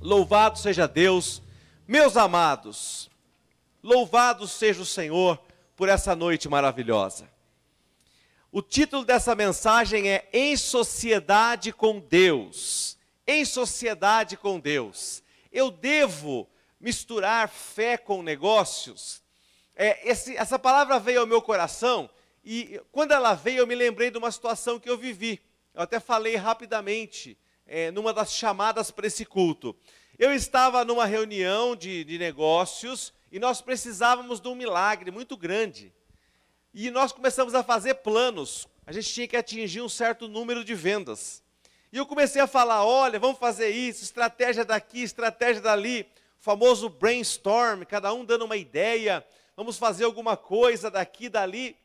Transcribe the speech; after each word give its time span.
Louvado 0.00 0.56
seja 0.60 0.86
Deus, 0.86 1.42
meus 1.86 2.16
amados, 2.16 3.10
louvado 3.82 4.46
seja 4.46 4.80
o 4.80 4.86
Senhor 4.86 5.42
por 5.74 5.88
essa 5.88 6.14
noite 6.14 6.48
maravilhosa. 6.48 7.28
O 8.52 8.62
título 8.62 9.04
dessa 9.04 9.34
mensagem 9.34 10.08
é 10.08 10.28
Em 10.32 10.56
Sociedade 10.56 11.72
com 11.72 11.98
Deus. 11.98 12.96
Em 13.26 13.44
Sociedade 13.44 14.36
com 14.36 14.60
Deus. 14.60 15.20
Eu 15.50 15.68
devo 15.68 16.48
misturar 16.80 17.48
fé 17.48 17.98
com 17.98 18.22
negócios? 18.22 19.20
É, 19.74 20.08
esse, 20.08 20.36
essa 20.36 20.60
palavra 20.60 21.00
veio 21.00 21.22
ao 21.22 21.26
meu 21.26 21.42
coração 21.42 22.08
e 22.44 22.80
quando 22.92 23.10
ela 23.10 23.34
veio 23.34 23.58
eu 23.58 23.66
me 23.66 23.74
lembrei 23.74 24.12
de 24.12 24.18
uma 24.18 24.30
situação 24.30 24.78
que 24.78 24.88
eu 24.88 24.96
vivi. 24.96 25.42
Eu 25.74 25.82
até 25.82 25.98
falei 25.98 26.36
rapidamente 26.36 27.36
é, 27.68 27.90
numa 27.90 28.12
das 28.12 28.32
chamadas 28.32 28.90
para 28.90 29.06
esse 29.06 29.24
culto. 29.24 29.76
Eu 30.18 30.34
estava 30.34 30.84
numa 30.84 31.04
reunião 31.04 31.76
de, 31.76 32.02
de 32.02 32.18
negócios 32.18 33.12
e 33.30 33.38
nós 33.38 33.60
precisávamos 33.60 34.40
de 34.40 34.48
um 34.48 34.54
milagre 34.54 35.10
muito 35.10 35.36
grande. 35.36 35.92
E 36.72 36.90
nós 36.90 37.12
começamos 37.12 37.54
a 37.54 37.62
fazer 37.62 37.94
planos. 37.96 38.66
A 38.86 38.92
gente 38.92 39.12
tinha 39.12 39.28
que 39.28 39.36
atingir 39.36 39.82
um 39.82 39.88
certo 39.88 40.26
número 40.26 40.64
de 40.64 40.74
vendas. 40.74 41.42
E 41.92 41.98
eu 41.98 42.06
comecei 42.06 42.40
a 42.40 42.46
falar: 42.46 42.84
olha, 42.84 43.18
vamos 43.18 43.38
fazer 43.38 43.68
isso, 43.68 44.02
estratégia 44.02 44.64
daqui, 44.64 45.02
estratégia 45.02 45.60
dali, 45.60 46.02
o 46.02 46.42
famoso 46.42 46.88
brainstorm, 46.88 47.84
cada 47.84 48.12
um 48.12 48.24
dando 48.24 48.44
uma 48.44 48.56
ideia, 48.56 49.24
vamos 49.54 49.78
fazer 49.78 50.04
alguma 50.04 50.36
coisa 50.36 50.90
daqui, 50.90 51.28
dali. 51.28 51.76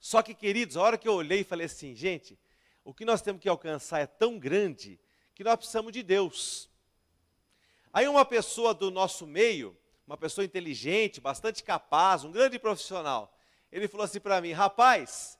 Só 0.00 0.22
que, 0.22 0.34
queridos, 0.34 0.76
a 0.76 0.82
hora 0.82 0.98
que 0.98 1.08
eu 1.08 1.14
olhei 1.14 1.40
e 1.40 1.44
falei 1.44 1.66
assim, 1.66 1.94
gente, 1.94 2.38
o 2.84 2.92
que 2.92 3.04
nós 3.04 3.22
temos 3.22 3.40
que 3.40 3.48
alcançar 3.48 4.00
é 4.00 4.06
tão 4.06 4.38
grande 4.38 5.00
que 5.34 5.42
nós 5.42 5.56
precisamos 5.56 5.92
de 5.92 6.02
Deus. 6.02 6.70
Aí 7.92 8.06
uma 8.06 8.24
pessoa 8.24 8.74
do 8.74 8.90
nosso 8.90 9.26
meio, 9.26 9.76
uma 10.06 10.16
pessoa 10.16 10.44
inteligente, 10.44 11.20
bastante 11.20 11.62
capaz, 11.64 12.24
um 12.24 12.30
grande 12.30 12.58
profissional, 12.58 13.34
ele 13.72 13.88
falou 13.88 14.04
assim 14.04 14.20
para 14.20 14.40
mim: 14.40 14.52
rapaz, 14.52 15.38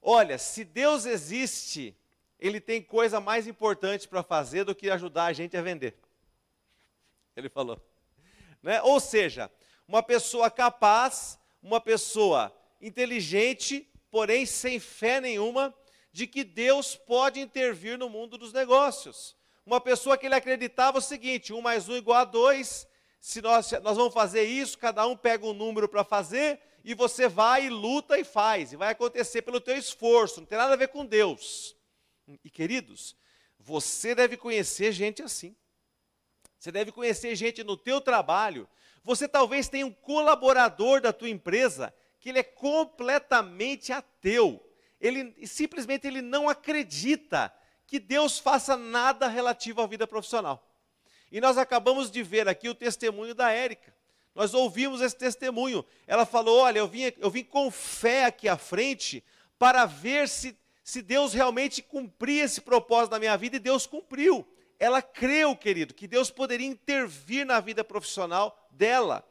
olha, 0.00 0.38
se 0.38 0.64
Deus 0.64 1.04
existe, 1.04 1.96
ele 2.38 2.60
tem 2.60 2.82
coisa 2.82 3.20
mais 3.20 3.46
importante 3.46 4.08
para 4.08 4.22
fazer 4.22 4.64
do 4.64 4.74
que 4.74 4.90
ajudar 4.90 5.26
a 5.26 5.32
gente 5.32 5.56
a 5.56 5.62
vender. 5.62 5.96
Ele 7.36 7.48
falou. 7.48 7.80
Né? 8.62 8.80
Ou 8.82 8.98
seja, 8.98 9.50
uma 9.86 10.02
pessoa 10.02 10.50
capaz, 10.50 11.38
uma 11.62 11.80
pessoa 11.80 12.52
inteligente, 12.80 13.88
porém 14.10 14.46
sem 14.46 14.80
fé 14.80 15.20
nenhuma, 15.20 15.74
de 16.16 16.26
que 16.26 16.42
Deus 16.42 16.96
pode 16.96 17.38
intervir 17.40 17.98
no 17.98 18.08
mundo 18.08 18.38
dos 18.38 18.50
negócios. 18.50 19.36
Uma 19.66 19.78
pessoa 19.78 20.16
que 20.16 20.24
ele 20.24 20.34
acreditava 20.34 20.96
o 20.96 21.02
seguinte: 21.02 21.52
um 21.52 21.60
mais 21.60 21.90
um 21.90 21.94
igual 21.94 22.20
a 22.20 22.24
dois, 22.24 22.88
se 23.20 23.42
nós, 23.42 23.70
nós 23.82 23.98
vamos 23.98 24.14
fazer 24.14 24.44
isso, 24.44 24.78
cada 24.78 25.06
um 25.06 25.14
pega 25.14 25.44
um 25.44 25.52
número 25.52 25.86
para 25.86 26.02
fazer, 26.02 26.58
e 26.82 26.94
você 26.94 27.28
vai 27.28 27.66
e 27.66 27.68
luta 27.68 28.18
e 28.18 28.24
faz, 28.24 28.72
e 28.72 28.76
vai 28.76 28.92
acontecer 28.92 29.42
pelo 29.42 29.60
teu 29.60 29.76
esforço, 29.76 30.40
não 30.40 30.46
tem 30.46 30.56
nada 30.56 30.72
a 30.72 30.76
ver 30.76 30.88
com 30.88 31.04
Deus. 31.04 31.76
E 32.42 32.48
queridos, 32.48 33.14
você 33.58 34.14
deve 34.14 34.38
conhecer 34.38 34.92
gente 34.92 35.22
assim. 35.22 35.54
Você 36.58 36.72
deve 36.72 36.92
conhecer 36.92 37.36
gente 37.36 37.62
no 37.62 37.76
teu 37.76 38.00
trabalho. 38.00 38.66
Você 39.04 39.28
talvez 39.28 39.68
tenha 39.68 39.84
um 39.84 39.92
colaborador 39.92 41.02
da 41.02 41.12
tua 41.12 41.28
empresa 41.28 41.94
que 42.18 42.30
ele 42.30 42.38
é 42.38 42.42
completamente 42.42 43.92
ateu 43.92 44.62
ele 45.00 45.46
simplesmente 45.46 46.06
ele 46.06 46.22
não 46.22 46.48
acredita 46.48 47.52
que 47.86 47.98
Deus 47.98 48.38
faça 48.38 48.76
nada 48.76 49.28
relativo 49.28 49.80
à 49.80 49.86
vida 49.86 50.06
profissional. 50.06 50.66
E 51.30 51.40
nós 51.40 51.58
acabamos 51.58 52.10
de 52.10 52.22
ver 52.22 52.48
aqui 52.48 52.68
o 52.68 52.74
testemunho 52.74 53.34
da 53.34 53.50
Érica. 53.50 53.94
Nós 54.34 54.54
ouvimos 54.54 55.00
esse 55.00 55.16
testemunho. 55.16 55.84
Ela 56.06 56.26
falou: 56.26 56.60
Olha, 56.60 56.78
eu 56.78 56.88
vim, 56.88 57.12
eu 57.18 57.30
vim 57.30 57.44
com 57.44 57.70
fé 57.70 58.24
aqui 58.24 58.48
à 58.48 58.56
frente 58.56 59.24
para 59.58 59.86
ver 59.86 60.28
se, 60.28 60.56
se 60.84 61.00
Deus 61.00 61.32
realmente 61.32 61.82
cumpria 61.82 62.44
esse 62.44 62.60
propósito 62.60 63.12
na 63.12 63.18
minha 63.18 63.36
vida, 63.36 63.56
e 63.56 63.60
Deus 63.60 63.86
cumpriu. 63.86 64.46
Ela 64.78 65.00
creu, 65.00 65.56
querido, 65.56 65.94
que 65.94 66.06
Deus 66.06 66.30
poderia 66.30 66.66
intervir 66.66 67.46
na 67.46 67.60
vida 67.60 67.82
profissional 67.82 68.68
dela. 68.70 69.26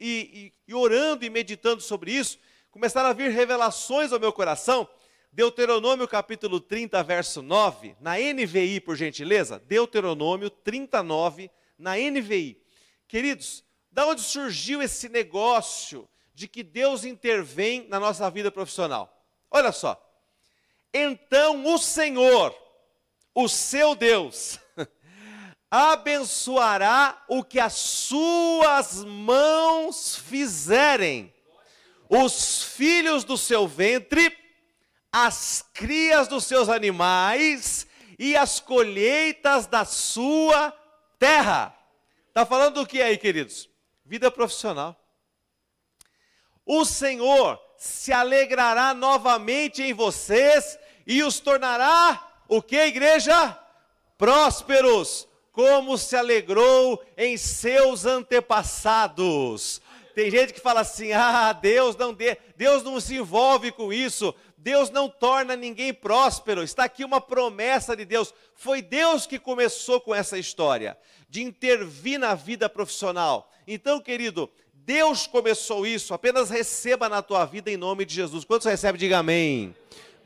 E, 0.00 0.52
e, 0.66 0.72
e 0.72 0.74
orando 0.74 1.24
e 1.24 1.30
meditando 1.30 1.80
sobre 1.80 2.12
isso, 2.12 2.38
começaram 2.70 3.08
a 3.08 3.12
vir 3.12 3.30
revelações 3.30 4.12
ao 4.12 4.20
meu 4.20 4.32
coração 4.32 4.88
Deuteronômio 5.38 6.08
capítulo 6.08 6.58
30, 6.58 7.00
verso 7.04 7.42
9, 7.42 7.94
na 8.00 8.16
NVI, 8.18 8.80
por 8.80 8.96
gentileza. 8.96 9.62
Deuteronômio 9.68 10.50
39, 10.50 11.48
na 11.78 11.92
NVI. 11.96 12.60
Queridos, 13.06 13.64
da 13.88 14.04
onde 14.04 14.20
surgiu 14.20 14.82
esse 14.82 15.08
negócio 15.08 16.08
de 16.34 16.48
que 16.48 16.64
Deus 16.64 17.04
intervém 17.04 17.86
na 17.88 18.00
nossa 18.00 18.28
vida 18.28 18.50
profissional? 18.50 19.24
Olha 19.48 19.70
só. 19.70 19.96
Então 20.92 21.72
o 21.72 21.78
Senhor, 21.78 22.52
o 23.32 23.48
seu 23.48 23.94
Deus, 23.94 24.58
abençoará 25.70 27.24
o 27.28 27.44
que 27.44 27.60
as 27.60 27.74
suas 27.74 29.04
mãos 29.04 30.16
fizerem. 30.16 31.32
Os 32.08 32.64
filhos 32.64 33.22
do 33.22 33.38
seu 33.38 33.68
ventre 33.68 34.47
as 35.12 35.64
crias 35.72 36.28
dos 36.28 36.44
seus 36.44 36.68
animais 36.68 37.86
e 38.18 38.36
as 38.36 38.60
colheitas 38.60 39.66
da 39.66 39.84
sua 39.84 40.72
terra. 41.18 41.74
Está 42.28 42.44
falando 42.44 42.74
do 42.74 42.86
que 42.86 43.00
aí, 43.00 43.16
queridos? 43.16 43.68
Vida 44.04 44.30
profissional. 44.30 44.96
O 46.64 46.84
Senhor 46.84 47.58
se 47.76 48.12
alegrará 48.12 48.92
novamente 48.92 49.82
em 49.82 49.94
vocês 49.94 50.78
e 51.06 51.22
os 51.22 51.40
tornará 51.40 52.28
o 52.48 52.60
que, 52.60 52.76
igreja? 52.76 53.58
Prósperos, 54.16 55.28
como 55.52 55.96
se 55.98 56.16
alegrou 56.16 57.02
em 57.16 57.36
seus 57.36 58.04
antepassados. 58.04 59.80
Tem 60.14 60.30
gente 60.30 60.52
que 60.52 60.60
fala 60.60 60.80
assim: 60.80 61.12
"Ah, 61.12 61.52
Deus 61.52 61.94
não 61.96 62.12
dê, 62.12 62.36
Deus 62.56 62.82
não 62.82 63.00
se 63.00 63.16
envolve 63.16 63.70
com 63.70 63.92
isso. 63.92 64.34
Deus 64.60 64.90
não 64.90 65.08
torna 65.08 65.54
ninguém 65.54 65.94
próspero. 65.94 66.64
Está 66.64 66.84
aqui 66.84 67.04
uma 67.04 67.20
promessa 67.20 67.96
de 67.96 68.04
Deus. 68.04 68.34
Foi 68.56 68.82
Deus 68.82 69.24
que 69.24 69.38
começou 69.38 70.00
com 70.00 70.12
essa 70.12 70.36
história, 70.36 70.98
de 71.28 71.42
intervir 71.42 72.18
na 72.18 72.34
vida 72.34 72.68
profissional. 72.68 73.52
Então, 73.68 74.00
querido, 74.00 74.50
Deus 74.74 75.28
começou 75.28 75.86
isso. 75.86 76.12
Apenas 76.12 76.50
receba 76.50 77.08
na 77.08 77.22
tua 77.22 77.44
vida 77.44 77.70
em 77.70 77.76
nome 77.76 78.04
de 78.04 78.12
Jesus. 78.14 78.44
Quantos 78.44 78.66
recebe, 78.66 78.98
diga 78.98 79.18
amém. 79.18 79.74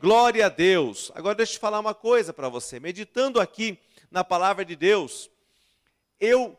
Glória 0.01 0.47
a 0.47 0.49
Deus. 0.49 1.11
Agora 1.13 1.35
deixa 1.35 1.51
eu 1.51 1.57
te 1.57 1.59
falar 1.59 1.79
uma 1.79 1.93
coisa 1.93 2.33
para 2.33 2.49
você. 2.49 2.79
Meditando 2.79 3.39
aqui 3.39 3.77
na 4.09 4.23
palavra 4.23 4.65
de 4.65 4.75
Deus, 4.75 5.29
eu 6.19 6.57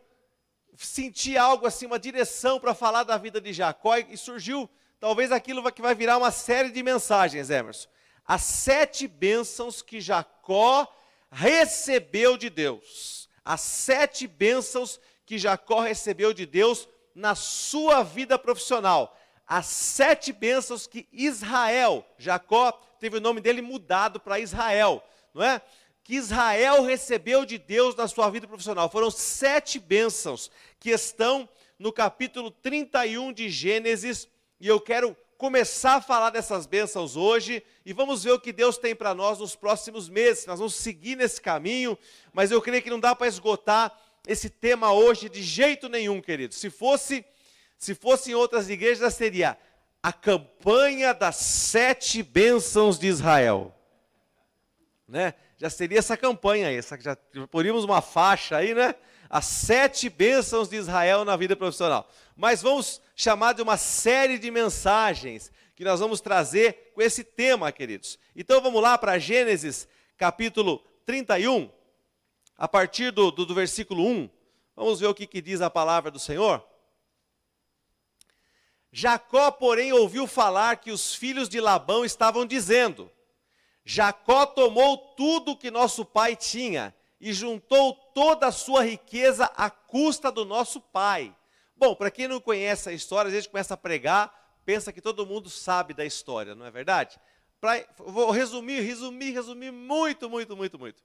senti 0.77 1.37
algo 1.37 1.67
assim, 1.67 1.87
uma 1.87 1.99
direção 1.99 2.61
para 2.61 2.73
falar 2.73 3.03
da 3.03 3.19
vida 3.19 3.41
de 3.41 3.53
Jacó 3.53 3.97
e 3.97 4.17
surgiu 4.17 4.71
talvez 5.05 5.31
aquilo 5.31 5.71
que 5.71 5.83
vai 5.83 5.95
virar 5.95 6.17
uma 6.17 6.31
série 6.31 6.71
de 6.71 6.83
mensagens, 6.83 7.51
Emerson. 7.51 7.91
As 8.25 8.41
sete 8.41 9.07
bênçãos 9.07 9.83
que 9.83 10.01
Jacó 10.01 10.91
recebeu 11.31 12.39
de 12.39 12.49
Deus. 12.49 13.29
As 13.45 13.61
sete 13.61 14.27
bênçãos 14.27 14.99
que 15.27 15.37
Jacó 15.37 15.81
recebeu 15.81 16.33
de 16.33 16.47
Deus 16.47 16.89
na 17.15 17.35
sua 17.35 18.03
vida 18.03 18.39
profissional. 18.39 19.15
As 19.47 19.67
sete 19.67 20.33
bênçãos 20.33 20.87
que 20.87 21.07
Israel, 21.13 22.03
Jacó 22.17 22.73
teve 22.99 23.19
o 23.19 23.21
nome 23.21 23.43
dele 23.43 23.61
mudado 23.61 24.19
para 24.19 24.41
Israel, 24.41 25.05
não 25.35 25.45
é? 25.45 25.61
Que 26.03 26.15
Israel 26.15 26.83
recebeu 26.83 27.45
de 27.45 27.59
Deus 27.59 27.95
na 27.95 28.09
sua 28.09 28.31
vida 28.31 28.49
profissional. 28.49 28.89
Foram 28.89 29.11
sete 29.11 29.79
bênçãos 29.79 30.51
que 30.81 30.89
estão 30.89 31.47
no 31.79 31.93
capítulo 31.93 32.51
31 32.51 33.35
de 33.35 33.51
Gênesis, 33.51 34.27
e 34.61 34.69
eu 34.69 34.81
quero 34.81 35.17
começar 35.37 35.97
a 35.97 36.01
falar 36.01 36.31
dessas 36.31 36.65
bênçãos 36.65 37.17
hoje 37.17 37.63
e 37.85 37.93
vamos 37.93 38.25
ver 38.25 38.33
o 38.33 38.41
que 38.41 38.53
Deus 38.53 38.79
tem 38.79 38.95
para 38.95 39.15
nós 39.15 39.39
nos 39.39 39.55
próximos 39.55 40.09
meses. 40.09 40.47
Nós 40.47 40.59
vamos 40.59 40.75
seguir 40.75 41.17
nesse 41.17 41.41
caminho, 41.41 41.99
mas 42.33 42.51
eu 42.51 42.63
creio 42.63 42.83
que 42.83 42.91
não 42.91 43.01
dá 43.01 43.15
para 43.15 43.27
esgotar 43.27 43.93
esse 44.27 44.49
tema 44.49 44.93
hoje 44.93 45.29
de 45.29 45.43
jeito 45.43 45.89
nenhum, 45.89 46.21
querido. 46.21 46.55
Se 46.55 46.71
fosse, 46.71 47.25
se 47.77 47.95
fosse 47.95 48.31
em 48.31 48.35
outras 48.35 48.71
igrejas, 48.71 49.15
seria 49.15 49.59
a 50.03 50.13
campanha 50.13 51.13
das 51.13 51.37
sete 51.37 52.23
bênçãos 52.23 52.99
de 52.99 53.07
Israel. 53.07 53.75
Né? 55.07 55.35
Já 55.59 55.69
seria 55.69 55.99
essa 55.99 56.17
campanha 56.17 56.69
aí, 56.69 56.77
essa, 56.77 56.99
já 56.99 57.17
poríamos 57.51 57.85
uma 57.85 58.01
faixa 58.01 58.57
aí, 58.57 58.75
né? 58.75 58.95
As 59.29 59.47
sete 59.47 60.09
bênçãos 60.09 60.69
de 60.69 60.77
Israel 60.77 61.25
na 61.25 61.37
vida 61.37 61.57
profissional 61.57 62.09
mas 62.37 62.63
vamos 62.63 63.01
chamar 63.15 63.53
de 63.53 63.63
uma 63.63 63.77
série 63.77 64.39
de 64.39 64.51
mensagens 64.51 65.53
que 65.75 65.85
nós 65.85 66.01
vamos 66.01 66.21
trazer 66.21 66.93
com 66.95 67.03
esse 67.03 67.25
tema, 67.25 67.71
queridos. 67.73 68.19
Então 68.35 68.61
vamos 68.61 68.83
lá 68.83 68.97
para 68.97 69.19
Gênesis 69.19 69.89
capítulo 70.17 70.79
31. 71.05 71.71
a 72.57 72.69
partir 72.69 73.11
do, 73.11 73.31
do, 73.31 73.45
do 73.45 73.55
versículo 73.55 74.07
1. 74.07 74.31
Vamos 74.77 75.01
ver 75.01 75.07
o 75.07 75.15
que, 75.15 75.27
que 75.27 75.43
diz 75.43 75.61
a 75.61 75.69
palavra 75.69 76.11
do 76.11 76.19
Senhor. 76.19 76.65
Jacó, 78.93 79.51
porém, 79.51 79.93
ouviu 79.93 80.27
falar 80.27 80.77
que 80.77 80.93
os 80.93 81.15
filhos 81.15 81.49
de 81.49 81.61
Labão 81.61 82.05
estavam 82.05 82.47
dizendo: 82.47 83.11
Jacó 83.85 84.47
tomou 84.47 84.97
tudo 84.97 85.57
que 85.57 85.71
nosso 85.71 86.05
pai 86.05 86.37
tinha 86.37 86.95
e 87.21 87.33
juntou 87.33 87.95
toda 88.15 88.47
a 88.47 88.53
sua 88.53 88.85
riqueza 88.85 89.47
à 89.57 89.69
custa 89.69 90.31
do 90.31 90.45
nosso 90.45 90.81
pai. 90.81 91.35
Bom, 91.77 91.95
para 91.95 92.11
quem 92.11 92.29
não 92.29 92.41
conhece 92.41 92.89
a 92.89 92.93
história, 92.93 93.29
a 93.31 93.35
gente 93.35 93.49
começa 93.49 93.75
a 93.75 93.77
pregar, 93.77 94.33
pensa 94.65 94.93
que 94.93 95.01
todo 95.01 95.27
mundo 95.27 95.51
sabe 95.51 95.93
da 95.93 96.05
história, 96.05 96.55
não 96.55 96.65
é 96.65 96.71
verdade? 96.71 97.19
Pra, 97.61 97.85
vou 97.99 98.31
resumir, 98.31 98.81
resumir, 98.81 99.33
resumir 99.33 99.71
muito, 99.71 100.31
muito, 100.31 100.57
muito, 100.57 100.79
muito. 100.79 101.03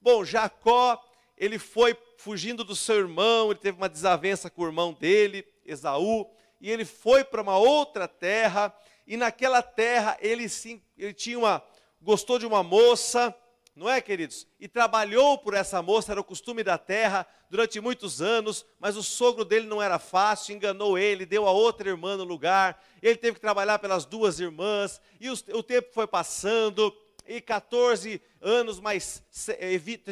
Bom, 0.00 0.24
Jacó, 0.24 1.02
ele 1.36 1.58
foi 1.58 1.96
fugindo 2.18 2.62
do 2.62 2.76
seu 2.76 2.96
irmão, 2.96 3.50
ele 3.50 3.58
teve 3.58 3.76
uma 3.76 3.88
desavença 3.88 4.48
com 4.48 4.62
o 4.62 4.66
irmão 4.66 4.92
dele, 4.92 5.44
Esaú, 5.64 6.30
e 6.60 6.70
ele 6.70 6.84
foi 6.84 7.24
para 7.24 7.42
uma 7.42 7.58
outra 7.58 8.06
terra, 8.06 8.74
e 9.06 9.16
naquela 9.16 9.62
terra 9.62 10.16
ele, 10.20 10.48
sim, 10.48 10.80
ele 10.96 11.12
tinha 11.12 11.38
uma, 11.38 11.62
gostou 12.00 12.38
de 12.38 12.46
uma 12.46 12.62
moça, 12.62 13.34
não 13.74 13.88
é, 13.88 14.00
queridos? 14.00 14.46
E 14.60 14.68
trabalhou 14.68 15.38
por 15.38 15.54
essa 15.54 15.80
moça, 15.80 16.12
era 16.12 16.20
o 16.20 16.24
costume 16.24 16.62
da 16.62 16.76
terra, 16.76 17.26
durante 17.48 17.80
muitos 17.80 18.20
anos, 18.20 18.66
mas 18.78 18.96
o 18.96 19.02
sogro 19.02 19.44
dele 19.44 19.66
não 19.66 19.80
era 19.80 19.98
fácil, 19.98 20.54
enganou 20.54 20.98
ele, 20.98 21.24
deu 21.24 21.46
a 21.46 21.52
outra 21.52 21.88
irmã 21.88 22.16
no 22.16 22.24
lugar, 22.24 22.82
ele 23.02 23.16
teve 23.16 23.34
que 23.34 23.40
trabalhar 23.40 23.78
pelas 23.78 24.04
duas 24.04 24.40
irmãs, 24.40 25.00
e 25.18 25.30
o, 25.30 25.62
tempo 25.62 25.88
foi 25.92 26.06
passando, 26.06 26.94
e 27.26 27.40
14 27.40 28.20
anos 28.40 28.78
mais 28.78 29.22
se, 29.30 29.54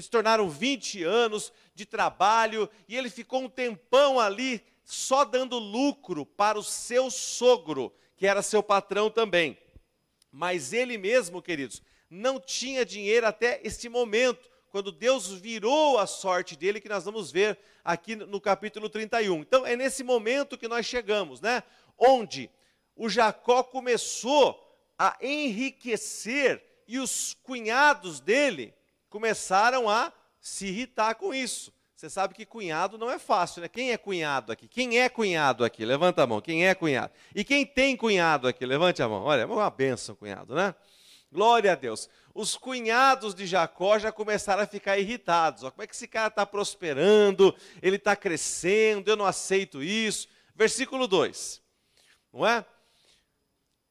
se 0.00 0.10
tornaram 0.10 0.48
20 0.48 1.02
anos 1.04 1.52
de 1.74 1.84
trabalho, 1.84 2.68
e 2.88 2.96
ele 2.96 3.10
ficou 3.10 3.42
um 3.42 3.48
tempão 3.48 4.18
ali 4.18 4.62
só 4.84 5.24
dando 5.24 5.58
lucro 5.58 6.24
para 6.24 6.58
o 6.58 6.64
seu 6.64 7.10
sogro, 7.10 7.92
que 8.16 8.26
era 8.26 8.42
seu 8.42 8.62
patrão 8.62 9.10
também. 9.10 9.56
Mas 10.32 10.72
ele 10.72 10.96
mesmo, 10.96 11.42
queridos, 11.42 11.82
não 12.10 12.40
tinha 12.40 12.84
dinheiro 12.84 13.26
até 13.26 13.60
este 13.62 13.88
momento, 13.88 14.50
quando 14.70 14.90
Deus 14.90 15.28
virou 15.28 15.98
a 15.98 16.06
sorte 16.06 16.56
dele, 16.56 16.80
que 16.80 16.88
nós 16.88 17.04
vamos 17.04 17.30
ver 17.30 17.56
aqui 17.84 18.16
no 18.16 18.40
capítulo 18.40 18.88
31. 18.88 19.40
Então, 19.40 19.64
é 19.64 19.76
nesse 19.76 20.02
momento 20.02 20.58
que 20.58 20.68
nós 20.68 20.84
chegamos, 20.86 21.40
né? 21.40 21.62
Onde 21.96 22.50
o 22.96 23.08
Jacó 23.08 23.62
começou 23.62 24.58
a 24.98 25.16
enriquecer 25.20 26.62
e 26.86 26.98
os 26.98 27.36
cunhados 27.42 28.20
dele 28.20 28.74
começaram 29.08 29.88
a 29.88 30.12
se 30.40 30.66
irritar 30.66 31.14
com 31.14 31.32
isso. 31.32 31.72
Você 31.94 32.08
sabe 32.08 32.34
que 32.34 32.46
cunhado 32.46 32.96
não 32.96 33.10
é 33.10 33.18
fácil, 33.18 33.60
né? 33.60 33.68
Quem 33.68 33.92
é 33.92 33.98
cunhado 33.98 34.52
aqui? 34.52 34.66
Quem 34.66 34.98
é 35.00 35.08
cunhado 35.08 35.64
aqui? 35.64 35.84
Levanta 35.84 36.22
a 36.22 36.26
mão. 36.26 36.40
Quem 36.40 36.66
é 36.66 36.74
cunhado? 36.74 37.12
E 37.34 37.44
quem 37.44 37.66
tem 37.66 37.96
cunhado 37.96 38.48
aqui? 38.48 38.64
Levante 38.64 39.02
a 39.02 39.08
mão. 39.08 39.22
Olha, 39.24 39.42
é 39.42 39.46
uma 39.46 39.68
benção, 39.68 40.14
cunhado, 40.14 40.54
né? 40.54 40.74
Glória 41.32 41.72
a 41.72 41.74
Deus. 41.74 42.08
Os 42.34 42.56
cunhados 42.56 43.34
de 43.34 43.46
Jacó 43.46 43.98
já 43.98 44.10
começaram 44.10 44.62
a 44.62 44.66
ficar 44.66 44.98
irritados. 44.98 45.62
Ó, 45.62 45.70
como 45.70 45.82
é 45.82 45.86
que 45.86 45.94
esse 45.94 46.08
cara 46.08 46.28
está 46.28 46.44
prosperando? 46.44 47.54
Ele 47.80 47.96
está 47.96 48.16
crescendo, 48.16 49.10
eu 49.10 49.16
não 49.16 49.26
aceito 49.26 49.82
isso. 49.82 50.28
Versículo 50.54 51.06
2. 51.06 51.62
Não 52.32 52.46
é? 52.46 52.64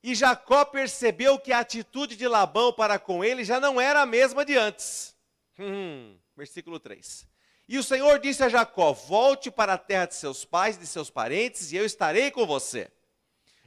E 0.01 0.15
Jacó 0.15 0.63
percebeu 0.65 1.37
que 1.37 1.51
a 1.51 1.59
atitude 1.59 2.15
de 2.15 2.27
Labão 2.27 2.71
para 2.71 2.97
com 2.97 3.23
ele 3.23 3.43
já 3.43 3.59
não 3.59 3.79
era 3.79 4.01
a 4.01 4.05
mesma 4.05 4.45
de 4.45 4.55
antes. 4.55 5.15
Hum, 5.57 6.17
versículo 6.35 6.79
3. 6.79 7.27
E 7.67 7.77
o 7.77 7.83
Senhor 7.83 8.19
disse 8.19 8.43
a 8.43 8.49
Jacó: 8.49 8.93
Volte 8.93 9.51
para 9.51 9.73
a 9.73 9.77
terra 9.77 10.05
de 10.05 10.15
seus 10.15 10.45
pais 10.45 10.77
e 10.77 10.79
de 10.79 10.87
seus 10.87 11.09
parentes, 11.09 11.71
e 11.71 11.75
eu 11.75 11.85
estarei 11.85 12.31
com 12.31 12.45
você. 12.45 12.89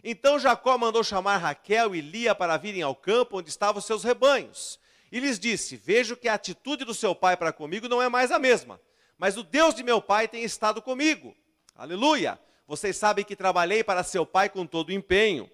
Então 0.04 0.38
Jacó 0.38 0.76
mandou 0.76 1.04
chamar 1.04 1.36
Raquel 1.36 1.94
e 1.94 2.00
Lia 2.00 2.34
para 2.34 2.56
virem 2.56 2.82
ao 2.82 2.94
campo 2.94 3.38
onde 3.38 3.50
estavam 3.50 3.80
seus 3.80 4.02
rebanhos. 4.02 4.80
E 5.10 5.20
lhes 5.20 5.38
disse: 5.38 5.76
Vejo 5.76 6.16
que 6.16 6.28
a 6.28 6.34
atitude 6.34 6.84
do 6.84 6.94
seu 6.94 7.14
pai 7.14 7.36
para 7.36 7.52
comigo 7.52 7.88
não 7.88 8.02
é 8.02 8.08
mais 8.08 8.32
a 8.32 8.38
mesma, 8.38 8.80
mas 9.16 9.36
o 9.36 9.42
Deus 9.42 9.74
de 9.74 9.82
meu 9.82 10.00
pai 10.00 10.26
tem 10.26 10.42
estado 10.42 10.82
comigo. 10.82 11.36
Aleluia! 11.76 12.40
Vocês 12.66 12.96
sabem 12.96 13.24
que 13.24 13.36
trabalhei 13.36 13.84
para 13.84 14.02
seu 14.02 14.24
pai 14.24 14.48
com 14.48 14.66
todo 14.66 14.88
o 14.88 14.92
empenho, 14.92 15.50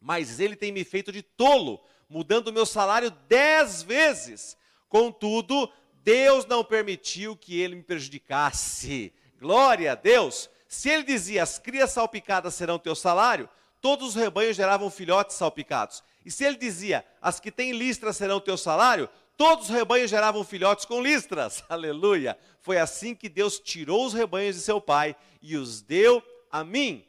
mas 0.00 0.40
ele 0.40 0.56
tem 0.56 0.72
me 0.72 0.84
feito 0.84 1.12
de 1.12 1.22
tolo, 1.22 1.80
mudando 2.08 2.48
o 2.48 2.52
meu 2.52 2.64
salário 2.64 3.10
dez 3.28 3.82
vezes. 3.82 4.56
Contudo, 4.88 5.70
Deus 6.02 6.46
não 6.46 6.64
permitiu 6.64 7.36
que 7.36 7.60
ele 7.60 7.76
me 7.76 7.82
prejudicasse. 7.82 9.12
Glória 9.38 9.92
a 9.92 9.94
Deus! 9.94 10.48
Se 10.66 10.88
ele 10.88 11.02
dizia: 11.02 11.42
As 11.42 11.58
crias 11.58 11.90
salpicadas 11.90 12.54
serão 12.54 12.78
teu 12.78 12.94
salário, 12.94 13.48
todos 13.80 14.08
os 14.08 14.14
rebanhos 14.14 14.56
geravam 14.56 14.90
filhotes 14.90 15.36
salpicados. 15.36 16.02
E 16.24 16.30
se 16.30 16.44
ele 16.44 16.56
dizia: 16.56 17.04
As 17.20 17.40
que 17.40 17.50
têm 17.50 17.72
listras 17.72 18.16
serão 18.16 18.40
teu 18.40 18.56
salário, 18.56 19.08
todos 19.36 19.68
os 19.68 19.74
rebanhos 19.74 20.10
geravam 20.10 20.44
filhotes 20.44 20.84
com 20.84 21.02
listras. 21.02 21.62
Aleluia! 21.68 22.38
Foi 22.60 22.78
assim 22.78 23.14
que 23.14 23.28
Deus 23.28 23.58
tirou 23.58 24.06
os 24.06 24.12
rebanhos 24.12 24.56
de 24.56 24.62
seu 24.62 24.80
pai 24.80 25.16
e 25.40 25.56
os 25.56 25.80
deu 25.80 26.22
a 26.50 26.62
mim. 26.64 27.04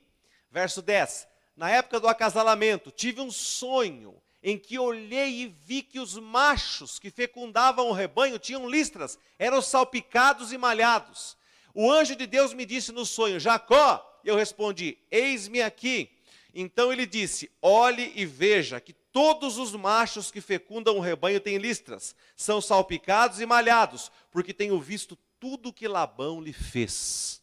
Verso 0.51 0.81
10: 0.81 1.27
Na 1.56 1.69
época 1.69 2.00
do 2.00 2.07
acasalamento, 2.07 2.92
tive 2.92 3.21
um 3.21 3.31
sonho 3.31 4.16
em 4.42 4.57
que 4.57 4.80
olhei 4.80 5.42
e 5.42 5.48
vi 5.48 5.81
que 5.81 6.00
os 6.00 6.18
machos 6.18 6.98
que 6.98 7.12
fecundavam 7.12 7.89
o 7.89 7.94
rebanho 7.94 8.39
tinham 8.39 8.69
listras, 8.69 9.19
eram 9.38 9.62
salpicados 9.62 10.54
e 10.54 10.57
malhados. 10.57 11.38
O 11.74 11.92
anjo 11.92 12.16
de 12.16 12.25
Deus 12.25 12.54
me 12.54 12.66
disse 12.66 12.92
no 12.92 13.06
sonho: 13.06 13.39
Jacó, 13.39 14.21
eu 14.24 14.36
respondi: 14.36 14.98
Eis-me 15.12 15.62
aqui. 15.62 16.10
Então 16.54 16.92
ele 16.92 17.06
disse: 17.06 17.51
Olhe 17.62 18.12
e 18.16 18.25
veja 18.25 18.80
que 18.80 18.94
todos 18.94 19.57
os 19.57 19.74
machos 19.74 20.31
que 20.31 20.42
fecundam 20.42 20.98
o 20.98 21.01
rebanho 21.01 21.40
têm 21.40 21.57
listras, 21.57 22.16
são 22.36 22.60
salpicados 22.62 23.40
e 23.40 23.46
malhados, 23.46 24.12
porque 24.31 24.54
tenho 24.54 24.80
visto 24.80 25.18
tudo 25.40 25.74
que 25.74 25.88
Labão 25.88 26.42
lhe 26.42 26.54
fez. 26.54 27.42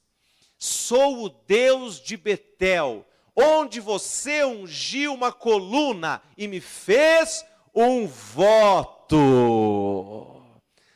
Sou 0.58 1.24
o 1.24 1.28
Deus 1.28 2.00
de 2.00 2.16
Betel 2.16 3.06
onde 3.36 3.78
você 3.80 4.42
ungiu 4.44 5.12
uma 5.12 5.30
coluna 5.30 6.22
e 6.38 6.48
me 6.48 6.60
fez 6.60 7.44
um 7.74 8.06
voto. 8.06 9.12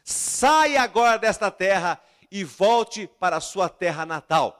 Saia 0.02 0.80
agora 0.80 1.18
desta 1.18 1.50
terra 1.50 2.00
e 2.30 2.42
volte 2.42 3.06
para 3.06 3.36
a 3.36 3.40
sua 3.40 3.68
terra 3.68 4.06
natal. 4.06 4.56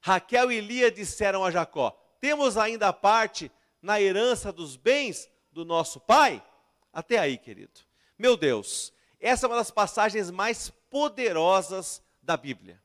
Raquel 0.00 0.52
e 0.52 0.60
Lia 0.60 0.92
disseram 0.92 1.44
a 1.44 1.50
Jacó: 1.50 1.98
Temos 2.24 2.56
ainda 2.56 2.90
parte 2.90 3.52
na 3.82 4.00
herança 4.00 4.50
dos 4.50 4.76
bens 4.76 5.28
do 5.52 5.62
nosso 5.62 6.00
pai? 6.00 6.42
Até 6.90 7.18
aí, 7.18 7.36
querido. 7.36 7.82
Meu 8.18 8.34
Deus, 8.34 8.94
essa 9.20 9.44
é 9.44 9.46
uma 9.46 9.56
das 9.56 9.70
passagens 9.70 10.30
mais 10.30 10.70
poderosas 10.88 12.02
da 12.22 12.34
Bíblia 12.34 12.82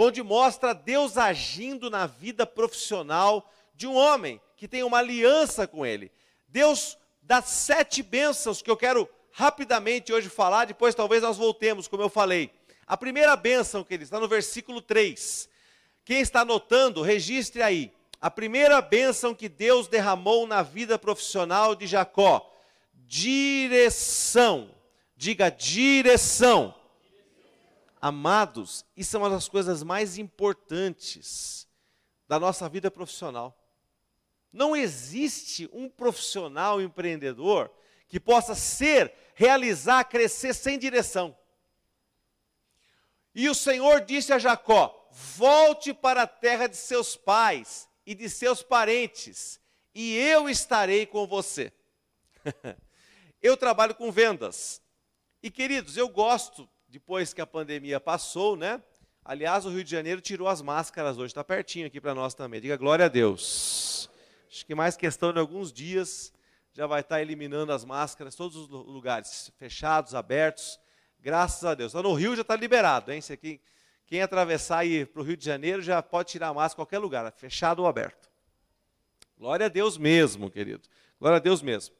onde 0.00 0.22
mostra 0.22 0.74
Deus 0.74 1.16
agindo 1.16 1.88
na 1.88 2.06
vida 2.06 2.46
profissional 2.46 3.50
de 3.74 3.86
um 3.86 3.96
homem 3.96 4.38
que 4.54 4.68
tem 4.68 4.84
uma 4.84 4.98
aliança 4.98 5.66
com 5.66 5.84
ele. 5.84 6.12
Deus 6.46 6.98
dá 7.22 7.40
sete 7.42 8.02
bênçãos 8.02 8.60
que 8.62 8.70
eu 8.70 8.76
quero 8.76 9.08
rapidamente 9.32 10.12
hoje 10.12 10.28
falar, 10.28 10.66
depois 10.66 10.94
talvez 10.94 11.22
nós 11.22 11.38
voltemos, 11.38 11.88
como 11.88 12.02
eu 12.02 12.08
falei. 12.08 12.52
A 12.86 12.98
primeira 12.98 13.34
bênção, 13.34 13.82
que 13.82 13.92
ele 13.92 14.04
está 14.04 14.20
no 14.20 14.28
versículo 14.28 14.80
3. 14.80 15.48
Quem 16.04 16.20
está 16.20 16.42
anotando, 16.42 17.02
registre 17.02 17.60
aí. 17.60 17.92
A 18.20 18.30
primeira 18.30 18.80
bênção 18.82 19.34
que 19.34 19.48
Deus 19.48 19.86
derramou 19.86 20.46
na 20.46 20.62
vida 20.62 20.98
profissional 20.98 21.74
de 21.76 21.86
Jacó: 21.86 22.52
direção. 22.92 24.74
Diga 25.16 25.50
direção. 25.50 26.74
Amados, 28.00 28.84
isso 28.96 29.16
é 29.16 29.18
uma 29.18 29.30
das 29.30 29.48
coisas 29.48 29.82
mais 29.82 30.18
importantes 30.18 31.66
da 32.28 32.38
nossa 32.38 32.68
vida 32.68 32.90
profissional. 32.90 33.56
Não 34.52 34.76
existe 34.76 35.68
um 35.72 35.88
profissional 35.88 36.80
empreendedor 36.80 37.70
que 38.08 38.20
possa 38.20 38.54
ser, 38.54 39.12
realizar, 39.34 40.04
crescer 40.04 40.54
sem 40.54 40.78
direção. 40.78 41.36
E 43.34 43.48
o 43.48 43.54
Senhor 43.54 44.00
disse 44.00 44.32
a 44.32 44.38
Jacó: 44.38 45.08
Volte 45.10 45.92
para 45.92 46.22
a 46.22 46.26
terra 46.26 46.66
de 46.66 46.76
seus 46.76 47.16
pais 47.16 47.87
e 48.08 48.14
de 48.14 48.26
seus 48.30 48.62
parentes, 48.62 49.60
e 49.94 50.16
eu 50.16 50.48
estarei 50.48 51.04
com 51.04 51.26
você. 51.26 51.70
eu 53.42 53.54
trabalho 53.54 53.94
com 53.94 54.10
vendas. 54.10 54.80
E 55.42 55.50
queridos, 55.50 55.94
eu 55.94 56.08
gosto 56.08 56.66
depois 56.88 57.34
que 57.34 57.40
a 57.42 57.46
pandemia 57.46 58.00
passou, 58.00 58.56
né? 58.56 58.82
Aliás, 59.22 59.66
o 59.66 59.68
Rio 59.68 59.84
de 59.84 59.90
Janeiro 59.90 60.22
tirou 60.22 60.48
as 60.48 60.62
máscaras 60.62 61.18
hoje, 61.18 61.26
está 61.26 61.44
pertinho 61.44 61.86
aqui 61.86 62.00
para 62.00 62.14
nós 62.14 62.32
também. 62.32 62.62
Diga 62.62 62.78
glória 62.78 63.04
a 63.04 63.08
Deus. 63.08 64.08
Acho 64.50 64.64
que 64.64 64.74
mais 64.74 64.96
questão 64.96 65.30
de 65.30 65.38
alguns 65.38 65.70
dias 65.70 66.32
já 66.72 66.86
vai 66.86 67.02
estar 67.02 67.16
tá 67.16 67.20
eliminando 67.20 67.74
as 67.74 67.84
máscaras, 67.84 68.34
todos 68.34 68.56
os 68.56 68.70
lugares 68.70 69.52
fechados, 69.58 70.14
abertos. 70.14 70.80
Graças 71.20 71.62
a 71.62 71.74
Deus. 71.74 71.92
Então, 71.92 72.04
no 72.04 72.14
Rio 72.14 72.34
já 72.34 72.40
está 72.40 72.56
liberado, 72.56 73.12
hein? 73.12 73.20
Aqui, 73.30 73.60
quem 74.08 74.22
atravessar 74.22 74.86
e 74.86 75.00
ir 75.00 75.06
para 75.08 75.20
o 75.20 75.24
Rio 75.24 75.36
de 75.36 75.44
Janeiro 75.44 75.82
já 75.82 76.02
pode 76.02 76.30
tirar 76.30 76.48
a 76.48 76.54
máscara 76.54 76.76
qualquer 76.76 76.98
lugar, 76.98 77.30
fechado 77.30 77.82
ou 77.82 77.86
aberto. 77.86 78.30
Glória 79.36 79.66
a 79.66 79.68
Deus 79.68 79.98
mesmo, 79.98 80.50
querido. 80.50 80.88
Glória 81.20 81.36
a 81.36 81.40
Deus 81.40 81.60
mesmo. 81.60 81.94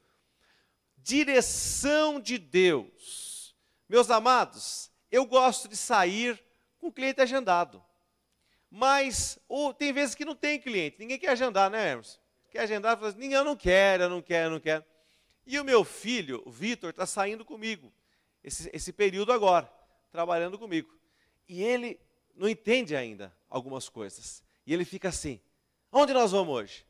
Direção 0.97 2.19
de 2.19 2.38
Deus. 2.38 3.55
Meus 3.87 4.11
amados, 4.11 4.91
eu 5.12 5.27
gosto 5.27 5.69
de 5.69 5.77
sair 5.77 6.43
com 6.79 6.91
cliente 6.91 7.21
agendado. 7.21 7.85
Mas 8.71 9.38
ou, 9.47 9.75
tem 9.75 9.93
vezes 9.93 10.15
que 10.15 10.25
não 10.25 10.35
tem 10.35 10.59
cliente. 10.59 10.97
Ninguém 10.99 11.19
quer 11.19 11.29
agendar, 11.29 11.71
né, 11.71 11.91
Hermes? 11.91 12.19
Quer 12.50 12.61
agendar? 12.61 12.97
Fala 12.97 13.11
assim, 13.11 13.35
eu 13.35 13.45
não 13.45 13.55
quero, 13.55 14.05
eu 14.05 14.09
não 14.09 14.23
quero, 14.23 14.47
eu 14.47 14.50
não 14.53 14.61
quero. 14.61 14.83
E 15.47 15.61
o 15.61 15.65
meu 15.65 15.85
filho, 15.85 16.43
o 16.47 16.50
Vitor, 16.50 16.88
está 16.88 17.05
saindo 17.05 17.45
comigo. 17.45 17.93
Esse, 18.43 18.71
esse 18.73 18.95
período 18.95 19.31
agora, 19.31 19.71
trabalhando 20.11 20.59
comigo. 20.59 20.98
E 21.49 21.62
ele 21.62 21.99
não 22.37 22.49
entende 22.49 22.95
ainda 22.95 23.35
algumas 23.49 23.88
coisas. 23.88 24.43
E 24.67 24.73
ele 24.73 24.85
fica 24.85 25.09
assim: 25.09 25.40
onde 25.90 26.12
nós 26.12 26.33
vamos 26.33 26.55
hoje? 26.55 26.87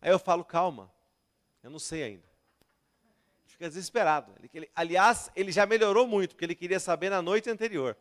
Aí 0.00 0.10
eu 0.10 0.18
falo, 0.18 0.44
calma, 0.44 0.90
eu 1.62 1.70
não 1.70 1.78
sei 1.78 2.02
ainda. 2.02 2.24
Ele 3.42 3.48
fica 3.48 3.68
desesperado. 3.68 4.32
Ele, 4.38 4.50
ele, 4.54 4.70
aliás, 4.74 5.30
ele 5.36 5.52
já 5.52 5.66
melhorou 5.66 6.06
muito, 6.06 6.30
porque 6.30 6.44
ele 6.44 6.54
queria 6.54 6.80
saber 6.80 7.10
na 7.10 7.20
noite 7.20 7.50
anterior. 7.50 7.96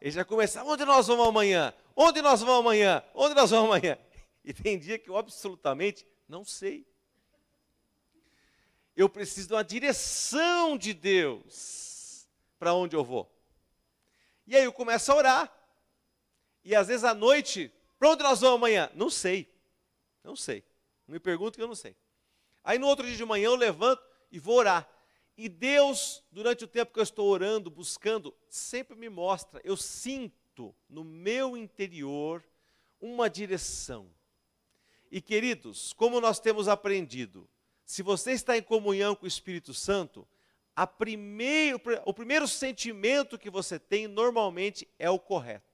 Ele 0.00 0.10
já 0.10 0.24
começa, 0.24 0.64
onde 0.64 0.84
nós 0.84 1.06
vamos 1.08 1.28
amanhã? 1.28 1.74
Onde 1.94 2.22
nós 2.22 2.40
vamos 2.40 2.60
amanhã? 2.60 3.04
Onde 3.14 3.34
nós 3.34 3.50
vamos 3.50 3.66
amanhã? 3.66 3.98
E 4.42 4.54
tem 4.54 4.78
dia 4.78 4.98
que 4.98 5.10
eu 5.10 5.18
absolutamente 5.18 6.06
não 6.26 6.46
sei. 6.46 6.86
Eu 8.96 9.06
preciso 9.06 9.48
de 9.48 9.54
uma 9.54 9.62
direção 9.62 10.78
de 10.78 10.94
Deus 10.94 12.26
para 12.58 12.72
onde 12.72 12.96
eu 12.96 13.04
vou. 13.04 13.30
E 14.50 14.56
aí 14.56 14.64
eu 14.64 14.72
começo 14.72 15.12
a 15.12 15.14
orar. 15.14 15.56
E 16.64 16.74
às 16.74 16.88
vezes 16.88 17.04
à 17.04 17.14
noite, 17.14 17.72
para 17.96 18.10
onde 18.10 18.24
nós 18.24 18.40
vamos 18.40 18.56
amanhã? 18.56 18.90
Não 18.96 19.08
sei. 19.08 19.48
Não 20.24 20.34
sei. 20.34 20.64
Não 21.06 21.12
me 21.12 21.20
pergunto 21.20 21.56
que 21.56 21.62
eu 21.62 21.68
não 21.68 21.76
sei. 21.76 21.94
Aí 22.64 22.76
no 22.76 22.88
outro 22.88 23.06
dia 23.06 23.16
de 23.16 23.24
manhã 23.24 23.44
eu 23.44 23.54
levanto 23.54 24.02
e 24.28 24.40
vou 24.40 24.56
orar. 24.56 24.90
E 25.36 25.48
Deus, 25.48 26.24
durante 26.32 26.64
o 26.64 26.66
tempo 26.66 26.92
que 26.92 26.98
eu 26.98 27.04
estou 27.04 27.28
orando, 27.28 27.70
buscando, 27.70 28.36
sempre 28.48 28.96
me 28.96 29.08
mostra, 29.08 29.60
eu 29.62 29.76
sinto 29.76 30.74
no 30.88 31.04
meu 31.04 31.56
interior 31.56 32.44
uma 33.00 33.30
direção. 33.30 34.10
E 35.12 35.20
queridos, 35.20 35.92
como 35.92 36.20
nós 36.20 36.40
temos 36.40 36.66
aprendido, 36.66 37.48
se 37.84 38.02
você 38.02 38.32
está 38.32 38.58
em 38.58 38.62
comunhão 38.62 39.14
com 39.14 39.26
o 39.26 39.28
Espírito 39.28 39.72
Santo, 39.72 40.26
primeiro, 40.86 41.80
o 42.04 42.14
primeiro 42.14 42.46
sentimento 42.48 43.38
que 43.38 43.50
você 43.50 43.78
tem 43.78 44.06
normalmente 44.06 44.88
é 44.98 45.10
o 45.10 45.18
correto, 45.18 45.64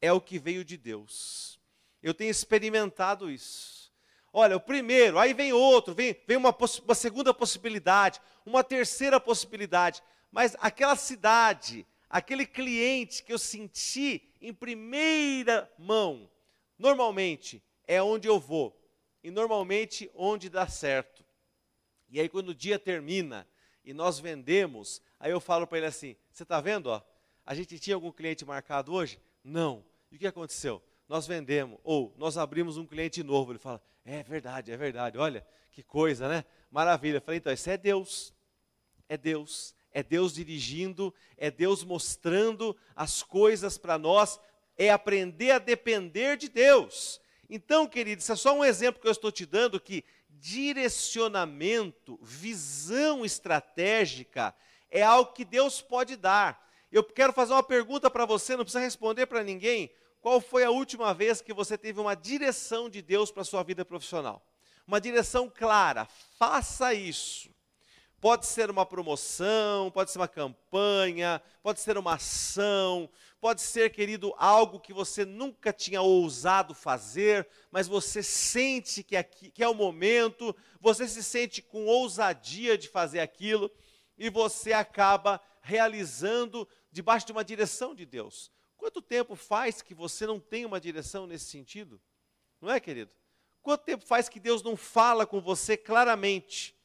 é 0.00 0.12
o 0.12 0.20
que 0.20 0.38
veio 0.38 0.64
de 0.64 0.76
Deus. 0.76 1.60
Eu 2.02 2.14
tenho 2.14 2.30
experimentado 2.30 3.30
isso. 3.30 3.92
Olha, 4.32 4.56
o 4.56 4.60
primeiro, 4.60 5.18
aí 5.18 5.34
vem 5.34 5.52
outro, 5.52 5.94
vem, 5.94 6.16
vem 6.26 6.36
uma, 6.36 6.56
uma 6.84 6.94
segunda 6.94 7.34
possibilidade, 7.34 8.20
uma 8.46 8.62
terceira 8.62 9.18
possibilidade, 9.18 10.02
mas 10.30 10.56
aquela 10.60 10.94
cidade, 10.94 11.86
aquele 12.08 12.46
cliente 12.46 13.24
que 13.24 13.32
eu 13.32 13.38
senti 13.38 14.32
em 14.40 14.54
primeira 14.54 15.70
mão, 15.76 16.30
normalmente 16.78 17.62
é 17.86 18.00
onde 18.00 18.28
eu 18.28 18.38
vou, 18.38 18.80
e 19.22 19.30
normalmente 19.30 20.10
onde 20.14 20.48
dá 20.48 20.66
certo. 20.68 21.24
E 22.08 22.20
aí, 22.20 22.28
quando 22.28 22.50
o 22.50 22.54
dia 22.54 22.78
termina 22.78 23.46
e 23.90 23.92
nós 23.92 24.20
vendemos, 24.20 25.02
aí 25.18 25.32
eu 25.32 25.40
falo 25.40 25.66
para 25.66 25.78
ele 25.78 25.86
assim: 25.88 26.14
Você 26.30 26.44
está 26.44 26.60
vendo? 26.60 26.86
Ó, 26.86 27.02
a 27.44 27.56
gente 27.56 27.76
tinha 27.76 27.96
algum 27.96 28.12
cliente 28.12 28.44
marcado 28.44 28.92
hoje? 28.92 29.18
Não. 29.42 29.84
E 30.12 30.14
o 30.14 30.18
que 30.18 30.28
aconteceu? 30.28 30.80
Nós 31.08 31.26
vendemos, 31.26 31.76
ou 31.82 32.14
nós 32.16 32.38
abrimos 32.38 32.76
um 32.76 32.86
cliente 32.86 33.20
novo. 33.24 33.50
Ele 33.50 33.58
fala: 33.58 33.82
É 34.04 34.22
verdade, 34.22 34.70
é 34.70 34.76
verdade. 34.76 35.18
Olha 35.18 35.44
que 35.72 35.82
coisa, 35.82 36.28
né? 36.28 36.44
Maravilha. 36.70 37.16
Eu 37.16 37.20
falei: 37.20 37.38
Então, 37.38 37.52
isso 37.52 37.68
é 37.68 37.76
Deus. 37.76 38.32
É 39.08 39.16
Deus. 39.16 39.74
É 39.90 40.04
Deus 40.04 40.32
dirigindo, 40.32 41.12
é 41.36 41.50
Deus 41.50 41.82
mostrando 41.82 42.76
as 42.94 43.24
coisas 43.24 43.76
para 43.76 43.98
nós. 43.98 44.38
É 44.78 44.88
aprender 44.88 45.50
a 45.50 45.58
depender 45.58 46.36
de 46.36 46.48
Deus. 46.48 47.20
Então, 47.52 47.84
queridos, 47.84 48.24
isso 48.24 48.32
é 48.32 48.36
só 48.36 48.56
um 48.56 48.64
exemplo 48.64 49.02
que 49.02 49.08
eu 49.08 49.12
estou 49.12 49.32
te 49.32 49.44
dando 49.44 49.80
que 49.80 50.04
direcionamento, 50.28 52.16
visão 52.22 53.24
estratégica 53.24 54.54
é 54.88 55.02
algo 55.02 55.32
que 55.32 55.44
Deus 55.44 55.82
pode 55.82 56.14
dar. 56.14 56.64
Eu 56.92 57.02
quero 57.02 57.32
fazer 57.32 57.52
uma 57.52 57.62
pergunta 57.62 58.08
para 58.08 58.24
você, 58.24 58.56
não 58.56 58.62
precisa 58.62 58.78
responder 58.84 59.26
para 59.26 59.42
ninguém. 59.42 59.92
Qual 60.20 60.40
foi 60.40 60.62
a 60.62 60.70
última 60.70 61.12
vez 61.12 61.40
que 61.40 61.52
você 61.52 61.76
teve 61.76 61.98
uma 61.98 62.14
direção 62.14 62.88
de 62.88 63.02
Deus 63.02 63.32
para 63.32 63.42
a 63.42 63.44
sua 63.44 63.64
vida 63.64 63.84
profissional? 63.84 64.46
Uma 64.86 65.00
direção 65.00 65.50
clara. 65.52 66.06
Faça 66.38 66.94
isso. 66.94 67.50
Pode 68.20 68.44
ser 68.44 68.70
uma 68.70 68.84
promoção, 68.84 69.90
pode 69.90 70.10
ser 70.10 70.18
uma 70.18 70.28
campanha, 70.28 71.40
pode 71.62 71.80
ser 71.80 71.96
uma 71.96 72.16
ação, 72.16 73.08
pode 73.40 73.62
ser, 73.62 73.90
querido, 73.90 74.34
algo 74.36 74.78
que 74.78 74.92
você 74.92 75.24
nunca 75.24 75.72
tinha 75.72 76.02
ousado 76.02 76.74
fazer, 76.74 77.48
mas 77.70 77.88
você 77.88 78.22
sente 78.22 79.02
que, 79.02 79.16
aqui, 79.16 79.50
que 79.50 79.62
é 79.62 79.68
o 79.68 79.74
momento, 79.74 80.54
você 80.78 81.08
se 81.08 81.24
sente 81.24 81.62
com 81.62 81.86
ousadia 81.86 82.76
de 82.76 82.88
fazer 82.88 83.20
aquilo 83.20 83.70
e 84.18 84.28
você 84.28 84.74
acaba 84.74 85.40
realizando 85.62 86.68
debaixo 86.92 87.24
de 87.24 87.32
uma 87.32 87.44
direção 87.44 87.94
de 87.94 88.04
Deus. 88.04 88.52
Quanto 88.76 89.00
tempo 89.00 89.34
faz 89.34 89.80
que 89.80 89.94
você 89.94 90.26
não 90.26 90.38
tem 90.38 90.66
uma 90.66 90.80
direção 90.80 91.26
nesse 91.26 91.46
sentido? 91.46 91.98
Não 92.60 92.70
é, 92.70 92.78
querido? 92.78 93.10
Quanto 93.62 93.84
tempo 93.84 94.04
faz 94.04 94.28
que 94.28 94.38
Deus 94.38 94.62
não 94.62 94.76
fala 94.76 95.26
com 95.26 95.40
você 95.40 95.74
claramente? 95.74 96.78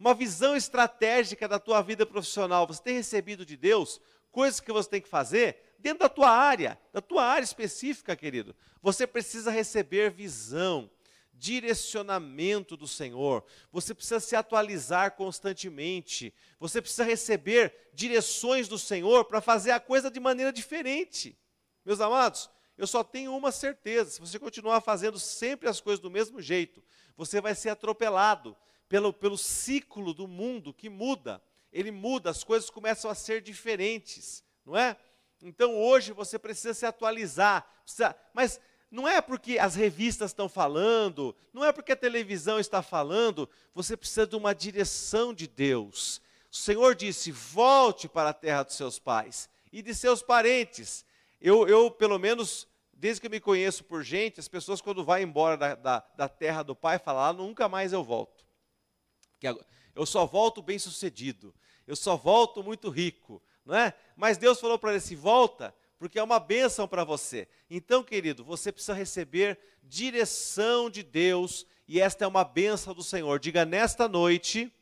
Uma 0.00 0.14
visão 0.14 0.56
estratégica 0.56 1.46
da 1.46 1.58
tua 1.58 1.82
vida 1.82 2.06
profissional. 2.06 2.66
Você 2.66 2.82
tem 2.82 2.94
recebido 2.94 3.44
de 3.44 3.54
Deus 3.54 4.00
coisas 4.32 4.58
que 4.58 4.72
você 4.72 4.88
tem 4.88 5.00
que 5.02 5.08
fazer 5.08 5.74
dentro 5.78 6.00
da 6.00 6.08
tua 6.08 6.30
área, 6.30 6.80
da 6.90 7.02
tua 7.02 7.22
área 7.22 7.44
específica, 7.44 8.16
querido. 8.16 8.56
Você 8.80 9.06
precisa 9.06 9.50
receber 9.50 10.10
visão, 10.10 10.90
direcionamento 11.34 12.78
do 12.78 12.88
Senhor. 12.88 13.44
Você 13.70 13.94
precisa 13.94 14.20
se 14.20 14.34
atualizar 14.34 15.12
constantemente. 15.12 16.32
Você 16.58 16.80
precisa 16.80 17.04
receber 17.04 17.90
direções 17.92 18.68
do 18.68 18.78
Senhor 18.78 19.26
para 19.26 19.42
fazer 19.42 19.72
a 19.72 19.80
coisa 19.80 20.10
de 20.10 20.18
maneira 20.18 20.50
diferente. 20.50 21.38
Meus 21.84 22.00
amados, 22.00 22.48
eu 22.78 22.86
só 22.86 23.04
tenho 23.04 23.36
uma 23.36 23.52
certeza: 23.52 24.12
se 24.12 24.20
você 24.20 24.38
continuar 24.38 24.80
fazendo 24.80 25.18
sempre 25.18 25.68
as 25.68 25.78
coisas 25.78 26.00
do 26.00 26.10
mesmo 26.10 26.40
jeito, 26.40 26.82
você 27.18 27.38
vai 27.38 27.54
ser 27.54 27.68
atropelado 27.68 28.56
pelo, 28.90 29.12
pelo 29.12 29.38
ciclo 29.38 30.12
do 30.12 30.26
mundo 30.26 30.74
que 30.74 30.90
muda. 30.90 31.40
Ele 31.72 31.92
muda, 31.92 32.28
as 32.28 32.42
coisas 32.42 32.68
começam 32.68 33.08
a 33.08 33.14
ser 33.14 33.40
diferentes, 33.40 34.42
não 34.66 34.76
é? 34.76 34.96
Então 35.40 35.78
hoje 35.78 36.12
você 36.12 36.36
precisa 36.36 36.74
se 36.74 36.84
atualizar, 36.84 37.64
precisa, 37.84 38.16
mas 38.34 38.60
não 38.90 39.06
é 39.06 39.20
porque 39.20 39.60
as 39.60 39.76
revistas 39.76 40.32
estão 40.32 40.48
falando, 40.48 41.34
não 41.52 41.64
é 41.64 41.70
porque 41.70 41.92
a 41.92 41.96
televisão 41.96 42.58
está 42.58 42.82
falando, 42.82 43.48
você 43.72 43.96
precisa 43.96 44.26
de 44.26 44.34
uma 44.34 44.52
direção 44.52 45.32
de 45.32 45.46
Deus. 45.46 46.20
O 46.52 46.56
Senhor 46.56 46.96
disse: 46.96 47.30
volte 47.30 48.08
para 48.08 48.30
a 48.30 48.34
terra 48.34 48.64
dos 48.64 48.74
seus 48.74 48.98
pais 48.98 49.48
e 49.72 49.80
de 49.82 49.94
seus 49.94 50.20
parentes. 50.20 51.04
Eu, 51.40 51.68
eu 51.68 51.92
pelo 51.92 52.18
menos, 52.18 52.66
desde 52.92 53.20
que 53.20 53.28
eu 53.28 53.30
me 53.30 53.38
conheço 53.38 53.84
por 53.84 54.02
gente, 54.02 54.40
as 54.40 54.48
pessoas, 54.48 54.80
quando 54.80 55.04
vão 55.04 55.18
embora 55.18 55.56
da, 55.56 55.74
da, 55.76 56.04
da 56.16 56.28
terra 56.28 56.64
do 56.64 56.74
pai, 56.74 56.98
falam: 56.98 57.22
ah, 57.22 57.32
nunca 57.32 57.68
mais 57.68 57.92
eu 57.92 58.02
volto 58.02 58.39
que 59.40 59.48
eu 59.94 60.06
só 60.06 60.26
volto 60.26 60.62
bem 60.62 60.78
sucedido, 60.78 61.54
eu 61.86 61.96
só 61.96 62.16
volto 62.16 62.62
muito 62.62 62.90
rico, 62.90 63.42
não 63.64 63.74
é? 63.74 63.94
Mas 64.14 64.36
Deus 64.36 64.60
falou 64.60 64.78
para 64.78 64.90
ele 64.90 64.98
assim: 64.98 65.16
volta, 65.16 65.74
porque 65.98 66.18
é 66.18 66.22
uma 66.22 66.38
bênção 66.38 66.86
para 66.86 67.02
você. 67.02 67.48
Então, 67.68 68.04
querido, 68.04 68.44
você 68.44 68.70
precisa 68.70 68.94
receber 68.94 69.58
direção 69.82 70.90
de 70.90 71.02
Deus, 71.02 71.66
e 71.88 72.00
esta 72.00 72.24
é 72.24 72.28
uma 72.28 72.44
bênção 72.44 72.94
do 72.94 73.02
Senhor. 73.02 73.40
Diga 73.40 73.64
nesta 73.64 74.06
noite, 74.06 74.72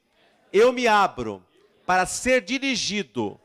eu 0.53 0.73
me 0.73 0.87
abro 0.87 1.43
para 1.87 2.05
ser 2.05 2.43
dirigido 2.43 3.41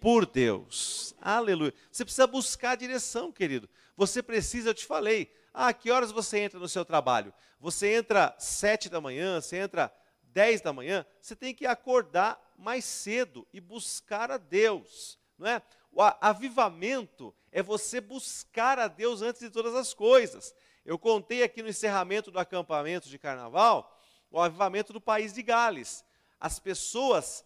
por 0.00 0.26
Deus. 0.26 1.14
Aleluia. 1.20 1.74
Você 1.90 2.04
precisa 2.04 2.26
buscar 2.26 2.72
a 2.72 2.76
direção, 2.76 3.32
querido. 3.32 3.68
Você 3.96 4.22
precisa, 4.22 4.68
eu 4.70 4.74
te 4.74 4.86
falei, 4.86 5.32
ah, 5.52 5.72
que 5.72 5.90
horas 5.90 6.12
você 6.12 6.38
entra 6.38 6.60
no 6.60 6.68
seu 6.68 6.84
trabalho? 6.84 7.34
Você 7.58 7.92
entra 7.94 8.34
sete 8.38 8.88
da 8.88 9.00
manhã, 9.00 9.40
você 9.40 9.56
entra 9.56 9.92
10 10.32 10.60
da 10.60 10.72
manhã, 10.72 11.04
você 11.20 11.34
tem 11.34 11.54
que 11.54 11.66
acordar 11.66 12.40
mais 12.56 12.84
cedo 12.84 13.46
e 13.52 13.60
buscar 13.60 14.30
a 14.30 14.36
Deus, 14.36 15.18
não 15.38 15.48
é? 15.48 15.62
O 15.90 16.02
avivamento 16.02 17.34
é 17.50 17.62
você 17.62 18.00
buscar 18.00 18.78
a 18.78 18.88
Deus 18.88 19.22
antes 19.22 19.40
de 19.40 19.50
todas 19.50 19.74
as 19.74 19.94
coisas. 19.94 20.54
Eu 20.84 20.98
contei 20.98 21.42
aqui 21.42 21.62
no 21.62 21.68
encerramento 21.68 22.30
do 22.30 22.38
acampamento 22.38 23.08
de 23.08 23.18
carnaval 23.18 23.94
o 24.30 24.40
avivamento 24.40 24.92
do 24.92 25.00
país 25.00 25.32
de 25.32 25.42
Gales. 25.42 26.04
As 26.38 26.58
pessoas 26.58 27.44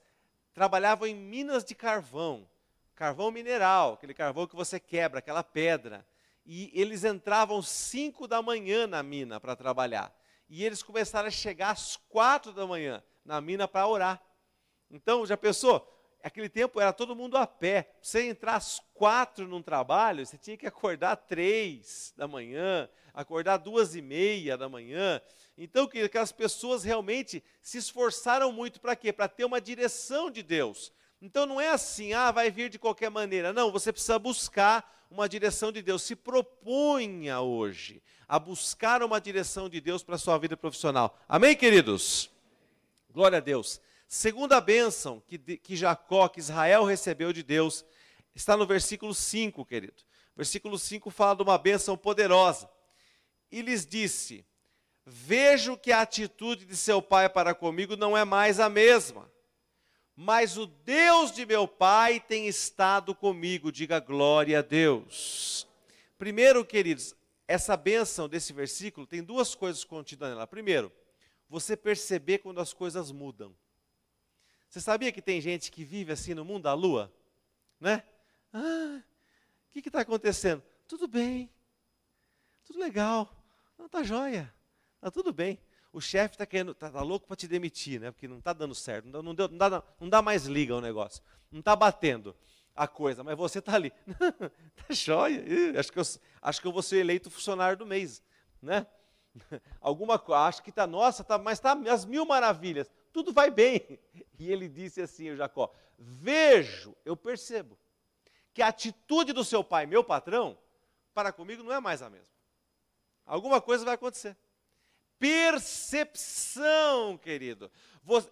trabalhavam 0.52 1.06
em 1.06 1.14
minas 1.14 1.64
de 1.64 1.74
carvão, 1.74 2.48
carvão 2.94 3.30
mineral, 3.30 3.94
aquele 3.94 4.14
carvão 4.14 4.46
que 4.46 4.56
você 4.56 4.78
quebra, 4.78 5.20
aquela 5.20 5.42
pedra. 5.42 6.06
E 6.44 6.70
eles 6.74 7.04
entravam 7.04 7.62
5 7.62 8.26
da 8.26 8.42
manhã 8.42 8.86
na 8.86 9.02
mina 9.02 9.40
para 9.40 9.54
trabalhar. 9.54 10.12
E 10.54 10.62
eles 10.62 10.82
começaram 10.82 11.28
a 11.28 11.30
chegar 11.30 11.70
às 11.70 11.96
quatro 12.10 12.52
da 12.52 12.66
manhã 12.66 13.02
na 13.24 13.40
mina 13.40 13.66
para 13.66 13.88
orar. 13.88 14.22
Então, 14.90 15.24
já 15.24 15.34
pensou? 15.34 15.88
Aquele 16.22 16.50
tempo 16.50 16.78
era 16.78 16.92
todo 16.92 17.16
mundo 17.16 17.38
a 17.38 17.46
pé. 17.46 17.90
Você 18.02 18.28
entrar 18.28 18.56
às 18.56 18.78
quatro 18.92 19.48
num 19.48 19.62
trabalho, 19.62 20.26
você 20.26 20.36
tinha 20.36 20.54
que 20.58 20.66
acordar 20.66 21.16
três 21.16 22.12
da 22.18 22.28
manhã, 22.28 22.86
acordar 23.14 23.56
duas 23.56 23.94
e 23.94 24.02
meia 24.02 24.58
da 24.58 24.68
manhã. 24.68 25.22
Então, 25.56 25.88
que 25.88 26.02
aquelas 26.02 26.32
pessoas 26.32 26.84
realmente 26.84 27.42
se 27.62 27.78
esforçaram 27.78 28.52
muito 28.52 28.78
para 28.78 28.94
quê? 28.94 29.10
Para 29.10 29.28
ter 29.28 29.46
uma 29.46 29.58
direção 29.58 30.30
de 30.30 30.42
Deus. 30.42 30.92
Então 31.24 31.46
não 31.46 31.60
é 31.60 31.68
assim, 31.68 32.12
ah, 32.12 32.32
vai 32.32 32.50
vir 32.50 32.68
de 32.68 32.80
qualquer 32.80 33.08
maneira. 33.08 33.52
Não, 33.52 33.70
você 33.70 33.92
precisa 33.92 34.18
buscar 34.18 35.06
uma 35.08 35.28
direção 35.28 35.70
de 35.70 35.80
Deus. 35.80 36.02
Se 36.02 36.16
proponha 36.16 37.40
hoje 37.40 38.02
a 38.26 38.40
buscar 38.40 39.04
uma 39.04 39.20
direção 39.20 39.68
de 39.68 39.80
Deus 39.80 40.02
para 40.02 40.16
a 40.16 40.18
sua 40.18 40.36
vida 40.36 40.56
profissional. 40.56 41.16
Amém, 41.28 41.54
queridos? 41.54 42.28
Glória 43.08 43.38
a 43.38 43.40
Deus. 43.40 43.80
Segunda 44.08 44.60
bênção 44.60 45.22
que, 45.24 45.38
que 45.38 45.76
Jacó, 45.76 46.28
que 46.28 46.40
Israel 46.40 46.82
recebeu 46.82 47.32
de 47.32 47.44
Deus, 47.44 47.84
está 48.34 48.56
no 48.56 48.66
versículo 48.66 49.14
5, 49.14 49.64
querido. 49.64 50.02
Versículo 50.36 50.76
5 50.76 51.08
fala 51.08 51.36
de 51.36 51.42
uma 51.44 51.56
bênção 51.56 51.96
poderosa. 51.96 52.68
E 53.48 53.62
lhes 53.62 53.86
disse: 53.86 54.44
Vejo 55.06 55.76
que 55.76 55.92
a 55.92 56.00
atitude 56.00 56.66
de 56.66 56.76
seu 56.76 57.00
pai 57.00 57.28
para 57.28 57.54
comigo 57.54 57.96
não 57.96 58.16
é 58.16 58.24
mais 58.24 58.58
a 58.58 58.68
mesma 58.68 59.30
mas 60.14 60.58
o 60.58 60.66
Deus 60.66 61.32
de 61.32 61.46
meu 61.46 61.66
pai 61.66 62.20
tem 62.20 62.46
estado 62.46 63.14
comigo. 63.14 63.72
Diga 63.72 63.98
glória 63.98 64.58
a 64.58 64.62
Deus. 64.62 65.66
Primeiro, 66.18 66.64
queridos, 66.64 67.14
essa 67.48 67.76
bênção 67.76 68.28
desse 68.28 68.52
versículo 68.52 69.06
tem 69.06 69.22
duas 69.22 69.54
coisas 69.54 69.84
contidas 69.84 70.28
nela. 70.28 70.46
Primeiro, 70.46 70.92
você 71.48 71.76
perceber 71.76 72.38
quando 72.38 72.60
as 72.60 72.72
coisas 72.72 73.10
mudam. 73.10 73.54
Você 74.68 74.80
sabia 74.80 75.12
que 75.12 75.20
tem 75.20 75.40
gente 75.40 75.70
que 75.70 75.84
vive 75.84 76.12
assim 76.12 76.34
no 76.34 76.44
mundo 76.44 76.62
da 76.62 76.74
lua? 76.74 77.12
Né? 77.78 78.02
Ah, 78.52 79.02
o 79.68 79.72
que 79.72 79.88
está 79.88 80.00
acontecendo? 80.00 80.62
Tudo 80.86 81.08
bem, 81.08 81.50
tudo 82.64 82.78
legal, 82.78 83.34
não 83.78 83.86
está 83.86 84.02
joia, 84.02 84.52
está 84.96 85.10
tudo 85.10 85.32
bem 85.32 85.58
o 85.92 86.00
chefe 86.00 86.34
está 86.34 86.46
querendo, 86.46 86.74
tá, 86.74 86.90
tá 86.90 87.02
louco 87.02 87.26
para 87.26 87.36
te 87.36 87.46
demitir, 87.46 88.00
né? 88.00 88.10
Porque 88.10 88.26
não 88.26 88.38
está 88.38 88.52
dando 88.52 88.74
certo, 88.74 89.06
não, 89.06 89.34
deu, 89.34 89.48
não, 89.48 89.58
dá, 89.58 89.82
não 90.00 90.08
dá 90.08 90.22
mais 90.22 90.46
liga 90.46 90.74
o 90.74 90.80
negócio, 90.80 91.22
não 91.50 91.60
está 91.60 91.76
batendo 91.76 92.34
a 92.74 92.88
coisa, 92.88 93.22
mas 93.22 93.36
você 93.36 93.58
está 93.58 93.74
ali, 93.74 93.90
tá 94.76 94.94
jóia, 94.94 95.44
acho 95.78 95.92
que, 95.92 95.98
eu, 95.98 96.04
acho 96.40 96.60
que 96.60 96.66
eu 96.66 96.72
vou 96.72 96.82
ser 96.82 96.98
eleito 96.98 97.30
funcionário 97.30 97.76
do 97.76 97.84
mês, 97.84 98.22
né? 98.60 98.86
Alguma 99.80 100.18
coisa, 100.18 100.42
acho 100.42 100.62
que 100.62 100.70
está, 100.70 100.86
nossa, 100.86 101.22
tá, 101.22 101.36
mas 101.36 101.58
está 101.58 101.72
as 101.92 102.06
mil 102.06 102.24
maravilhas, 102.24 102.90
tudo 103.12 103.32
vai 103.32 103.50
bem. 103.50 103.98
E 104.38 104.50
ele 104.50 104.68
disse 104.68 105.00
assim, 105.00 105.30
o 105.30 105.36
Jacó: 105.36 105.72
Vejo, 105.96 106.96
eu 107.04 107.16
percebo, 107.16 107.78
que 108.52 108.60
a 108.60 108.66
atitude 108.66 109.32
do 109.32 109.44
seu 109.44 109.62
pai, 109.62 109.86
meu 109.86 110.02
patrão, 110.02 110.58
para 111.14 111.30
comigo 111.30 111.62
não 111.62 111.72
é 111.72 111.78
mais 111.78 112.02
a 112.02 112.10
mesma. 112.10 112.34
Alguma 113.24 113.60
coisa 113.60 113.84
vai 113.84 113.94
acontecer 113.94 114.36
percepção, 115.22 117.16
querido. 117.16 117.70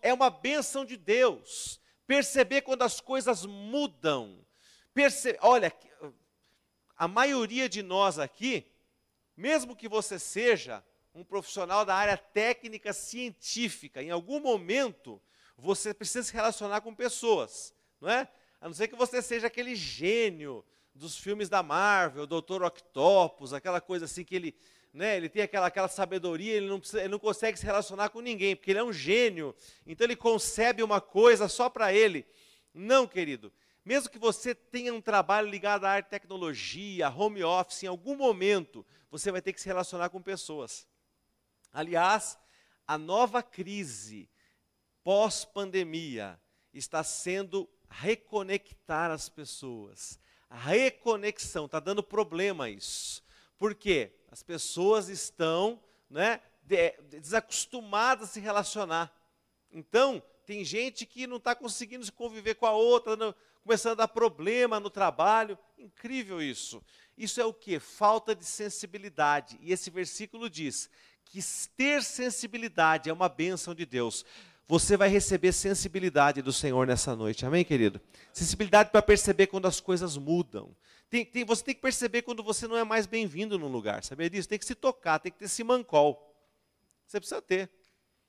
É 0.03 0.13
uma 0.13 0.29
bênção 0.29 0.85
de 0.85 0.97
Deus. 0.97 1.81
Perceber 2.05 2.63
quando 2.63 2.83
as 2.83 3.01
coisas 3.01 3.47
mudam. 3.47 4.45
Perce... 4.93 5.39
Olha, 5.41 5.73
a 6.97 7.07
maioria 7.07 7.69
de 7.69 7.81
nós 7.81 8.19
aqui, 8.19 8.67
mesmo 9.37 9.77
que 9.77 9.89
você 9.89 10.19
seja 10.19 10.85
um 11.15 11.23
profissional 11.23 11.85
da 11.85 11.95
área 11.95 12.17
técnica 12.17 12.93
científica, 12.93 14.03
em 14.03 14.11
algum 14.11 14.41
momento 14.41 15.23
você 15.57 15.95
precisa 15.95 16.27
se 16.27 16.33
relacionar 16.33 16.81
com 16.81 16.93
pessoas, 16.93 17.73
não 18.01 18.11
é? 18.11 18.27
A 18.61 18.67
não 18.67 18.75
ser 18.75 18.89
que 18.89 18.97
você 18.97 19.23
seja 19.23 19.47
aquele 19.47 19.77
gênio 19.77 20.65
dos 20.93 21.17
filmes 21.17 21.49
da 21.49 21.63
Marvel, 21.63 22.27
Doutor 22.27 22.65
Octopus, 22.65 23.53
aquela 23.53 23.81
coisa 23.81 24.07
assim 24.07 24.25
que 24.25 24.35
ele 24.35 24.57
né, 24.93 25.17
ele 25.17 25.29
tem 25.29 25.43
aquela, 25.43 25.67
aquela 25.67 25.89
sabedoria, 25.89 26.55
ele 26.55 26.69
não, 26.69 26.81
precisa, 26.81 27.01
ele 27.01 27.09
não 27.09 27.19
consegue 27.19 27.59
se 27.59 27.65
relacionar 27.65 28.09
com 28.09 28.21
ninguém, 28.21 28.57
porque 28.57 28.73
ele 28.73 28.81
é 28.81 28.85
um 28.85 28.93
gênio. 28.93 29.55
Então 29.87 30.05
ele 30.05 30.17
concebe 30.17 30.83
uma 30.83 31.01
coisa 31.01 31.49
só 31.49 31.71
para 31.71 31.93
ele. 31.93 32.27
Não, 32.75 33.07
querido. 33.07 33.53
Mesmo 33.85 34.11
que 34.11 34.19
você 34.19 34.55
tenha 34.55 34.93
um 34.93 35.01
trabalho 35.01 35.49
ligado 35.49 35.85
à 35.85 35.91
arte 35.91 36.09
tecnologia, 36.09 37.09
home 37.09 37.43
office, 37.43 37.85
em 37.85 37.87
algum 37.87 38.17
momento 38.17 38.85
você 39.11 39.31
vai 39.31 39.41
ter 39.41 39.53
que 39.53 39.61
se 39.61 39.67
relacionar 39.67 40.11
com 40.11 40.21
pessoas. 40.21 40.87
Aliás, 41.73 42.39
a 42.87 42.99
nova 42.99 43.43
crise 43.43 44.29
pós-pandemia 45.03 46.39
está 46.73 47.03
sendo 47.03 47.69
reconectar 47.89 49.11
as 49.11 49.29
pessoas. 49.29 50.19
A 50.49 50.57
reconexão, 50.57 51.67
está 51.67 51.81
dando 51.81 52.03
problema 52.03 52.69
isso. 52.69 53.23
Por 53.57 53.75
quê? 53.75 54.13
As 54.31 54.43
pessoas 54.43 55.09
estão 55.09 55.81
né, 56.09 56.41
desacostumadas 57.09 58.29
a 58.29 58.33
se 58.33 58.41
relacionar. 58.41 59.13
Então, 59.73 60.23
tem 60.47 60.65
gente 60.65 61.05
que 61.07 61.27
não 61.27 61.37
está 61.37 61.55
conseguindo 61.55 62.05
se 62.05 62.13
conviver 62.13 62.55
com 62.55 62.67
a 62.67 62.73
outra, 62.73 63.17
não, 63.17 63.35
começando 63.63 63.93
a 63.93 64.07
dar 64.07 64.09
problema 64.09 64.81
no 64.81 64.91
trabalho. 64.91 65.59
Incrível 65.79 66.41
isso. 66.41 66.83
Isso 67.17 67.41
é 67.41 67.45
o 67.45 67.53
que? 67.53 67.79
Falta 67.79 68.35
de 68.35 68.45
sensibilidade. 68.45 69.59
E 69.61 69.73
esse 69.73 69.91
versículo 69.91 70.49
diz 70.49 70.89
que 71.25 71.41
ter 71.77 72.03
sensibilidade 72.03 73.09
é 73.09 73.13
uma 73.13 73.29
bênção 73.29 73.75
de 73.75 73.87
Deus. 73.87 74.25
Você 74.67 74.97
vai 74.97 75.09
receber 75.09 75.53
sensibilidade 75.53 76.43
do 76.43 76.53
Senhor 76.53 76.87
nessa 76.87 77.17
noite, 77.17 77.45
amém, 77.45 77.65
querido? 77.65 78.01
Sensibilidade 78.33 78.91
para 78.91 79.03
perceber 79.03 79.49
quando 79.49 79.67
as 79.67 79.81
coisas 79.81 80.17
mudam. 80.17 80.75
Tem, 81.11 81.25
tem, 81.25 81.45
você 81.45 81.65
tem 81.65 81.75
que 81.75 81.81
perceber 81.81 82.23
quando 82.23 82.41
você 82.41 82.69
não 82.69 82.77
é 82.77 82.85
mais 82.85 83.05
bem-vindo 83.05 83.59
num 83.59 83.67
lugar, 83.67 84.05
sabia 84.05 84.31
disso? 84.31 84.49
Tem 84.49 84.59
que 84.59 84.65
se 84.65 84.77
tocar, 84.77 85.19
tem 85.19 85.33
que 85.33 85.39
ter 85.39 85.47
esse 85.47 85.65
mancol. 85.65 86.33
Você 87.05 87.19
precisa 87.19 87.43
ter. 87.43 87.69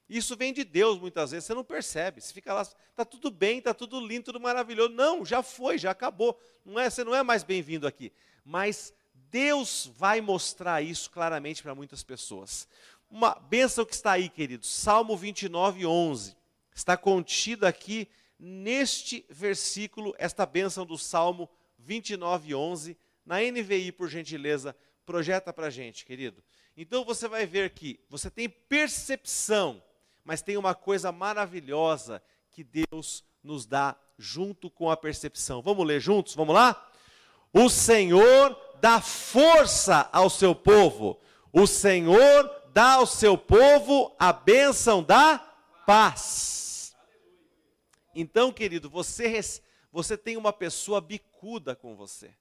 Isso 0.10 0.36
vem 0.36 0.52
de 0.52 0.64
Deus 0.64 1.00
muitas 1.00 1.30
vezes, 1.30 1.46
você 1.46 1.54
não 1.54 1.64
percebe. 1.64 2.20
Você 2.20 2.34
fica 2.34 2.52
lá, 2.52 2.64
está 2.64 3.06
tudo 3.06 3.30
bem, 3.30 3.60
está 3.60 3.72
tudo 3.72 4.00
lindo, 4.06 4.26
tudo 4.26 4.40
maravilhoso. 4.40 4.90
Não, 4.90 5.24
já 5.24 5.44
foi, 5.44 5.78
já 5.78 5.92
acabou. 5.92 6.38
Não 6.66 6.80
é, 6.80 6.90
você 6.90 7.04
não 7.04 7.14
é 7.14 7.22
mais 7.22 7.44
bem-vindo 7.44 7.86
aqui. 7.86 8.12
Mas 8.44 8.92
Deus 9.14 9.90
vai 9.96 10.20
mostrar 10.20 10.82
isso 10.82 11.12
claramente 11.12 11.62
para 11.62 11.76
muitas 11.76 12.04
pessoas. 12.04 12.68
Uma 13.12 13.36
bênção 13.36 13.86
que 13.86 13.94
está 13.94 14.14
aí, 14.14 14.28
queridos. 14.28 14.68
Salmo 14.70 15.16
29, 15.16 15.86
11. 15.86 16.36
Está 16.74 16.98
contida 16.98 17.68
aqui 17.68 18.10
neste 18.40 19.24
versículo, 19.30 20.16
esta 20.18 20.48
bênção 20.48 20.84
do 20.84 20.98
Salmo 20.98 21.44
29, 21.44 21.61
11. 22.54 22.98
Na 23.26 23.40
NVI, 23.40 23.92
por 23.92 24.10
gentileza, 24.10 24.76
projeta 25.06 25.54
para 25.54 25.68
a 25.68 25.70
gente, 25.70 26.06
querido. 26.06 26.44
Então 26.76 27.04
você 27.04 27.28
vai 27.28 27.46
ver 27.46 27.72
que 27.72 28.00
você 28.10 28.30
tem 28.30 28.50
percepção, 28.50 29.84
mas 30.24 30.42
tem 30.42 30.58
uma 30.58 30.74
coisa 30.74 31.12
maravilhosa 31.12 32.22
que 32.52 32.64
Deus 32.64 33.24
nos 33.44 33.66
dá 33.66 33.96
junto 34.18 34.70
com 34.70 34.90
a 34.90 34.98
percepção. 34.98 35.62
Vamos 35.62 35.86
ler 35.86 36.00
juntos? 36.00 36.36
Vamos 36.36 36.56
lá? 36.56 36.92
O 37.54 37.70
Senhor 37.70 38.58
dá 38.80 39.02
força 39.02 40.10
ao 40.12 40.30
seu 40.30 40.56
povo. 40.56 41.20
O 41.52 41.68
Senhor 41.68 42.50
dá 42.74 42.94
ao 42.94 43.06
seu 43.06 43.38
povo 43.38 44.16
a 44.18 44.32
bênção 44.32 45.04
da 45.04 45.38
paz. 45.86 46.96
Então, 48.14 48.52
querido, 48.52 48.90
você, 48.90 49.28
você 49.92 50.18
tem 50.18 50.38
uma 50.38 50.54
pessoa 50.54 51.02
bicuda 51.02 51.76
com 51.76 51.96
você. 51.96 52.34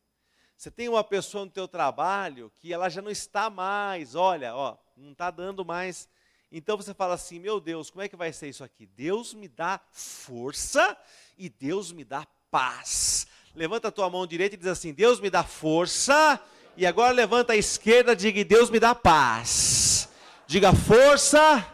Você 0.56 0.70
tem 0.70 0.88
uma 0.88 1.02
pessoa 1.02 1.44
no 1.44 1.50
teu 1.50 1.66
trabalho 1.66 2.52
que 2.60 2.72
ela 2.72 2.88
já 2.88 3.00
não 3.00 3.10
está 3.10 3.48
mais, 3.48 4.14
olha, 4.14 4.54
ó, 4.54 4.76
não 4.96 5.12
está 5.12 5.30
dando 5.30 5.64
mais. 5.64 6.08
Então 6.52 6.76
você 6.76 6.92
fala 6.92 7.14
assim, 7.14 7.38
meu 7.38 7.58
Deus, 7.58 7.90
como 7.90 8.02
é 8.02 8.08
que 8.08 8.16
vai 8.16 8.32
ser 8.32 8.48
isso 8.48 8.62
aqui? 8.62 8.84
Deus 8.84 9.32
me 9.32 9.48
dá 9.48 9.80
força 9.90 10.96
e 11.38 11.48
Deus 11.48 11.92
me 11.92 12.04
dá 12.04 12.26
paz. 12.50 13.26
Levanta 13.54 13.88
a 13.88 13.90
tua 13.90 14.10
mão 14.10 14.26
direita 14.26 14.54
e 14.54 14.58
diz 14.58 14.66
assim, 14.66 14.92
Deus 14.92 15.18
me 15.18 15.30
dá 15.30 15.42
força, 15.42 16.38
e 16.76 16.86
agora 16.86 17.12
levanta 17.12 17.52
a 17.52 17.56
esquerda 17.56 18.12
e 18.12 18.16
diga, 18.16 18.44
Deus 18.44 18.70
me 18.70 18.78
dá 18.78 18.94
paz. 18.94 20.08
Diga 20.46 20.74
força 20.74 21.66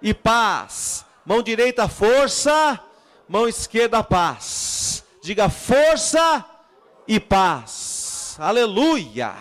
e 0.00 0.12
paz. 0.12 1.04
Mão 1.24 1.42
direita, 1.42 1.88
força. 1.88 2.82
Mão 3.28 3.48
esquerda, 3.48 4.02
paz. 4.04 4.75
Diga 5.26 5.50
força 5.50 6.48
e 7.08 7.18
paz. 7.18 8.36
Aleluia. 8.38 9.34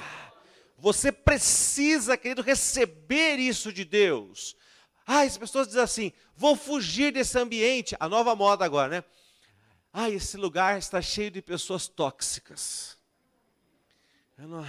Você 0.80 1.12
precisa, 1.12 2.18
querido, 2.18 2.42
receber 2.42 3.36
isso 3.36 3.72
de 3.72 3.86
Deus. 3.86 4.58
Ah, 5.06 5.22
as 5.22 5.38
pessoas 5.38 5.68
dizem 5.68 5.84
assim: 5.84 6.12
vou 6.36 6.56
fugir 6.56 7.14
desse 7.14 7.38
ambiente. 7.38 7.96
A 8.00 8.10
nova 8.10 8.36
moda 8.36 8.66
agora, 8.66 8.90
né? 8.90 9.04
ah, 9.94 10.10
esse 10.10 10.38
lugar 10.38 10.80
está 10.80 11.00
cheio 11.04 11.30
de 11.30 11.40
pessoas 11.40 11.88
tóxicas. 11.88 12.98
Não, 14.40 14.66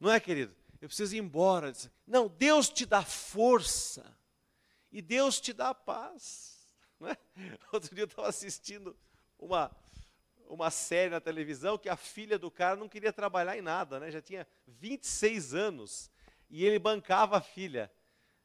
não 0.00 0.10
é, 0.10 0.18
querido? 0.18 0.52
Eu 0.82 0.88
preciso 0.88 1.14
ir 1.14 1.20
embora. 1.20 1.72
Não, 2.08 2.26
Deus 2.26 2.68
te 2.68 2.84
dá 2.84 3.04
força 3.04 4.04
e 4.90 5.00
Deus 5.00 5.40
te 5.40 5.52
dá 5.52 5.72
paz. 5.72 6.53
Não 7.04 7.10
é? 7.10 7.18
Outro 7.70 7.94
dia 7.94 8.04
eu 8.04 8.06
estava 8.08 8.28
assistindo 8.28 8.96
uma, 9.38 9.70
uma 10.48 10.70
série 10.70 11.10
na 11.10 11.20
televisão 11.20 11.76
que 11.76 11.88
a 11.88 11.96
filha 11.96 12.38
do 12.38 12.50
cara 12.50 12.76
não 12.76 12.88
queria 12.88 13.12
trabalhar 13.12 13.56
em 13.56 13.62
nada, 13.62 14.00
né? 14.00 14.10
já 14.10 14.22
tinha 14.22 14.46
26 14.66 15.54
anos 15.54 16.10
e 16.48 16.64
ele 16.64 16.78
bancava 16.78 17.36
a 17.36 17.40
filha. 17.40 17.90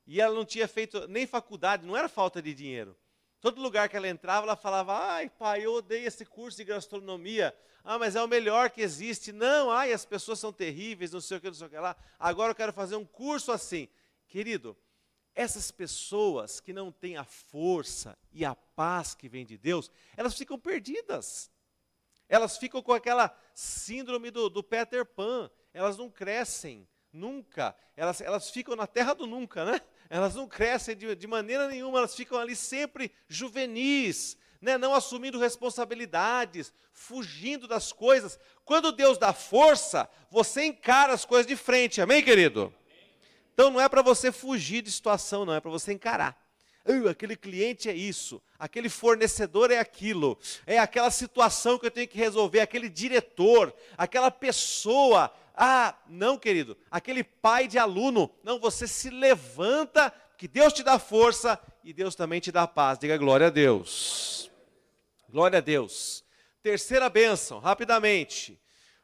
E 0.06 0.20
ela 0.20 0.34
não 0.34 0.44
tinha 0.44 0.68
feito 0.68 1.08
nem 1.08 1.26
faculdade, 1.26 1.86
não 1.86 1.96
era 1.96 2.10
falta 2.10 2.42
de 2.42 2.54
dinheiro. 2.54 2.98
Todo 3.40 3.62
lugar 3.62 3.88
que 3.88 3.96
ela 3.96 4.08
entrava, 4.08 4.46
ela 4.46 4.56
falava: 4.56 4.98
Ai, 4.98 5.30
pai, 5.30 5.66
eu 5.66 5.74
odeio 5.76 6.08
esse 6.08 6.26
curso 6.26 6.58
de 6.58 6.66
gastronomia. 6.66 7.56
Ah, 7.84 7.98
mas 7.98 8.16
é 8.16 8.22
o 8.22 8.28
melhor 8.28 8.70
que 8.72 8.82
existe. 8.82 9.32
Não, 9.32 9.72
ai, 9.72 9.94
as 9.94 10.04
pessoas 10.04 10.40
são 10.40 10.52
terríveis, 10.52 11.12
não 11.12 11.22
sei 11.22 11.38
o 11.38 11.42
que, 11.42 11.48
não 11.48 11.54
sei 11.54 11.68
o 11.68 11.70
que 11.70 11.78
lá. 11.78 11.96
Agora 12.18 12.52
eu 12.52 12.56
quero 12.56 12.74
fazer 12.74 12.96
um 12.96 13.06
curso 13.06 13.52
assim. 13.52 13.88
Querido, 14.28 14.76
essas 15.40 15.72
pessoas 15.72 16.60
que 16.60 16.74
não 16.74 16.92
têm 16.92 17.16
a 17.16 17.24
força 17.24 18.18
e 18.34 18.44
a 18.44 18.54
paz 18.54 19.16
que 19.16 19.30
vem 19.30 19.46
de 19.46 19.58
Deus, 19.58 19.90
elas 20.18 20.36
ficam 20.36 20.60
perdidas. 20.60 21.50
Elas 22.28 22.58
ficam 22.58 22.82
com 22.82 22.92
aquela 22.92 23.34
síndrome 23.56 24.32
do, 24.32 24.50
do 24.50 24.62
Peter 24.62 25.06
Pan. 25.06 25.50
Elas 25.74 25.98
não 25.98 26.10
crescem 26.10 26.86
nunca. 27.14 27.74
Elas, 27.96 28.20
elas 28.20 28.50
ficam 28.50 28.76
na 28.76 28.86
terra 28.86 29.14
do 29.14 29.26
nunca, 29.26 29.64
né? 29.64 29.80
Elas 30.10 30.36
não 30.36 30.46
crescem 30.46 30.94
de, 30.94 31.16
de 31.16 31.26
maneira 31.26 31.70
nenhuma, 31.70 32.00
elas 32.00 32.16
ficam 32.16 32.38
ali 32.38 32.54
sempre 32.54 33.10
juvenis, 33.30 34.36
né? 34.60 34.78
não 34.78 34.94
assumindo 34.94 35.40
responsabilidades, 35.40 36.74
fugindo 36.92 37.66
das 37.66 37.94
coisas. 37.94 38.38
Quando 38.66 38.92
Deus 38.92 39.18
dá 39.18 39.32
força, 39.32 40.10
você 40.30 40.66
encara 40.66 41.14
as 41.14 41.24
coisas 41.24 41.48
de 41.48 41.56
frente, 41.56 42.02
amém, 42.02 42.22
querido? 42.22 42.74
Então 43.60 43.70
não 43.70 43.82
é 43.82 43.90
para 43.90 44.02
você 44.02 44.32
fugir 44.32 44.82
de 44.82 44.90
situação, 44.90 45.44
não, 45.44 45.54
é 45.54 45.60
para 45.60 45.70
você 45.70 45.92
encarar. 45.92 46.42
Uh, 46.86 47.10
aquele 47.10 47.36
cliente 47.36 47.90
é 47.90 47.94
isso, 47.94 48.42
aquele 48.58 48.88
fornecedor 48.88 49.70
é 49.70 49.78
aquilo, 49.78 50.40
é 50.66 50.80
aquela 50.80 51.12
situação 51.12 51.78
que 51.78 51.86
eu 51.86 51.92
tenho 51.92 52.08
que 52.08 52.18
resolver, 52.18 52.62
aquele 52.62 52.88
diretor, 52.88 53.74
aquela 53.98 54.32
pessoa. 54.32 55.30
Ah, 55.54 55.94
não, 56.08 56.38
querido, 56.38 56.78
aquele 56.90 57.22
pai 57.22 57.68
de 57.68 57.78
aluno. 57.78 58.34
Não, 58.46 58.62
você 58.62 58.88
se 58.88 59.10
levanta, 59.10 60.14
que 60.38 60.48
Deus 60.48 60.72
te 60.72 60.82
dá 60.82 60.98
força 60.98 61.60
e 61.84 61.92
Deus 61.92 62.16
também 62.16 62.40
te 62.40 62.54
dá 62.54 62.66
paz. 62.66 62.98
Diga 62.98 63.18
glória 63.18 63.48
a 63.48 63.50
Deus. 63.50 64.50
Glória 65.28 65.58
a 65.58 65.62
Deus. 65.62 66.24
Terceira 66.64 67.10
bênção, 67.10 67.60
rapidamente. 67.60 68.58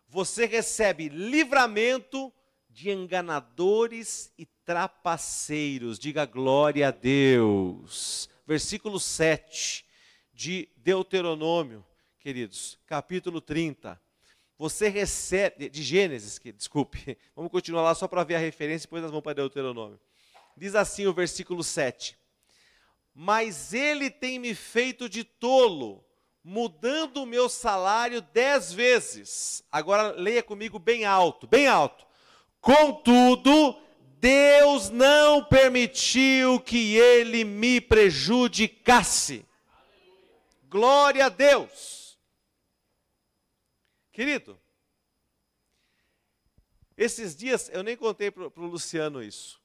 Você 0.07 0.45
recebe 0.45 1.09
livramento 1.09 2.31
de 2.75 2.91
enganadores 2.91 4.33
e 4.37 4.45
trapaceiros. 4.65 5.97
Diga 5.97 6.25
glória 6.25 6.89
a 6.89 6.91
Deus. 6.91 8.29
Versículo 8.45 8.99
7 8.99 9.85
de 10.33 10.67
Deuteronômio, 10.75 11.85
queridos, 12.19 12.77
capítulo 12.85 13.39
30. 13.39 13.99
Você 14.57 14.89
recebe, 14.89 15.69
de 15.69 15.81
Gênesis, 15.81 16.37
que, 16.37 16.51
desculpe, 16.51 17.17
vamos 17.33 17.49
continuar 17.49 17.81
lá 17.81 17.95
só 17.95 18.09
para 18.09 18.25
ver 18.25 18.35
a 18.35 18.39
referência, 18.39 18.87
depois 18.87 19.01
nós 19.01 19.09
vamos 19.09 19.23
para 19.23 19.35
Deuteronômio. 19.35 19.97
Diz 20.57 20.75
assim 20.75 21.07
o 21.07 21.13
versículo 21.13 21.63
7: 21.63 22.17
Mas 23.13 23.73
ele 23.73 24.09
tem 24.09 24.37
me 24.37 24.53
feito 24.53 25.07
de 25.07 25.23
tolo, 25.23 26.03
mudando 26.43 27.23
o 27.23 27.25
meu 27.25 27.47
salário 27.47 28.21
dez 28.21 28.73
vezes. 28.73 29.63
Agora 29.71 30.11
leia 30.11 30.43
comigo 30.43 30.77
bem 30.77 31.05
alto, 31.05 31.47
bem 31.47 31.67
alto. 31.67 32.05
Contudo, 32.65 33.79
Deus 34.19 34.89
não 34.89 35.45
permitiu 35.45 36.59
que 36.59 36.95
ele 36.95 37.43
me 37.43 37.79
prejudicasse. 37.79 39.45
Glória 40.67 41.27
a 41.27 41.29
Deus. 41.29 42.17
Querido, 44.11 44.59
esses 46.97 47.35
dias 47.35 47.69
eu 47.69 47.83
nem 47.83 47.95
contei 47.95 48.31
para 48.31 48.47
o 48.47 48.65
Luciano 48.65 49.21
isso. 49.21 49.61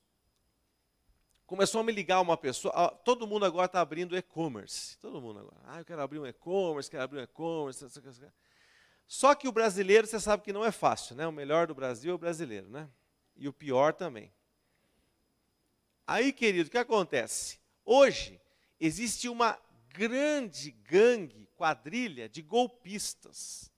Começou 1.47 1.81
a 1.81 1.85
me 1.85 1.93
ligar 1.93 2.21
uma 2.21 2.37
pessoa, 2.37 2.91
todo 3.03 3.27
mundo 3.27 3.47
agora 3.47 3.65
está 3.65 3.81
abrindo 3.81 4.15
e-commerce. 4.15 4.99
Todo 4.99 5.23
mundo 5.23 5.39
agora. 5.39 5.57
Ah, 5.65 5.79
eu 5.79 5.87
quero 5.87 6.03
abrir 6.03 6.19
um 6.19 6.27
e-commerce, 6.27 6.91
quero 6.91 7.05
abrir 7.05 7.21
um 7.21 7.23
e-commerce. 7.23 7.83
Só 9.13 9.35
que 9.35 9.49
o 9.49 9.53
brasileiro, 9.53 10.07
você 10.07 10.21
sabe 10.21 10.45
que 10.45 10.53
não 10.53 10.65
é 10.65 10.71
fácil, 10.71 11.17
né? 11.17 11.27
O 11.27 11.33
melhor 11.33 11.67
do 11.67 11.75
Brasil 11.75 12.13
é 12.13 12.15
o 12.15 12.19
brasileiro, 12.19 12.71
né? 12.71 12.89
E 13.37 13.49
o 13.49 13.53
pior 13.53 13.93
também. 13.93 14.33
Aí, 16.07 16.33
querido, 16.33 16.69
o 16.69 16.71
que 16.71 16.79
acontece? 16.79 17.59
Hoje 17.85 18.41
existe 18.79 19.29
uma 19.29 19.59
grande 19.89 20.71
gangue, 20.71 21.49
quadrilha 21.57 22.29
de 22.29 22.41
golpistas. 22.41 23.73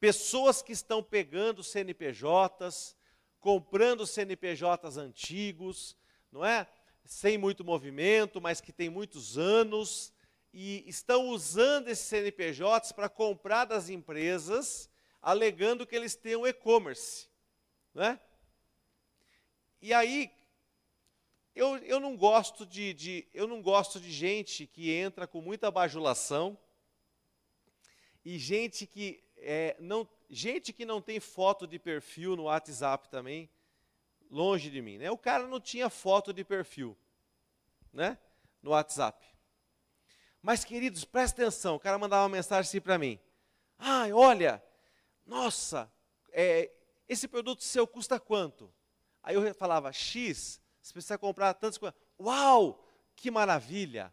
Pessoas 0.00 0.62
que 0.62 0.72
estão 0.72 1.02
pegando 1.02 1.62
CNPJs, 1.62 2.96
comprando 3.38 4.06
CNPJs 4.06 4.96
antigos, 4.96 5.94
não 6.32 6.42
é? 6.42 6.66
Sem 7.04 7.36
muito 7.36 7.62
movimento, 7.62 8.40
mas 8.40 8.62
que 8.62 8.72
tem 8.72 8.88
muitos 8.88 9.36
anos, 9.36 10.10
e 10.52 10.84
estão 10.88 11.28
usando 11.28 11.88
esses 11.88 12.06
CNPJs 12.06 12.92
para 12.92 13.08
comprar 13.08 13.64
das 13.64 13.88
empresas, 13.88 14.90
alegando 15.22 15.86
que 15.86 15.94
eles 15.94 16.14
têm 16.14 16.36
um 16.36 16.46
e-commerce. 16.46 17.28
Né? 17.94 18.18
E 19.80 19.94
aí, 19.94 20.30
eu, 21.54 21.76
eu, 21.78 22.00
não 22.00 22.16
gosto 22.16 22.66
de, 22.66 22.94
de, 22.94 23.28
eu 23.32 23.46
não 23.46 23.62
gosto 23.62 24.00
de 24.00 24.10
gente 24.10 24.66
que 24.66 24.90
entra 24.90 25.26
com 25.26 25.40
muita 25.40 25.70
bajulação 25.70 26.58
e 28.24 28.38
gente 28.38 28.86
que, 28.86 29.22
é, 29.36 29.76
não, 29.78 30.08
gente 30.28 30.72
que 30.72 30.84
não 30.84 31.00
tem 31.00 31.20
foto 31.20 31.66
de 31.66 31.78
perfil 31.78 32.36
no 32.36 32.44
WhatsApp 32.44 33.08
também, 33.08 33.48
longe 34.30 34.70
de 34.70 34.82
mim. 34.82 34.98
Né? 34.98 35.10
O 35.10 35.18
cara 35.18 35.46
não 35.46 35.60
tinha 35.60 35.88
foto 35.88 36.32
de 36.32 36.44
perfil 36.44 36.96
né? 37.92 38.18
no 38.62 38.70
WhatsApp. 38.70 39.29
Mas, 40.42 40.64
queridos, 40.64 41.04
presta 41.04 41.42
atenção, 41.42 41.76
o 41.76 41.80
cara 41.80 41.98
mandava 41.98 42.22
uma 42.22 42.36
mensagem 42.36 42.68
assim 42.68 42.80
para 42.80 42.98
mim. 42.98 43.18
Ai, 43.78 44.12
olha, 44.12 44.62
nossa, 45.26 45.90
é, 46.32 46.70
esse 47.08 47.28
produto 47.28 47.62
seu 47.62 47.86
custa 47.86 48.18
quanto? 48.18 48.72
Aí 49.22 49.34
eu 49.34 49.54
falava, 49.54 49.92
X, 49.92 50.60
você 50.80 50.92
precisa 50.92 51.18
comprar 51.18 51.54
tantas 51.54 51.78
coisas. 51.78 51.98
Uau, 52.18 52.86
que 53.14 53.30
maravilha! 53.30 54.12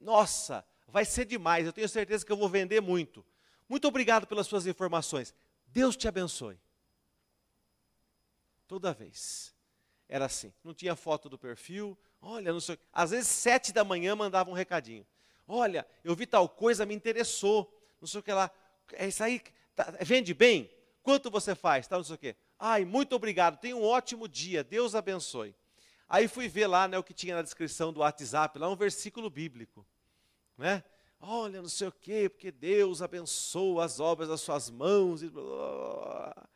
Nossa, 0.00 0.64
vai 0.86 1.04
ser 1.04 1.24
demais, 1.24 1.66
eu 1.66 1.72
tenho 1.72 1.88
certeza 1.88 2.24
que 2.24 2.30
eu 2.30 2.36
vou 2.36 2.48
vender 2.48 2.80
muito. 2.80 3.24
Muito 3.68 3.88
obrigado 3.88 4.26
pelas 4.26 4.46
suas 4.46 4.66
informações. 4.66 5.34
Deus 5.66 5.96
te 5.96 6.06
abençoe. 6.06 6.58
Toda 8.68 8.92
vez. 8.92 9.54
Era 10.08 10.26
assim. 10.26 10.52
Não 10.62 10.74
tinha 10.74 10.94
foto 10.94 11.28
do 11.28 11.38
perfil. 11.38 11.98
Olha, 12.20 12.52
não 12.52 12.60
sei. 12.60 12.78
Às 12.92 13.10
vezes, 13.10 13.28
sete 13.28 13.72
da 13.72 13.82
manhã 13.82 14.14
mandava 14.14 14.50
um 14.50 14.54
recadinho. 14.54 15.06
Olha, 15.46 15.86
eu 16.02 16.14
vi 16.14 16.26
tal 16.26 16.48
coisa, 16.48 16.86
me 16.86 16.94
interessou. 16.94 17.70
Não 18.00 18.08
sei 18.08 18.20
o 18.20 18.22
que 18.22 18.32
lá. 18.32 18.50
É 18.92 19.08
isso 19.08 19.22
aí. 19.22 19.40
Tá, 19.74 19.94
vende 20.00 20.32
bem? 20.32 20.70
Quanto 21.02 21.30
você 21.30 21.54
faz? 21.54 21.86
Tá, 21.86 21.96
não 21.96 22.04
sei 22.04 22.14
o 22.14 22.18
quê. 22.18 22.36
Ai, 22.58 22.84
muito 22.84 23.14
obrigado. 23.14 23.60
Tenha 23.60 23.76
um 23.76 23.84
ótimo 23.84 24.26
dia. 24.26 24.64
Deus 24.64 24.94
abençoe. 24.94 25.54
Aí 26.08 26.28
fui 26.28 26.48
ver 26.48 26.66
lá 26.66 26.86
né, 26.86 26.98
o 26.98 27.02
que 27.02 27.14
tinha 27.14 27.34
na 27.34 27.42
descrição 27.42 27.92
do 27.92 28.00
WhatsApp, 28.00 28.58
lá 28.58 28.68
um 28.68 28.76
versículo 28.76 29.28
bíblico. 29.28 29.86
Né? 30.56 30.84
Olha, 31.20 31.62
não 31.62 31.68
sei 31.68 31.88
o 31.88 31.92
quê, 31.92 32.28
porque 32.28 32.50
Deus 32.50 33.00
abençoa 33.00 33.84
as 33.84 34.00
obras 34.00 34.28
das 34.28 34.40
suas 34.40 34.70
mãos. 34.70 35.22
E 35.22 35.28
blá, 35.28 35.42
blá, 35.42 35.56
blá. 35.56 36.48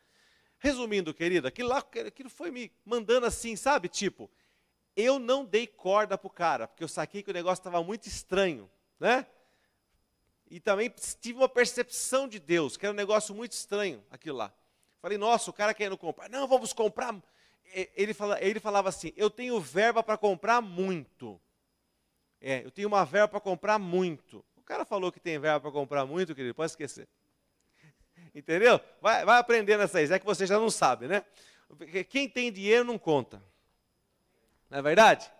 Resumindo, 0.59 1.13
querido, 1.13 1.47
aquilo 1.47 1.69
lá 1.69 1.79
aquilo 1.79 2.29
foi 2.29 2.51
me 2.51 2.71
mandando 2.85 3.25
assim, 3.25 3.55
sabe? 3.55 3.87
Tipo, 3.87 4.29
eu 4.95 5.17
não 5.17 5.45
dei 5.45 5.65
corda 5.65 6.17
para 6.17 6.27
o 6.27 6.29
cara, 6.29 6.67
porque 6.67 6.83
eu 6.83 6.87
saquei 6.87 7.23
que 7.23 7.31
o 7.31 7.33
negócio 7.33 7.61
estava 7.61 7.81
muito 7.81 8.07
estranho 8.07 8.69
né? 8.99 9.25
E 10.49 10.59
também 10.59 10.91
tive 11.21 11.37
uma 11.37 11.49
percepção 11.49 12.27
de 12.27 12.39
Deus, 12.39 12.75
que 12.75 12.85
era 12.85 12.93
um 12.93 12.95
negócio 12.95 13.35
muito 13.35 13.51
estranho 13.51 14.03
aquilo 14.09 14.37
lá. 14.37 14.51
Falei, 15.01 15.17
nossa, 15.17 15.49
o 15.49 15.53
cara 15.53 15.73
querendo 15.73 15.97
comprar. 15.97 16.27
Não, 16.29 16.47
vamos 16.47 16.73
comprar. 16.73 17.15
Ele, 17.95 18.13
fala, 18.13 18.41
ele 18.43 18.59
falava 18.59 18.89
assim: 18.89 19.13
eu 19.15 19.29
tenho 19.29 19.59
verba 19.59 20.01
para 20.01 20.17
comprar 20.17 20.59
muito. 20.59 21.39
É, 22.41 22.65
eu 22.65 22.71
tenho 22.71 22.87
uma 22.87 23.05
verba 23.05 23.27
para 23.27 23.39
comprar 23.39 23.77
muito. 23.77 24.43
O 24.57 24.63
cara 24.63 24.83
falou 24.85 25.11
que 25.11 25.19
tem 25.19 25.37
verba 25.37 25.59
para 25.59 25.71
comprar 25.71 26.05
muito, 26.05 26.33
querido, 26.33 26.55
pode 26.55 26.71
esquecer. 26.71 27.07
Entendeu? 28.33 28.79
Vai, 29.01 29.23
vai 29.23 29.39
aprendendo 29.39 29.81
aí, 29.81 30.11
é 30.11 30.19
que 30.19 30.25
você 30.25 30.45
já 30.45 30.57
não 30.57 30.69
sabe, 30.69 31.07
né? 31.07 31.23
Quem 32.09 32.27
tem 32.27 32.51
dinheiro 32.51 32.83
não 32.83 32.97
conta. 32.97 33.41
Não 34.69 34.79
é 34.79 34.81
verdade? 34.81 35.31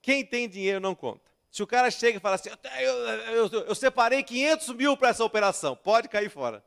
Quem 0.00 0.24
tem 0.24 0.48
dinheiro 0.48 0.80
não 0.80 0.94
conta. 0.94 1.23
Se 1.54 1.62
o 1.62 1.68
cara 1.68 1.88
chega 1.88 2.18
e 2.18 2.20
fala 2.20 2.34
assim, 2.34 2.48
eu, 2.80 2.92
eu, 2.92 3.46
eu, 3.46 3.60
eu 3.66 3.74
separei 3.76 4.24
500 4.24 4.70
mil 4.70 4.96
para 4.96 5.10
essa 5.10 5.24
operação, 5.24 5.76
pode 5.76 6.08
cair 6.08 6.28
fora. 6.28 6.64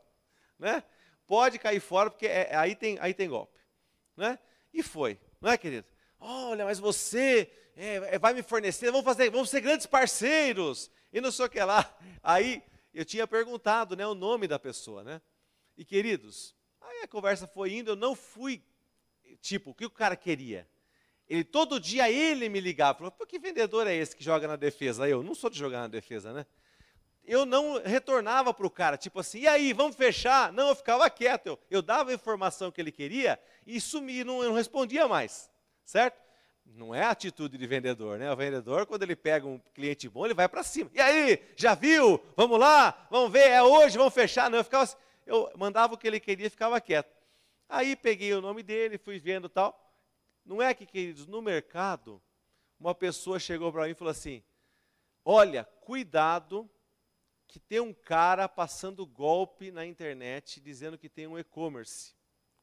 Né? 0.58 0.82
Pode 1.28 1.60
cair 1.60 1.82
fora, 1.82 2.10
porque 2.10 2.26
é, 2.26 2.56
aí, 2.56 2.74
tem, 2.74 2.98
aí 3.02 3.14
tem 3.14 3.28
golpe. 3.28 3.60
Né? 4.16 4.40
E 4.74 4.82
foi, 4.82 5.20
não 5.42 5.52
é, 5.52 5.58
querido? 5.58 5.86
Olha, 6.18 6.64
mas 6.64 6.80
você 6.80 7.52
é, 7.76 8.16
é, 8.16 8.18
vai 8.18 8.34
me 8.34 8.42
fornecer, 8.42 8.90
vamos 8.90 9.04
fazer, 9.04 9.30
vamos 9.30 9.50
ser 9.50 9.60
grandes 9.60 9.86
parceiros. 9.86 10.90
E 11.12 11.20
não 11.20 11.34
sei 11.34 11.48
o 11.48 11.50
que 11.50 11.60
lá. 11.60 11.94
Aí 12.24 12.64
eu 12.94 13.04
tinha 13.04 13.28
perguntado 13.28 13.94
né, 13.94 14.08
o 14.08 14.16
nome 14.16 14.48
da 14.48 14.58
pessoa, 14.58 15.04
né? 15.04 15.22
E 15.78 15.84
queridos, 15.84 16.56
aí 16.80 17.02
a 17.02 17.08
conversa 17.10 17.46
foi 17.46 17.74
indo, 17.74 17.92
eu 17.92 17.98
não 17.98 18.16
fui, 18.16 18.64
tipo, 19.42 19.72
o 19.72 19.76
que 19.76 19.86
o 19.86 19.92
cara 19.92 20.16
queria? 20.16 20.66
Ele 21.30 21.44
todo 21.44 21.80
dia 21.80 22.10
ele 22.10 22.48
me 22.48 22.60
ligava, 22.60 22.98
falou, 22.98 23.12
Pô, 23.12 23.26
que 23.26 23.38
vendedor 23.38 23.86
é 23.86 23.94
esse 23.94 24.16
que 24.16 24.24
joga 24.24 24.48
na 24.48 24.56
defesa? 24.56 25.08
Eu 25.08 25.22
não 25.22 25.36
sou 25.36 25.50
de 25.50 25.60
jogar 25.60 25.82
na 25.82 25.88
defesa, 25.88 26.32
né? 26.32 26.46
Eu 27.26 27.46
não 27.46 27.82
retornava 27.84 28.54
para 28.54 28.66
o 28.66 28.70
cara, 28.70 28.96
tipo 28.96 29.20
assim, 29.20 29.40
e 29.42 29.48
aí, 29.48 29.74
vamos 29.74 29.98
fechar? 29.98 30.54
Não, 30.54 30.70
eu 30.70 30.76
ficava 30.76 31.10
quieto, 31.10 31.48
eu, 31.48 31.60
eu 31.70 31.82
dava 31.82 32.12
a 32.12 32.14
informação 32.14 32.72
que 32.72 32.80
ele 32.80 32.92
queria 32.92 33.38
e 33.66 33.82
sumia, 33.82 34.24
não, 34.24 34.42
eu 34.42 34.50
não 34.50 34.56
respondia 34.56 35.10
mais, 35.10 35.50
certo? 35.84 36.22
Não 36.66 36.96
é 36.96 37.04
a 37.04 37.12
atitude 37.12 37.58
de 37.58 37.68
vendedor, 37.68 38.18
né? 38.18 38.32
O 38.32 38.36
vendedor, 38.36 38.86
quando 38.86 39.04
ele 39.04 39.16
pega 39.16 39.46
um 39.46 39.60
cliente 39.74 40.08
bom, 40.08 40.26
ele 40.26 40.34
vai 40.34 40.48
para 40.48 40.64
cima. 40.64 40.90
E 40.94 41.02
aí, 41.02 41.42
já 41.58 41.76
viu? 41.76 42.22
Vamos 42.36 42.60
lá? 42.60 43.08
Vamos 43.10 43.32
ver? 43.32 43.50
É 43.50 43.62
hoje? 43.62 43.98
Vamos 43.98 44.14
fechar? 44.14 44.50
Não, 44.50 44.60
eu 44.60 44.64
ficava 44.64 44.84
assim, 44.84 44.96
eu 45.26 45.52
mandava 45.58 45.94
o 45.94 45.98
que 45.98 46.08
ele 46.08 46.20
queria 46.20 46.48
e 46.48 46.50
ficava 46.50 46.80
quieto. 46.80 47.14
Aí 47.68 47.96
peguei 47.96 48.34
o 48.34 48.42
nome 48.42 48.64
dele, 48.64 48.98
fui 48.98 49.20
vendo 49.20 49.50
tal. 49.50 49.87
Não 50.48 50.62
é 50.62 50.74
que, 50.74 50.86
queridos, 50.86 51.28
no 51.28 51.42
mercado, 51.42 52.22
uma 52.80 52.96
pessoa 52.96 53.38
chegou 53.38 53.70
para 53.70 53.84
mim 53.84 53.92
e 53.92 53.96
falou 53.96 54.12
assim: 54.12 54.42
Olha, 55.26 55.66
cuidado, 55.82 56.70
que 57.50 57.60
tem 57.60 57.82
um 57.82 57.94
cara 57.94 58.48
passando 58.48 59.06
golpe 59.06 59.72
na 59.72 59.86
internet 59.86 60.62
dizendo 60.62 60.98
que 60.98 61.10
tem 61.10 61.28
um 61.28 61.38
e-commerce. 61.38 62.16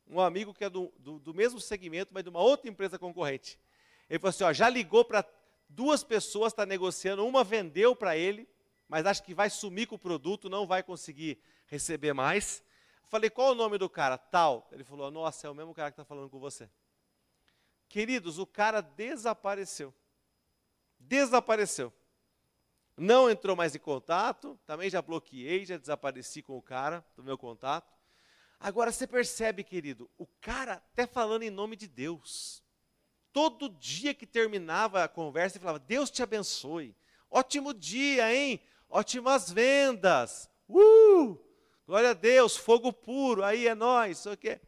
Um 0.07 0.19
amigo 0.19 0.55
que 0.55 0.65
é 0.65 0.71
do, 0.71 0.91
do, 0.99 1.19
do 1.19 1.35
mesmo 1.35 1.61
segmento, 1.61 2.15
mas 2.15 2.25
de 2.25 2.31
uma 2.31 2.41
outra 2.41 2.71
empresa 2.71 2.99
concorrente. 2.99 3.61
Ele 4.09 4.19
falou 4.19 4.31
assim: 4.31 4.45
ó, 4.45 4.53
já 4.55 4.71
ligou 4.71 5.05
para 5.05 5.23
duas 5.69 6.03
pessoas, 6.03 6.55
está 6.55 6.65
negociando, 6.65 7.27
uma 7.27 7.45
vendeu 7.45 7.95
para 7.95 8.17
ele, 8.17 8.49
mas 8.89 9.05
acha 9.05 9.23
que 9.23 9.35
vai 9.35 9.51
sumir 9.51 9.89
com 9.89 9.97
o 9.97 9.99
produto, 9.99 10.49
não 10.49 10.67
vai 10.67 10.83
conseguir 10.83 11.39
receber 11.67 12.15
mais. 12.15 12.65
Falei, 13.09 13.29
qual 13.29 13.53
o 13.53 13.55
nome 13.55 13.77
do 13.77 13.91
cara? 13.91 14.17
Tal. 14.17 14.67
Ele 14.73 14.85
falou, 14.85 15.11
nossa, 15.11 15.47
é 15.47 15.51
o 15.51 15.55
mesmo 15.55 15.75
cara 15.75 15.91
que 15.91 16.01
está 16.01 16.05
falando 16.07 16.31
com 16.31 16.39
você. 16.41 16.67
Queridos, 17.95 18.41
o 18.41 18.45
cara 18.45 18.81
desapareceu. 18.81 19.95
Desapareceu. 20.99 21.93
Não 22.97 23.31
entrou 23.31 23.55
mais 23.55 23.73
em 23.77 23.79
contato, 23.79 24.59
também 24.67 24.91
já 24.91 25.01
bloqueei, 25.01 25.65
já 25.65 25.77
desapareci 25.77 26.43
com 26.43 26.59
o 26.59 26.61
cara 26.61 27.07
do 27.15 27.23
meu 27.23 27.39
contato. 27.39 27.95
Agora 28.59 28.91
você 28.91 29.07
percebe, 29.07 29.63
querido, 29.63 30.11
o 30.19 30.27
cara 30.41 30.73
até 30.73 31.07
falando 31.07 31.45
em 31.45 31.51
nome 31.51 31.77
de 31.77 31.87
Deus. 31.87 32.65
Todo 33.33 33.69
dia 33.69 34.13
que 34.13 34.27
terminava 34.27 35.05
a 35.05 35.09
conversa, 35.09 35.57
ele 35.57 35.63
falava: 35.63 35.79
Deus 35.79 36.11
te 36.11 36.21
abençoe. 36.21 36.97
Ótimo 37.31 37.73
dia, 37.73 38.35
hein? 38.35 38.61
Ótimas 38.89 39.53
vendas. 39.53 40.51
Uh! 40.69 41.39
Glória 41.87 42.11
a 42.11 42.15
Deus, 42.15 42.57
fogo 42.57 42.93
puro, 42.93 43.45
aí 43.45 43.69
é 43.69 43.75
nós, 43.77 44.27
o 44.27 44.37
quê? 44.37 44.61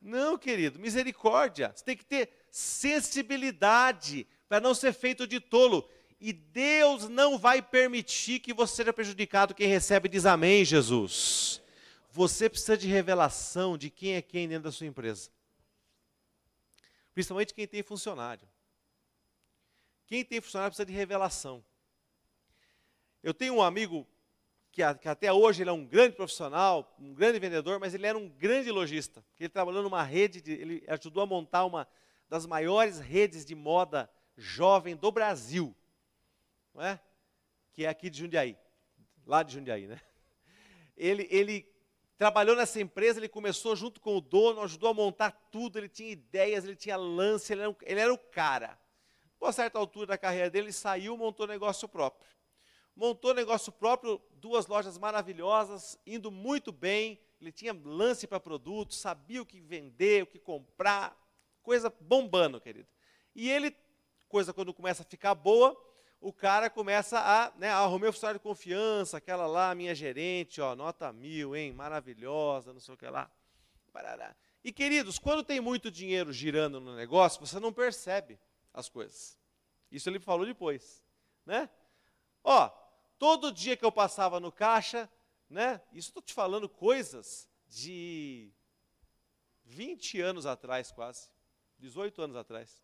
Não, 0.00 0.38
querido, 0.38 0.78
misericórdia. 0.78 1.72
Você 1.74 1.84
tem 1.84 1.96
que 1.96 2.04
ter 2.04 2.39
sensibilidade 2.50 4.26
para 4.48 4.60
não 4.60 4.74
ser 4.74 4.92
feito 4.92 5.26
de 5.26 5.40
tolo. 5.40 5.88
E 6.20 6.32
Deus 6.32 7.08
não 7.08 7.38
vai 7.38 7.62
permitir 7.62 8.40
que 8.40 8.52
você 8.52 8.76
seja 8.76 8.92
prejudicado. 8.92 9.54
Quem 9.54 9.68
recebe 9.68 10.08
diz 10.08 10.26
amém, 10.26 10.64
Jesus. 10.64 11.62
Você 12.10 12.48
precisa 12.48 12.76
de 12.76 12.86
revelação 12.86 13.78
de 13.78 13.88
quem 13.88 14.14
é 14.14 14.22
quem 14.22 14.48
dentro 14.48 14.64
da 14.64 14.72
sua 14.72 14.86
empresa 14.86 15.30
principalmente 17.20 17.54
quem 17.54 17.66
tem 17.66 17.82
funcionário. 17.82 18.48
Quem 20.06 20.24
tem 20.24 20.40
funcionário 20.40 20.70
precisa 20.70 20.86
de 20.86 20.92
revelação. 20.92 21.62
Eu 23.22 23.34
tenho 23.34 23.56
um 23.56 23.62
amigo 23.62 24.06
que, 24.72 24.82
que, 24.94 25.08
até 25.08 25.32
hoje 25.32 25.62
ele 25.62 25.70
é 25.70 25.72
um 25.72 25.84
grande 25.84 26.16
profissional, 26.16 26.96
um 26.98 27.12
grande 27.12 27.38
vendedor, 27.38 27.78
mas 27.78 27.92
ele 27.92 28.06
era 28.06 28.16
um 28.16 28.28
grande 28.28 28.70
lojista. 28.70 29.24
Ele 29.38 29.48
trabalhou 29.48 29.82
numa 29.82 30.02
rede, 30.02 30.40
de, 30.40 30.52
ele 30.52 30.84
ajudou 30.88 31.22
a 31.22 31.26
montar 31.26 31.64
uma 31.64 31.86
das 32.30 32.46
maiores 32.46 33.00
redes 33.00 33.44
de 33.44 33.56
moda 33.56 34.08
jovem 34.36 34.94
do 34.94 35.10
Brasil, 35.10 35.76
não 36.72 36.82
é? 36.82 37.00
que 37.72 37.84
é 37.84 37.88
aqui 37.88 38.08
de 38.08 38.20
Jundiaí, 38.20 38.56
lá 39.26 39.42
de 39.42 39.54
Jundiaí. 39.54 39.88
Né? 39.88 40.00
Ele, 40.96 41.26
ele 41.30 41.66
trabalhou 42.18 42.54
nessa 42.54 42.78
empresa, 42.78 43.18
ele 43.18 43.28
começou 43.28 43.74
junto 43.74 44.02
com 44.02 44.18
o 44.18 44.20
dono, 44.20 44.60
ajudou 44.60 44.90
a 44.90 44.94
montar 44.94 45.30
tudo, 45.50 45.78
ele 45.78 45.88
tinha 45.88 46.10
ideias, 46.10 46.62
ele 46.62 46.76
tinha 46.76 46.94
lance, 46.94 47.50
ele 47.50 47.62
era, 47.62 47.76
ele 47.80 48.00
era 48.00 48.12
o 48.12 48.18
cara. 48.18 48.78
a 49.42 49.50
certa 49.50 49.78
altura 49.78 50.08
da 50.08 50.18
carreira 50.18 50.50
dele, 50.50 50.66
ele 50.66 50.72
saiu, 50.74 51.16
montou 51.16 51.46
negócio 51.46 51.88
próprio. 51.88 52.28
Montou 52.94 53.32
negócio 53.32 53.72
próprio, 53.72 54.20
duas 54.32 54.66
lojas 54.66 54.98
maravilhosas, 54.98 55.98
indo 56.06 56.30
muito 56.30 56.70
bem, 56.70 57.18
ele 57.40 57.50
tinha 57.50 57.72
lance 57.72 58.26
para 58.26 58.38
produtos, 58.38 59.00
sabia 59.00 59.40
o 59.40 59.46
que 59.46 59.58
vender, 59.58 60.24
o 60.24 60.26
que 60.26 60.38
comprar, 60.38 61.18
coisa 61.62 61.92
bombando, 62.00 62.60
querido. 62.60 62.88
E 63.34 63.50
ele, 63.50 63.76
coisa 64.28 64.52
quando 64.52 64.74
começa 64.74 65.02
a 65.02 65.06
ficar 65.06 65.34
boa, 65.34 65.76
o 66.20 66.32
cara 66.32 66.68
começa 66.68 67.18
a, 67.18 67.52
né, 67.56 67.70
arrumei 67.70 68.08
o 68.08 68.12
funcionário 68.12 68.38
de 68.38 68.42
confiança, 68.42 69.16
aquela 69.16 69.46
lá, 69.46 69.74
minha 69.74 69.94
gerente, 69.94 70.60
ó, 70.60 70.76
nota 70.76 71.12
mil, 71.12 71.56
hein, 71.56 71.72
maravilhosa, 71.72 72.72
não 72.72 72.80
sei 72.80 72.94
o 72.94 72.96
que 72.96 73.06
lá. 73.06 73.30
Parará. 73.92 74.36
E 74.62 74.72
queridos, 74.72 75.18
quando 75.18 75.42
tem 75.42 75.60
muito 75.60 75.90
dinheiro 75.90 76.32
girando 76.32 76.80
no 76.80 76.94
negócio, 76.94 77.40
você 77.40 77.58
não 77.58 77.72
percebe 77.72 78.38
as 78.74 78.88
coisas. 78.88 79.38
Isso 79.90 80.08
ele 80.08 80.20
falou 80.20 80.44
depois, 80.44 81.02
né? 81.46 81.68
Ó, 82.44 82.68
todo 83.18 83.52
dia 83.52 83.76
que 83.76 83.84
eu 83.84 83.90
passava 83.90 84.38
no 84.38 84.52
caixa, 84.52 85.10
né? 85.48 85.80
Isso 85.92 86.10
estou 86.10 86.22
te 86.22 86.34
falando 86.34 86.68
coisas 86.68 87.48
de 87.66 88.52
20 89.64 90.20
anos 90.20 90.46
atrás, 90.46 90.92
quase, 90.92 91.30
18 91.80 92.22
anos 92.22 92.36
atrás. 92.36 92.82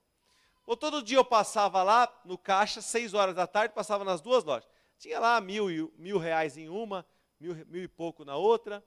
Ou 0.66 0.76
todo 0.76 1.02
dia 1.02 1.18
eu 1.18 1.24
passava 1.24 1.82
lá 1.82 2.12
no 2.24 2.36
caixa, 2.36 2.82
seis 2.82 3.14
horas 3.14 3.34
da 3.34 3.46
tarde, 3.46 3.74
passava 3.74 4.04
nas 4.04 4.20
duas 4.20 4.42
lojas. 4.42 4.68
Tinha 4.98 5.20
lá 5.20 5.40
mil, 5.40 5.92
mil 5.96 6.18
reais 6.18 6.56
em 6.56 6.68
uma, 6.68 7.06
mil, 7.38 7.54
mil 7.66 7.84
e 7.84 7.88
pouco 7.88 8.24
na 8.24 8.36
outra, 8.36 8.84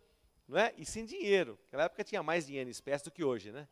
não 0.48 0.58
é? 0.60 0.74
E 0.78 0.86
sem 0.86 1.06
dinheiro. 1.06 1.58
Naquela 1.65 1.84
época 1.84 2.04
tinha 2.04 2.22
mais 2.22 2.45
dinheiro 2.45 2.67
em 2.67 2.72
espécie 2.72 3.06
do 3.06 3.12
que 3.12 3.24
hoje, 3.24 3.52
né? 3.52 3.67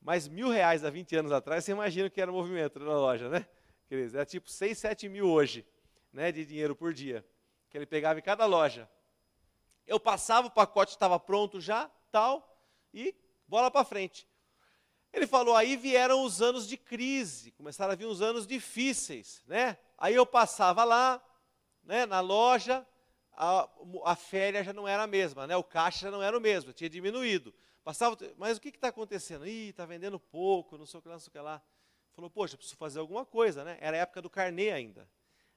Mas 0.00 0.28
mil 0.28 0.50
reais 0.50 0.84
há 0.84 0.90
20 0.90 1.16
anos 1.16 1.32
atrás, 1.32 1.64
você 1.64 1.72
imagina 1.72 2.10
que 2.10 2.20
era 2.20 2.30
o 2.30 2.34
movimento 2.34 2.78
na 2.78 2.94
loja, 2.94 3.28
né? 3.28 3.46
Quer 3.88 4.04
dizer, 4.04 4.18
era 4.18 4.26
tipo 4.26 4.50
6, 4.50 4.76
7 4.76 5.08
mil 5.08 5.28
hoje, 5.28 5.66
né, 6.12 6.32
de 6.32 6.44
dinheiro 6.44 6.74
por 6.74 6.92
dia, 6.92 7.24
que 7.70 7.78
ele 7.78 7.86
pegava 7.86 8.18
em 8.18 8.22
cada 8.22 8.44
loja. 8.44 8.88
Eu 9.86 10.00
passava, 10.00 10.48
o 10.48 10.50
pacote 10.50 10.92
estava 10.92 11.18
pronto 11.20 11.60
já, 11.60 11.88
tal, 12.10 12.60
e 12.92 13.14
bola 13.46 13.70
para 13.70 13.84
frente. 13.84 14.26
Ele 15.16 15.26
falou, 15.26 15.56
aí 15.56 15.76
vieram 15.76 16.22
os 16.22 16.42
anos 16.42 16.68
de 16.68 16.76
crise, 16.76 17.50
começaram 17.52 17.90
a 17.90 17.96
vir 17.96 18.04
os 18.04 18.20
anos 18.20 18.46
difíceis, 18.46 19.42
né? 19.46 19.78
Aí 19.96 20.14
eu 20.14 20.26
passava 20.26 20.84
lá, 20.84 21.24
né, 21.82 22.04
na 22.04 22.20
loja, 22.20 22.86
a, 23.32 23.66
a 24.04 24.14
férias 24.14 24.66
já 24.66 24.74
não 24.74 24.86
era 24.86 25.04
a 25.04 25.06
mesma, 25.06 25.46
né? 25.46 25.56
O 25.56 25.64
caixa 25.64 26.00
já 26.00 26.10
não 26.10 26.22
era 26.22 26.36
o 26.36 26.40
mesmo, 26.40 26.70
tinha 26.70 26.90
diminuído. 26.90 27.54
Passava, 27.82 28.14
mas 28.36 28.58
o 28.58 28.60
que 28.60 28.68
está 28.68 28.88
acontecendo? 28.88 29.46
Ih, 29.46 29.70
está 29.70 29.86
vendendo 29.86 30.20
pouco, 30.20 30.76
não 30.76 30.84
sei 30.84 30.98
o 31.00 31.02
que 31.02 31.08
lá, 31.08 31.14
não 31.14 31.20
sei 31.20 31.30
o 31.30 31.32
que 31.32 31.38
lá. 31.38 31.62
Falou, 32.12 32.30
poxa, 32.30 32.58
preciso 32.58 32.76
fazer 32.76 32.98
alguma 32.98 33.24
coisa, 33.24 33.64
né? 33.64 33.78
Era 33.80 33.96
a 33.96 34.00
época 34.00 34.20
do 34.20 34.28
carnê 34.28 34.70
ainda. 34.70 35.08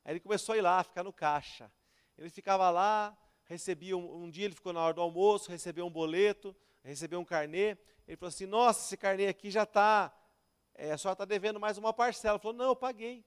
Aí 0.06 0.14
ele 0.14 0.22
começou 0.22 0.54
a 0.54 0.58
ir 0.58 0.62
lá, 0.62 0.82
ficar 0.86 1.04
no 1.04 1.12
caixa. 1.12 1.70
Ele 2.18 2.30
ficava 2.30 2.70
lá, 2.70 3.18
recebia 3.44 3.98
um, 3.98 4.24
um 4.24 4.30
dia 4.30 4.46
ele 4.46 4.56
ficou 4.56 4.72
na 4.72 4.80
hora 4.80 4.94
do 4.94 5.02
almoço, 5.02 5.52
recebeu 5.52 5.86
um 5.86 5.92
boleto, 5.92 6.56
recebeu 6.84 7.20
um 7.20 7.26
carnê. 7.26 7.78
Ele 8.08 8.18
falou 8.18 8.30
assim: 8.30 8.46
Nossa, 8.46 8.86
esse 8.86 8.98
carnê 8.98 9.28
aqui 9.28 9.52
já 9.52 9.64
está, 9.64 10.14
é, 10.74 10.92
a 10.92 10.98
senhora 10.98 11.14
está 11.14 11.26
devendo 11.26 11.60
mais 11.60 11.78
uma 11.78 11.94
parcela. 11.94 12.36
Ele 12.36 12.42
falou: 12.42 12.58
Não, 12.58 12.66
eu 12.66 12.76
paguei. 12.76 13.26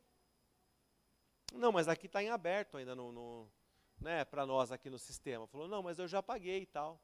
Não, 1.52 1.70
mas 1.70 1.88
aqui 1.88 2.06
está 2.06 2.22
em 2.22 2.30
aberto 2.30 2.76
ainda 2.76 2.94
no, 2.94 3.12
no 3.12 3.52
né, 4.00 4.24
para 4.24 4.46
nós 4.46 4.72
aqui 4.72 4.88
no 4.90 4.98
sistema. 4.98 5.46
Falou: 5.46 5.68
Não, 5.68 5.82
mas 5.82 5.98
eu 5.98 6.08
já 6.08 6.22
paguei 6.22 6.62
e 6.62 6.66
tal. 6.66 7.00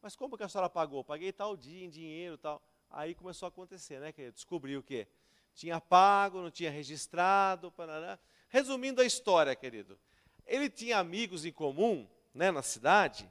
Mas 0.00 0.16
como 0.16 0.36
que 0.36 0.42
a 0.42 0.48
senhora 0.48 0.68
pagou? 0.68 1.04
Paguei 1.04 1.32
tal 1.32 1.56
dia 1.56 1.84
em 1.84 1.88
dinheiro 1.88 2.36
tal. 2.36 2.60
Aí 2.90 3.14
começou 3.14 3.46
a 3.46 3.48
acontecer, 3.48 4.00
né? 4.00 4.12
Que 4.12 4.30
descobriu 4.32 4.80
o 4.80 4.82
quê? 4.82 5.06
Tinha 5.54 5.80
pago, 5.80 6.40
não 6.40 6.50
tinha 6.50 6.70
registrado. 6.70 7.70
Parará. 7.70 8.18
Resumindo 8.48 9.00
a 9.00 9.04
história, 9.04 9.54
querido. 9.54 9.98
Ele 10.44 10.68
tinha 10.68 10.98
amigos 10.98 11.44
em 11.44 11.52
comum, 11.52 12.08
né, 12.34 12.50
na 12.50 12.62
cidade, 12.62 13.30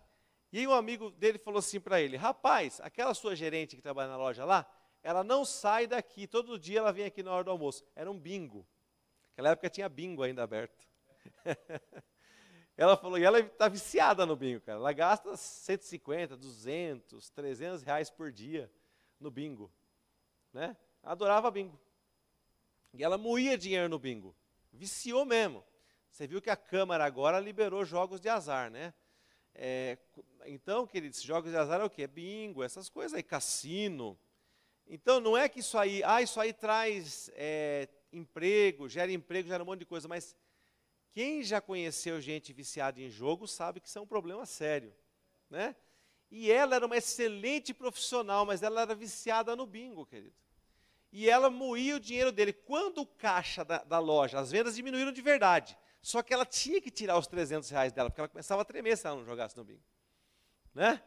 e 0.51 0.59
aí 0.59 0.67
um 0.67 0.73
amigo 0.73 1.11
dele 1.11 1.37
falou 1.37 1.59
assim 1.59 1.79
para 1.79 2.01
ele: 2.01 2.17
Rapaz, 2.17 2.79
aquela 2.81 3.13
sua 3.13 3.35
gerente 3.35 3.75
que 3.75 3.81
trabalha 3.81 4.09
na 4.09 4.17
loja 4.17 4.43
lá, 4.43 4.69
ela 5.01 5.23
não 5.23 5.45
sai 5.45 5.87
daqui, 5.87 6.27
todo 6.27 6.59
dia 6.59 6.79
ela 6.79 6.91
vem 6.91 7.05
aqui 7.05 7.23
na 7.23 7.31
hora 7.31 7.43
do 7.43 7.51
almoço. 7.51 7.83
Era 7.95 8.11
um 8.11 8.19
bingo. 8.19 8.67
Naquela 9.29 9.49
época 9.49 9.69
tinha 9.69 9.87
bingo 9.87 10.21
ainda 10.21 10.43
aberto. 10.43 10.87
ela 12.77 12.97
falou, 12.97 13.17
e 13.17 13.23
ela 13.23 13.39
está 13.39 13.67
viciada 13.67 14.25
no 14.25 14.35
bingo, 14.35 14.61
cara. 14.61 14.77
Ela 14.77 14.93
gasta 14.93 15.35
150, 15.35 16.35
200, 16.35 17.29
300 17.29 17.81
reais 17.81 18.09
por 18.09 18.31
dia 18.31 18.71
no 19.19 19.31
bingo. 19.31 19.71
Né? 20.53 20.75
Adorava 21.01 21.49
bingo. 21.49 21.79
E 22.93 23.03
ela 23.03 23.17
moía 23.17 23.57
dinheiro 23.57 23.87
no 23.87 23.97
bingo. 23.97 24.35
Viciou 24.71 25.25
mesmo. 25.25 25.63
Você 26.11 26.27
viu 26.27 26.41
que 26.41 26.49
a 26.49 26.57
Câmara 26.57 27.05
agora 27.05 27.39
liberou 27.39 27.85
jogos 27.85 28.19
de 28.19 28.27
azar, 28.27 28.69
né? 28.69 28.93
É, 29.53 29.97
então, 30.45 30.87
queridos, 30.87 31.21
jogos 31.21 31.51
de 31.51 31.57
azar 31.57 31.81
é 31.81 31.83
o 31.83 31.89
quê? 31.89 32.07
Bingo, 32.07 32.63
essas 32.63 32.89
coisas 32.89 33.13
aí, 33.13 33.23
cassino. 33.23 34.17
Então, 34.87 35.19
não 35.19 35.37
é 35.37 35.47
que 35.47 35.59
isso 35.59 35.77
aí, 35.77 36.03
ah, 36.03 36.21
isso 36.21 36.39
aí 36.39 36.53
traz 36.53 37.29
é, 37.33 37.87
emprego, 38.11 38.89
gera 38.89 39.11
emprego, 39.11 39.47
gera 39.47 39.63
um 39.63 39.65
monte 39.65 39.79
de 39.79 39.85
coisa, 39.85 40.07
mas 40.07 40.35
quem 41.13 41.43
já 41.43 41.59
conheceu 41.59 42.19
gente 42.21 42.53
viciada 42.53 43.01
em 43.01 43.09
jogo 43.09 43.47
sabe 43.47 43.79
que 43.79 43.87
isso 43.87 43.99
é 43.99 44.01
um 44.01 44.07
problema 44.07 44.45
sério, 44.45 44.93
né? 45.49 45.75
E 46.29 46.49
ela 46.49 46.75
era 46.75 46.85
uma 46.85 46.95
excelente 46.95 47.73
profissional, 47.73 48.45
mas 48.45 48.63
ela 48.63 48.81
era 48.81 48.95
viciada 48.95 49.55
no 49.55 49.65
bingo, 49.65 50.05
querido. 50.05 50.33
E 51.11 51.29
ela 51.29 51.49
moía 51.49 51.97
o 51.97 51.99
dinheiro 51.99 52.31
dele. 52.31 52.53
Quando 52.53 52.99
o 52.99 53.05
caixa 53.05 53.65
da, 53.65 53.83
da 53.83 53.99
loja, 53.99 54.39
as 54.39 54.49
vendas 54.49 54.77
diminuíram 54.77 55.11
de 55.11 55.21
verdade. 55.21 55.77
Só 56.01 56.23
que 56.23 56.33
ela 56.33 56.45
tinha 56.45 56.81
que 56.81 56.89
tirar 56.89 57.17
os 57.17 57.27
300 57.27 57.69
reais 57.69 57.93
dela, 57.93 58.09
porque 58.09 58.21
ela 58.21 58.27
começava 58.27 58.61
a 58.61 58.65
tremer 58.65 58.97
se 58.97 59.05
ela 59.05 59.15
não 59.15 59.25
jogasse 59.25 59.55
no 59.55 59.63
bingo. 59.63 59.83
Né? 60.73 61.01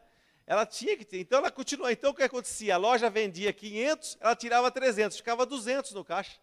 Ela 0.47 0.65
tinha 0.65 0.95
que 0.95 1.03
ter. 1.03 1.19
Então 1.19 1.39
ela 1.39 1.51
continuou. 1.51 1.89
Então 1.89 2.11
o 2.11 2.13
que 2.13 2.23
acontecia? 2.23 2.75
A 2.75 2.77
loja 2.77 3.09
vendia 3.09 3.51
500, 3.51 4.17
ela 4.21 4.35
tirava 4.35 4.71
300, 4.71 5.17
ficava 5.17 5.45
200 5.45 5.91
no 5.91 6.05
caixa. 6.05 6.39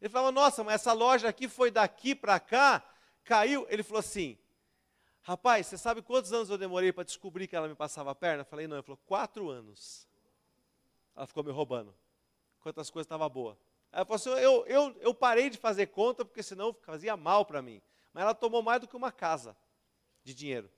Ele 0.00 0.08
falava: 0.08 0.32
Nossa, 0.32 0.64
mas 0.64 0.76
essa 0.76 0.92
loja 0.92 1.28
aqui 1.28 1.46
foi 1.48 1.70
daqui 1.70 2.14
para 2.14 2.40
cá, 2.40 2.82
caiu. 3.24 3.66
Ele 3.68 3.82
falou 3.82 4.00
assim: 4.00 4.38
Rapaz, 5.20 5.66
você 5.66 5.78
sabe 5.78 6.02
quantos 6.02 6.32
anos 6.32 6.50
eu 6.50 6.58
demorei 6.58 6.92
para 6.92 7.04
descobrir 7.04 7.46
que 7.46 7.54
ela 7.54 7.68
me 7.68 7.74
passava 7.74 8.10
a 8.10 8.14
perna? 8.14 8.40
Eu 8.40 8.46
falei: 8.46 8.66
Não. 8.66 8.76
Ele 8.76 8.82
falou: 8.82 8.98
Quatro 9.06 9.48
anos. 9.50 10.08
Ela 11.14 11.26
ficou 11.26 11.44
me 11.44 11.52
roubando. 11.52 11.94
Quantas 12.60 12.90
coisas 12.90 13.06
estavam 13.06 13.28
boas. 13.28 13.58
Ela 13.92 14.04
falou 14.06 14.16
assim: 14.16 14.30
eu, 14.30 14.64
eu, 14.66 14.96
eu 15.00 15.14
parei 15.14 15.50
de 15.50 15.58
fazer 15.58 15.88
conta 15.88 16.24
porque 16.24 16.42
senão 16.42 16.74
fazia 16.82 17.16
mal 17.16 17.44
para 17.44 17.60
mim. 17.60 17.82
Mas 18.12 18.22
ela 18.22 18.34
tomou 18.34 18.62
mais 18.62 18.80
do 18.80 18.88
que 18.88 18.96
uma 18.96 19.10
casa 19.10 19.56
de 20.22 20.34
dinheiro. 20.34 20.70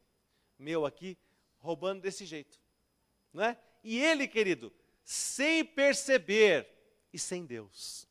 Meu 0.58 0.86
aqui, 0.86 1.18
roubando 1.58 2.00
desse 2.00 2.24
jeito. 2.24 2.58
Não 3.32 3.44
é? 3.44 3.58
E 3.82 4.00
ele, 4.00 4.28
querido, 4.28 4.72
sem 5.02 5.64
perceber 5.64 6.68
e 7.12 7.18
sem 7.18 7.44
Deus. 7.44 8.06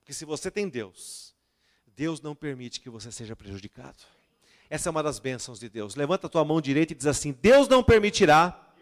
Porque 0.00 0.12
se 0.12 0.24
você 0.24 0.50
tem 0.50 0.68
Deus, 0.68 1.34
Deus 1.86 2.20
não 2.20 2.34
permite 2.34 2.80
que 2.80 2.88
você 2.88 3.12
seja 3.12 3.36
prejudicado. 3.36 4.02
Essa 4.70 4.88
é 4.88 4.90
uma 4.90 5.02
das 5.02 5.18
bênçãos 5.18 5.58
de 5.58 5.68
Deus. 5.68 5.94
Levanta 5.94 6.26
a 6.26 6.30
tua 6.30 6.44
mão 6.44 6.60
direita 6.60 6.92
e 6.92 6.96
diz 6.96 7.06
assim: 7.06 7.32
Deus 7.32 7.68
não 7.68 7.82
permitirá 7.82 8.72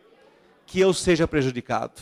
que 0.67 0.81
eu 0.81 0.93
seja 0.93 1.29
prejudicado. 1.29 2.01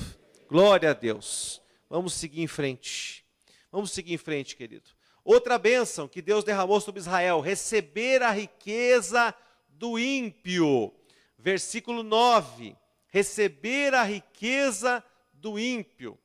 Glória 0.48 0.90
a 0.90 0.94
Deus. 0.94 1.60
Vamos 1.88 2.14
seguir 2.14 2.40
em 2.42 2.46
frente. 2.46 3.24
Vamos 3.70 3.90
seguir 3.90 4.14
em 4.14 4.18
frente, 4.18 4.56
querido. 4.56 4.90
Outra 5.24 5.56
bênção 5.56 6.06
que 6.06 6.20
Deus 6.20 6.44
derramou 6.44 6.80
sobre 6.80 7.00
Israel: 7.00 7.40
receber 7.40 8.22
a 8.22 8.30
riqueza 8.30 9.34
do 9.70 9.98
ímpio. 9.98 10.92
Versículo 11.38 12.02
9: 12.02 12.76
receber 13.06 13.94
a 13.94 14.02
riqueza 14.02 15.02
do 15.32 15.58
ímpio. 15.58 16.18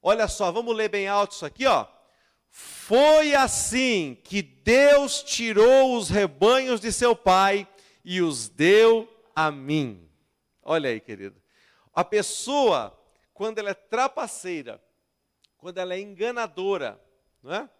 Olha 0.00 0.26
só, 0.26 0.50
vamos 0.50 0.74
ler 0.74 0.88
bem 0.88 1.06
alto 1.06 1.32
isso 1.32 1.44
aqui, 1.44 1.66
ó. 1.66 1.86
Foi 2.48 3.34
assim 3.34 4.16
que 4.24 4.42
Deus 4.42 5.22
tirou 5.22 5.96
os 5.96 6.08
rebanhos 6.08 6.80
de 6.80 6.92
seu 6.92 7.16
pai 7.16 7.66
e 8.04 8.20
os 8.20 8.48
deu 8.48 9.08
a 9.34 9.50
mim. 9.50 10.08
Olha 10.62 10.90
aí, 10.90 11.00
querido. 11.00 11.40
A 11.94 12.04
pessoa, 12.04 12.98
quando 13.34 13.58
ela 13.58 13.70
é 13.70 13.74
trapaceira, 13.74 14.82
quando 15.56 15.78
ela 15.78 15.94
é 15.94 16.00
enganadora, 16.00 17.00
não 17.42 17.54
é? 17.54 17.70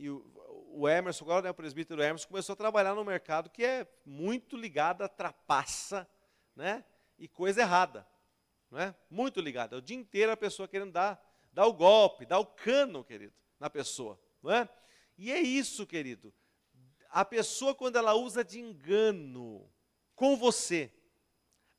E 0.00 0.08
o, 0.08 0.88
Emerson, 0.88 1.24
agora 1.24 1.42
né, 1.42 1.50
o 1.50 1.54
presbítero 1.54 2.02
Emerson, 2.02 2.26
começou 2.26 2.54
a 2.54 2.56
trabalhar 2.56 2.94
no 2.94 3.04
mercado 3.04 3.50
que 3.50 3.62
é 3.62 3.86
muito 4.06 4.56
ligado 4.56 5.02
a 5.02 5.08
trapaça 5.08 6.08
né, 6.56 6.82
e 7.18 7.28
coisa 7.28 7.60
errada. 7.60 8.08
Não 8.70 8.78
é? 8.78 8.94
Muito 9.10 9.42
ligado. 9.42 9.74
É 9.74 9.78
o 9.78 9.82
dia 9.82 9.96
inteiro 9.96 10.32
a 10.32 10.36
pessoa 10.38 10.66
querendo 10.66 10.92
dar, 10.92 11.22
dar 11.52 11.66
o 11.66 11.74
golpe, 11.74 12.24
dar 12.24 12.38
o 12.38 12.46
cano, 12.46 13.04
querido, 13.04 13.34
na 13.58 13.68
pessoa. 13.68 14.18
Não 14.42 14.50
é? 14.50 14.66
E 15.18 15.30
é 15.30 15.38
isso, 15.38 15.86
querido. 15.86 16.32
A 17.10 17.22
pessoa, 17.22 17.74
quando 17.74 17.96
ela 17.96 18.14
usa 18.14 18.42
de 18.42 18.58
engano 18.58 19.70
com 20.14 20.34
você, 20.34 20.90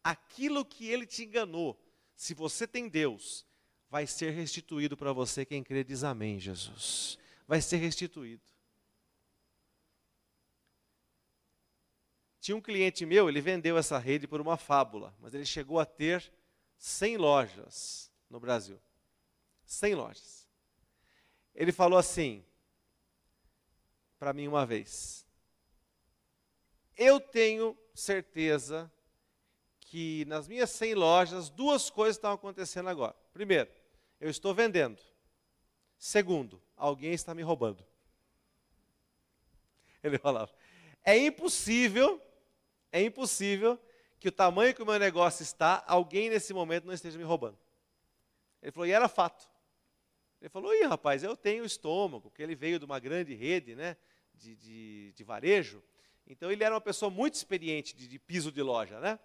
aquilo 0.04 0.64
que 0.64 0.88
ele 0.88 1.08
te 1.08 1.24
enganou, 1.24 1.82
se 2.16 2.36
você 2.36 2.68
tem 2.68 2.88
Deus, 2.88 3.48
vai 3.90 4.06
ser 4.06 4.30
restituído 4.30 4.96
para 4.96 5.12
você. 5.12 5.44
Quem 5.44 5.64
crê 5.64 5.84
diz 5.84 6.04
amém, 6.04 6.40
Jesus 6.40 7.18
vai 7.48 7.62
ser 7.62 7.78
restituído. 7.78 8.44
Tinha 12.40 12.58
um 12.58 12.62
cliente 12.62 13.06
meu, 13.06 13.30
ele 13.30 13.40
vendeu 13.40 13.78
essa 13.78 14.00
rede 14.00 14.28
por 14.28 14.42
uma 14.42 14.58
fábula, 14.58 15.16
mas 15.20 15.34
ele 15.34 15.46
chegou 15.46 15.80
a 15.80 15.86
ter 15.86 16.34
100 16.78 17.18
lojas 17.18 18.12
no 18.28 18.40
Brasil. 18.40 18.82
100 19.64 19.96
lojas. 19.96 20.48
Ele 21.54 21.72
falou 21.72 22.00
assim 22.00 22.44
para 24.18 24.34
mim 24.34 24.48
uma 24.48 24.66
vez: 24.66 25.28
Eu 26.98 27.20
tenho 27.20 27.78
certeza 27.94 28.92
que 29.80 30.26
nas 30.26 30.48
minhas 30.48 30.70
100 30.72 30.96
lojas 30.96 31.50
duas 31.50 31.90
coisas 31.90 32.16
estão 32.16 32.32
acontecendo 32.32 32.90
agora. 32.90 33.16
Primeiro, 33.34 33.70
eu 34.20 34.30
estou 34.30 34.54
vendendo. 34.54 35.02
Segundo, 36.02 36.60
alguém 36.76 37.14
está 37.14 37.32
me 37.36 37.44
roubando. 37.44 37.86
Ele 40.04 40.18
falava: 40.18 40.52
é 41.06 41.16
impossível, 41.16 42.20
é 42.92 43.04
impossível 43.04 43.80
que 44.20 44.30
o 44.30 44.32
tamanho 44.32 44.74
que 44.74 44.82
o 44.82 44.86
meu 44.86 44.98
negócio 44.98 45.44
está, 45.44 45.84
alguém 45.86 46.28
nesse 46.28 46.56
momento 46.56 46.86
não 46.86 46.94
esteja 46.96 47.20
me 47.20 47.24
roubando. 47.24 47.56
Ele 48.64 48.72
falou, 48.72 48.88
e 48.88 48.92
era 48.92 49.08
fato. 49.08 49.48
Ele 50.42 50.50
falou, 50.50 50.74
ih, 50.74 50.86
rapaz, 50.86 51.22
eu 51.22 51.38
tenho 51.38 51.64
estômago, 51.64 52.32
porque 52.32 52.42
ele 52.42 52.56
veio 52.56 52.80
de 52.80 52.86
uma 52.86 52.98
grande 52.98 53.36
rede 53.36 53.76
né, 53.76 53.96
de, 54.34 54.56
de, 54.56 55.12
de 55.12 55.24
varejo. 55.24 55.84
Então 56.26 56.52
ele 56.52 56.64
era 56.64 56.74
uma 56.74 56.82
pessoa 56.82 57.12
muito 57.12 57.36
experiente 57.36 57.96
de, 57.96 58.08
de 58.08 58.18
piso 58.18 58.52
de 58.52 58.64
loja, 58.64 59.00
né? 59.00 59.20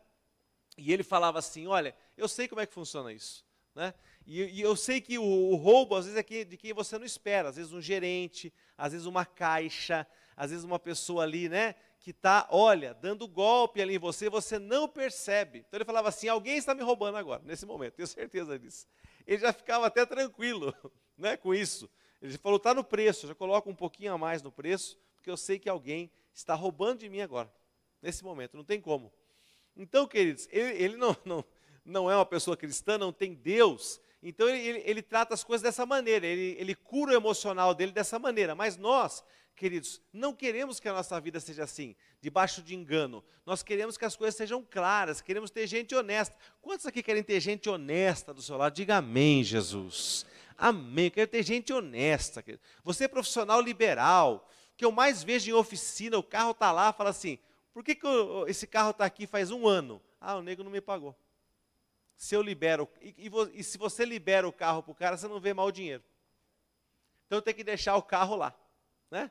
E 0.76 0.92
ele 0.92 1.02
falava 1.02 1.38
assim: 1.38 1.66
olha, 1.66 1.96
eu 2.18 2.28
sei 2.28 2.46
como 2.46 2.60
é 2.60 2.66
que 2.66 2.74
funciona 2.74 3.14
isso. 3.14 3.45
Né? 3.76 3.92
E, 4.26 4.42
e, 4.42 4.62
eu 4.62 4.74
sei 4.74 5.02
que 5.02 5.18
o, 5.18 5.22
o, 5.22 5.54
roubo, 5.54 5.94
às 5.94 6.06
vezes, 6.06 6.18
é 6.18 6.44
de 6.44 6.56
quem 6.56 6.72
você 6.72 6.96
não 6.98 7.04
espera. 7.04 7.50
Às 7.50 7.56
vezes 7.56 7.74
um 7.74 7.80
gerente, 7.80 8.50
às 8.76 8.92
vezes 8.92 9.06
uma 9.06 9.26
caixa, 9.26 10.06
às 10.34 10.50
vezes 10.50 10.64
uma 10.64 10.78
pessoa 10.78 11.24
ali, 11.24 11.46
né? 11.46 11.74
Que 12.00 12.10
está, 12.10 12.48
olha, 12.50 12.94
dando 12.94 13.28
golpe 13.28 13.82
ali 13.82 13.96
em 13.96 13.98
você, 13.98 14.30
você 14.30 14.58
não 14.58 14.88
percebe. 14.88 15.58
Então 15.58 15.76
ele 15.76 15.84
falava 15.84 16.08
assim, 16.08 16.26
alguém 16.26 16.56
está 16.56 16.74
me 16.74 16.82
roubando 16.82 17.18
agora, 17.18 17.42
nesse 17.44 17.66
momento, 17.66 17.94
tenho 17.94 18.06
certeza 18.06 18.58
disso. 18.58 18.86
Ele 19.26 19.42
já 19.42 19.52
ficava 19.52 19.86
até 19.86 20.06
tranquilo 20.06 20.74
né, 21.18 21.36
com 21.36 21.54
isso. 21.54 21.90
Ele 22.22 22.38
falou, 22.38 22.56
está 22.56 22.72
no 22.72 22.82
preço, 22.82 23.26
já 23.26 23.34
coloca 23.34 23.68
um 23.68 23.74
pouquinho 23.74 24.14
a 24.14 24.18
mais 24.18 24.42
no 24.42 24.50
preço, 24.50 24.98
porque 25.16 25.30
eu 25.30 25.36
sei 25.36 25.58
que 25.58 25.68
alguém 25.68 26.10
está 26.32 26.54
roubando 26.54 27.00
de 27.00 27.10
mim 27.10 27.20
agora, 27.20 27.52
nesse 28.00 28.24
momento, 28.24 28.56
não 28.56 28.64
tem 28.64 28.80
como. 28.80 29.12
Então, 29.76 30.06
queridos, 30.06 30.48
ele, 30.50 30.82
ele 30.82 30.96
não, 30.96 31.14
não, 31.26 31.44
não 31.86 32.10
é 32.10 32.16
uma 32.16 32.26
pessoa 32.26 32.56
cristã, 32.56 32.98
não 32.98 33.12
tem 33.12 33.32
Deus, 33.32 34.00
então 34.22 34.48
ele, 34.48 34.58
ele, 34.58 34.82
ele 34.84 35.02
trata 35.02 35.34
as 35.34 35.44
coisas 35.44 35.62
dessa 35.62 35.86
maneira, 35.86 36.26
ele, 36.26 36.56
ele 36.58 36.74
cura 36.74 37.12
o 37.12 37.14
emocional 37.14 37.72
dele 37.72 37.92
dessa 37.92 38.18
maneira. 38.18 38.56
Mas 38.56 38.76
nós, 38.76 39.24
queridos, 39.54 40.00
não 40.12 40.34
queremos 40.34 40.80
que 40.80 40.88
a 40.88 40.92
nossa 40.92 41.20
vida 41.20 41.38
seja 41.38 41.62
assim, 41.62 41.94
debaixo 42.20 42.60
de 42.60 42.74
engano. 42.74 43.22
Nós 43.46 43.62
queremos 43.62 43.96
que 43.96 44.04
as 44.04 44.16
coisas 44.16 44.34
sejam 44.34 44.66
claras, 44.68 45.20
queremos 45.20 45.50
ter 45.50 45.66
gente 45.68 45.94
honesta. 45.94 46.36
Quantos 46.60 46.86
aqui 46.86 47.04
querem 47.04 47.22
ter 47.22 47.38
gente 47.38 47.70
honesta 47.70 48.34
do 48.34 48.42
seu 48.42 48.56
lado? 48.56 48.74
Diga 48.74 48.96
amém, 48.96 49.44
Jesus. 49.44 50.26
Amém. 50.58 51.08
Quero 51.08 51.30
ter 51.30 51.44
gente 51.44 51.72
honesta. 51.72 52.42
Querido. 52.42 52.62
Você 52.82 53.04
é 53.04 53.08
profissional 53.08 53.60
liberal, 53.60 54.48
que 54.76 54.84
eu 54.84 54.90
mais 54.90 55.22
vejo 55.22 55.50
em 55.50 55.54
oficina, 55.54 56.18
o 56.18 56.22
carro 56.22 56.50
está 56.50 56.72
lá, 56.72 56.92
fala 56.92 57.10
assim: 57.10 57.38
por 57.72 57.84
que, 57.84 57.94
que 57.94 58.04
eu, 58.04 58.44
esse 58.48 58.66
carro 58.66 58.90
está 58.90 59.04
aqui 59.04 59.24
faz 59.24 59.52
um 59.52 59.68
ano? 59.68 60.02
Ah, 60.20 60.34
o 60.34 60.42
nego 60.42 60.64
não 60.64 60.70
me 60.70 60.80
pagou 60.80 61.14
se 62.16 62.34
eu 62.34 62.42
libero, 62.42 62.88
e, 63.00 63.14
e, 63.26 63.60
e 63.60 63.62
se 63.62 63.76
você 63.76 64.04
libera 64.04 64.48
o 64.48 64.52
carro 64.52 64.82
para 64.82 64.92
o 64.92 64.94
cara, 64.94 65.16
você 65.16 65.28
não 65.28 65.38
vê 65.38 65.52
mal 65.52 65.66
o 65.66 65.72
dinheiro. 65.72 66.02
Então 67.26 67.40
tem 67.40 67.54
que 67.54 67.64
deixar 67.64 67.96
o 67.96 68.02
carro 68.02 68.36
lá. 68.36 68.54
Né? 69.10 69.30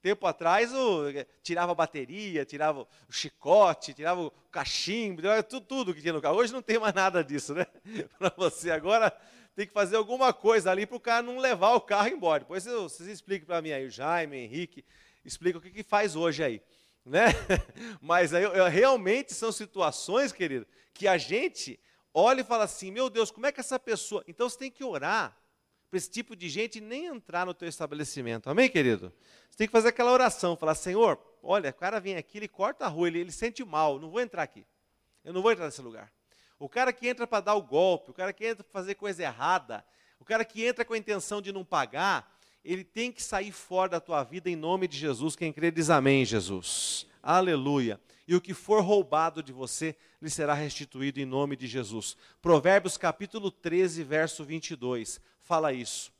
Tempo 0.00 0.26
atrás, 0.26 0.72
o, 0.72 1.04
tirava 1.42 1.72
a 1.72 1.74
bateria, 1.74 2.44
tirava 2.44 2.88
o 3.08 3.12
chicote, 3.12 3.94
tirava 3.94 4.22
o 4.22 4.30
cachimbo, 4.50 5.20
tirava 5.20 5.42
tudo, 5.42 5.66
tudo 5.66 5.94
que 5.94 6.00
tinha 6.00 6.12
no 6.12 6.20
carro. 6.20 6.36
Hoje 6.36 6.52
não 6.52 6.62
tem 6.62 6.78
mais 6.78 6.94
nada 6.94 7.22
disso, 7.22 7.54
né? 7.54 7.66
Para 8.18 8.32
você 8.36 8.70
agora 8.70 9.16
tem 9.54 9.66
que 9.66 9.72
fazer 9.72 9.96
alguma 9.96 10.32
coisa 10.32 10.70
ali 10.70 10.86
para 10.86 10.96
o 10.96 11.00
cara 11.00 11.22
não 11.22 11.38
levar 11.38 11.74
o 11.74 11.80
carro 11.80 12.08
embora. 12.08 12.40
Depois 12.40 12.64
vocês 12.64 13.08
expliquem 13.08 13.46
para 13.46 13.60
mim 13.60 13.70
aí, 13.70 13.86
o 13.86 13.90
Jaime, 13.90 14.36
o 14.36 14.40
Henrique, 14.40 14.84
explica 15.24 15.58
o 15.58 15.60
que, 15.60 15.70
que 15.70 15.82
faz 15.82 16.16
hoje 16.16 16.42
aí. 16.42 16.62
Né? 17.04 17.26
Mas 18.00 18.32
aí, 18.32 18.44
realmente 18.70 19.34
são 19.34 19.50
situações, 19.50 20.32
querido, 20.32 20.66
que 20.94 21.08
a 21.08 21.18
gente 21.18 21.78
olha 22.14 22.42
e 22.42 22.44
fala 22.44 22.64
assim, 22.64 22.90
meu 22.90 23.10
Deus, 23.10 23.30
como 23.30 23.46
é 23.46 23.52
que 23.52 23.60
essa 23.60 23.78
pessoa... 23.78 24.22
Então 24.26 24.48
você 24.48 24.58
tem 24.58 24.70
que 24.70 24.84
orar 24.84 25.36
para 25.90 25.98
esse 25.98 26.10
tipo 26.10 26.34
de 26.34 26.48
gente 26.48 26.80
nem 26.80 27.06
entrar 27.06 27.44
no 27.44 27.52
teu 27.52 27.68
estabelecimento. 27.68 28.48
Amém, 28.48 28.68
querido? 28.68 29.12
Você 29.50 29.58
tem 29.58 29.66
que 29.66 29.72
fazer 29.72 29.88
aquela 29.88 30.10
oração, 30.10 30.56
falar, 30.56 30.74
Senhor, 30.74 31.18
olha, 31.42 31.70
o 31.70 31.74
cara 31.74 32.00
vem 32.00 32.16
aqui, 32.16 32.38
ele 32.38 32.48
corta 32.48 32.86
a 32.86 32.88
rua, 32.88 33.08
ele, 33.08 33.20
ele 33.20 33.32
sente 33.32 33.62
mal, 33.62 33.98
não 33.98 34.10
vou 34.10 34.20
entrar 34.20 34.42
aqui. 34.42 34.66
Eu 35.22 35.32
não 35.32 35.42
vou 35.42 35.52
entrar 35.52 35.66
nesse 35.66 35.82
lugar. 35.82 36.10
O 36.58 36.68
cara 36.68 36.92
que 36.92 37.08
entra 37.08 37.26
para 37.26 37.40
dar 37.40 37.54
o 37.54 37.62
golpe, 37.62 38.10
o 38.10 38.14
cara 38.14 38.32
que 38.32 38.46
entra 38.46 38.64
para 38.64 38.72
fazer 38.72 38.94
coisa 38.94 39.22
errada, 39.22 39.84
o 40.18 40.24
cara 40.24 40.44
que 40.44 40.64
entra 40.64 40.84
com 40.84 40.94
a 40.94 40.98
intenção 40.98 41.42
de 41.42 41.52
não 41.52 41.64
pagar, 41.64 42.38
ele 42.64 42.84
tem 42.84 43.10
que 43.10 43.22
sair 43.22 43.52
fora 43.52 43.90
da 43.90 44.00
tua 44.00 44.22
vida 44.22 44.48
em 44.48 44.56
nome 44.56 44.86
de 44.86 44.96
Jesus. 44.96 45.36
Quem 45.36 45.52
crê 45.52 45.70
diz 45.70 45.90
amém, 45.90 46.24
Jesus. 46.24 47.06
Aleluia. 47.22 48.00
E 48.26 48.34
o 48.34 48.40
que 48.40 48.54
for 48.54 48.82
roubado 48.82 49.42
de 49.42 49.52
você 49.52 49.96
lhe 50.20 50.30
será 50.30 50.54
restituído 50.54 51.20
em 51.20 51.24
nome 51.24 51.56
de 51.56 51.66
Jesus. 51.66 52.16
Provérbios 52.40 52.96
capítulo 52.96 53.50
13, 53.50 54.02
verso 54.04 54.44
22 54.44 55.20
fala 55.42 55.72
isso. 55.72 56.10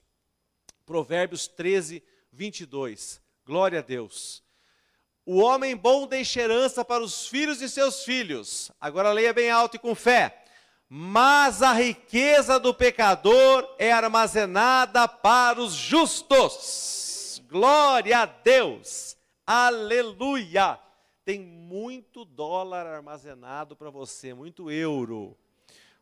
Provérbios 0.85 1.47
13, 1.49 2.03
22. 2.33 3.21
Glória 3.47 3.79
a 3.79 3.83
Deus. 3.83 4.43
O 5.25 5.39
homem 5.39 5.77
bom 5.77 6.07
deixa 6.07 6.41
herança 6.43 6.85
para 6.85 7.03
os 7.03 7.29
filhos 7.29 7.59
de 7.59 7.69
seus 7.69 8.05
filhos. 8.05 8.71
Agora 8.81 9.13
leia 9.13 9.33
bem 9.33 9.51
alto 9.51 9.77
e 9.77 9.79
com 9.79 9.95
fé. 9.95 10.42
Mas 10.95 11.63
a 11.63 11.73
riqueza 11.73 12.61
do 12.61 12.75
pecador 12.75 13.67
é 13.79 13.91
armazenada 13.91 15.09
para 15.09 15.59
os 15.59 15.73
justos. 15.73 17.43
Glória 17.49 18.19
a 18.19 18.27
Deus. 18.27 19.17
Aleluia. 19.47 20.79
Tem 21.25 21.41
muito 21.41 22.27
dólar 22.27 22.87
armazenado 22.87 23.75
para 23.75 23.89
você, 23.89 24.35
muito 24.35 24.71
euro, 24.71 25.35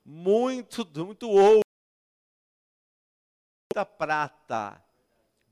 muito, 0.04 0.84
muito 1.04 1.30
ouro 1.30 1.60
muita 3.72 3.86
prata. 3.86 4.84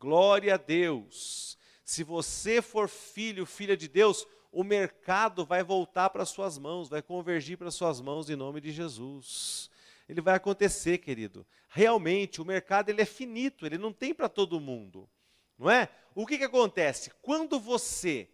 Glória 0.01 0.55
a 0.55 0.57
Deus. 0.57 1.57
Se 1.85 2.03
você 2.03 2.61
for 2.61 2.89
filho, 2.89 3.47
filha 3.47 3.77
de 3.77 3.87
Deus, 3.87 4.27
o 4.59 4.65
mercado 4.65 5.47
vai 5.47 5.63
voltar 5.63 6.11
para 6.11 6.25
suas 6.25 6.59
mãos, 6.59 6.89
vai 6.89 7.01
convergir 7.01 7.57
para 7.57 7.71
suas 7.71 8.01
mãos 8.01 8.29
em 8.29 8.35
nome 8.35 8.61
de 8.61 8.73
Jesus. 8.73 9.71
Ele 10.09 10.21
vai 10.21 10.35
acontecer, 10.35 10.99
querido. 10.99 11.47
Realmente, 11.69 12.43
o 12.43 12.45
mercado 12.45 12.89
ele 12.89 13.01
é 13.01 13.05
finito, 13.05 13.65
ele 13.65 13.79
não 13.79 13.93
tem 13.93 14.13
para 14.13 14.29
todo 14.29 14.59
mundo. 14.59 15.09
Não 15.57 15.71
é? 15.71 15.89
O 16.13 16.27
que, 16.27 16.37
que 16.37 16.43
acontece? 16.43 17.13
Quando 17.23 17.61
você 17.61 18.29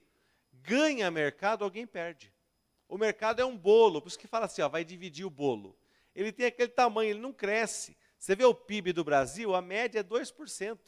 ganha 0.63 1.11
mercado, 1.11 1.63
alguém 1.63 1.87
perde. 1.87 2.33
O 2.89 2.97
mercado 2.97 3.43
é 3.43 3.45
um 3.45 3.55
bolo, 3.55 4.01
por 4.01 4.09
isso 4.09 4.19
que 4.19 4.27
fala 4.27 4.47
assim, 4.47 4.63
ó, 4.63 4.69
vai 4.71 4.83
dividir 4.83 5.27
o 5.27 5.31
bolo. 5.31 5.77
Ele 6.15 6.33
tem 6.33 6.47
aquele 6.47 6.71
tamanho, 6.71 7.11
ele 7.11 7.21
não 7.21 7.35
cresce. 7.35 7.95
Você 8.19 8.35
vê 8.35 8.47
o 8.47 8.55
PIB 8.55 8.95
do 8.95 9.05
Brasil, 9.05 9.55
a 9.55 9.61
média 9.61 10.01
é 10.01 10.03
2%. 10.03 10.79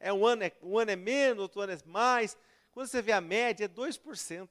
É 0.00 0.10
um 0.10 0.24
ano 0.24 0.44
é, 0.44 0.52
um 0.62 0.78
ano 0.78 0.92
é 0.92 0.96
menos, 0.96 1.42
outro 1.42 1.60
ano 1.60 1.74
é 1.74 1.78
mais. 1.84 2.38
Quando 2.76 2.88
você 2.88 3.00
vê 3.00 3.12
a 3.12 3.22
média, 3.22 3.64
é 3.64 3.68
2%. 3.68 4.46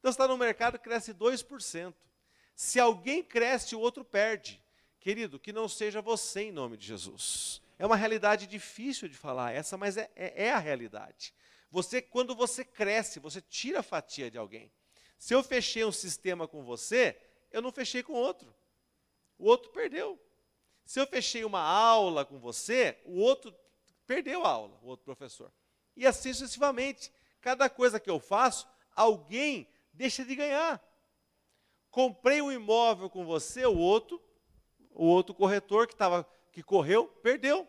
Então 0.00 0.10
está 0.10 0.26
no 0.26 0.36
mercado, 0.36 0.80
cresce 0.80 1.14
2%. 1.14 1.94
Se 2.56 2.80
alguém 2.80 3.22
cresce, 3.22 3.76
o 3.76 3.78
outro 3.78 4.04
perde. 4.04 4.60
Querido, 4.98 5.38
que 5.38 5.52
não 5.52 5.68
seja 5.68 6.02
você 6.02 6.40
em 6.40 6.50
nome 6.50 6.76
de 6.76 6.84
Jesus. 6.84 7.62
É 7.78 7.86
uma 7.86 7.94
realidade 7.94 8.48
difícil 8.48 9.08
de 9.08 9.16
falar 9.16 9.52
essa, 9.52 9.76
mas 9.76 9.96
é, 9.96 10.10
é, 10.16 10.46
é 10.46 10.52
a 10.52 10.58
realidade. 10.58 11.32
Você, 11.70 12.02
quando 12.02 12.34
você 12.34 12.64
cresce, 12.64 13.20
você 13.20 13.40
tira 13.40 13.78
a 13.78 13.84
fatia 13.84 14.28
de 14.28 14.36
alguém. 14.36 14.72
Se 15.16 15.32
eu 15.32 15.40
fechei 15.40 15.84
um 15.84 15.92
sistema 15.92 16.48
com 16.48 16.64
você, 16.64 17.16
eu 17.52 17.62
não 17.62 17.70
fechei 17.70 18.02
com 18.02 18.12
outro. 18.12 18.52
O 19.38 19.46
outro 19.46 19.70
perdeu. 19.70 20.20
Se 20.84 20.98
eu 20.98 21.06
fechei 21.06 21.44
uma 21.44 21.62
aula 21.62 22.24
com 22.24 22.40
você, 22.40 22.98
o 23.04 23.20
outro 23.20 23.54
perdeu 24.04 24.44
a 24.44 24.48
aula, 24.48 24.76
o 24.82 24.88
outro 24.88 25.04
professor. 25.04 25.52
E 25.96 26.04
assim 26.04 26.32
sucessivamente. 26.32 27.16
Cada 27.40 27.68
coisa 27.68 28.00
que 28.00 28.10
eu 28.10 28.18
faço, 28.18 28.68
alguém 28.94 29.68
deixa 29.92 30.24
de 30.24 30.34
ganhar. 30.34 30.82
Comprei 31.90 32.42
um 32.42 32.52
imóvel 32.52 33.08
com 33.08 33.24
você, 33.24 33.64
o 33.66 33.76
outro, 33.76 34.22
o 34.90 35.04
outro 35.06 35.34
corretor 35.34 35.86
que 35.86 35.94
estava 35.94 36.28
que 36.52 36.62
correu, 36.62 37.06
perdeu. 37.22 37.66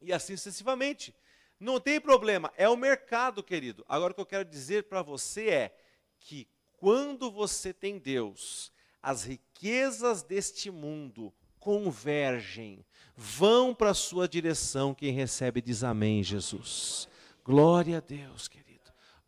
E 0.00 0.12
assim 0.12 0.36
sucessivamente. 0.36 1.14
Não 1.58 1.78
tem 1.78 2.00
problema, 2.00 2.52
é 2.56 2.68
o 2.68 2.76
mercado, 2.76 3.42
querido. 3.42 3.84
Agora 3.88 4.10
o 4.10 4.14
que 4.14 4.20
eu 4.20 4.26
quero 4.26 4.44
dizer 4.44 4.84
para 4.88 5.00
você 5.00 5.48
é 5.48 5.76
que 6.18 6.48
quando 6.72 7.30
você 7.30 7.72
tem 7.72 8.00
Deus, 8.00 8.72
as 9.00 9.22
riquezas 9.22 10.24
deste 10.24 10.72
mundo 10.72 11.32
convergem, 11.60 12.84
vão 13.16 13.72
para 13.72 13.90
a 13.90 13.94
sua 13.94 14.28
direção. 14.28 14.92
Quem 14.92 15.12
recebe 15.12 15.62
diz 15.62 15.84
amém, 15.84 16.24
Jesus. 16.24 17.08
Glória 17.44 17.98
a 17.98 18.00
Deus, 18.00 18.48
querido. 18.48 18.71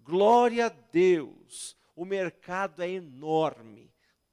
Glória 0.05 0.67
a 0.67 0.69
Deus. 0.69 1.77
O 1.97 2.05
mercado 2.05 2.83
é 2.83 2.89
enorme. 2.89 3.93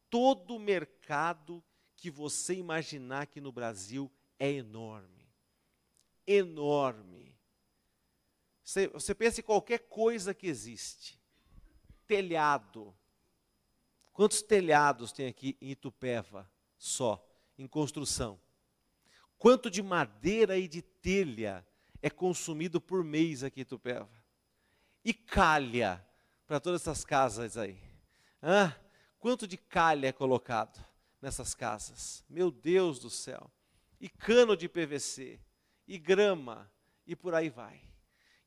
Todo 0.09 0.59
mercado 0.59 1.63
que 1.95 2.11
você 2.11 2.53
imaginar 2.53 3.21
aqui 3.21 3.41
no 3.41 3.51
Brasil 3.51 4.11
é 4.37 4.51
enorme. 4.51 5.27
Enorme. 6.27 7.35
Você, 8.63 8.87
você 8.89 9.15
pensa 9.15 9.39
em 9.39 9.43
qualquer 9.43 9.79
coisa 9.79 10.33
que 10.33 10.45
existe. 10.45 11.19
Telhado. 12.05 12.95
Quantos 14.13 14.41
telhados 14.41 15.11
tem 15.11 15.27
aqui 15.27 15.57
em 15.59 15.71
Itupeva 15.71 16.47
só? 16.77 17.27
em 17.61 17.67
construção. 17.67 18.39
Quanto 19.37 19.69
de 19.69 19.81
madeira 19.81 20.57
e 20.57 20.67
de 20.67 20.81
telha 20.81 21.65
é 22.01 22.09
consumido 22.09 22.81
por 22.81 23.03
mês 23.03 23.43
aqui 23.43 23.61
em 23.61 23.65
Tupéva? 23.65 24.20
E 25.03 25.13
calha 25.13 26.05
para 26.45 26.59
todas 26.59 26.81
essas 26.81 27.03
casas 27.03 27.57
aí? 27.57 27.77
Hã? 28.41 28.75
Quanto 29.19 29.47
de 29.47 29.57
calha 29.57 30.07
é 30.07 30.11
colocado 30.11 30.83
nessas 31.21 31.53
casas? 31.53 32.23
Meu 32.29 32.51
Deus 32.51 32.99
do 32.99 33.09
céu! 33.09 33.51
E 33.99 34.09
cano 34.09 34.57
de 34.57 34.67
PVC, 34.67 35.39
e 35.87 35.99
grama, 35.99 36.71
e 37.05 37.15
por 37.15 37.35
aí 37.35 37.49
vai. 37.49 37.81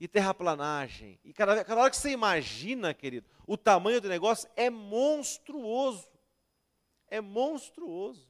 E 0.01 0.09
terraplanagem. 0.09 1.21
E 1.23 1.33
cada, 1.33 1.65
cada 1.65 1.81
hora 1.81 1.91
que 1.91 1.97
você 1.97 2.11
imagina, 2.11 2.93
querido, 2.93 3.29
o 3.47 3.57
tamanho 3.57 4.01
do 4.01 4.09
negócio 4.09 4.51
é 4.57 4.69
monstruoso. 4.69 6.11
É 7.07 7.21
monstruoso. 7.21 8.29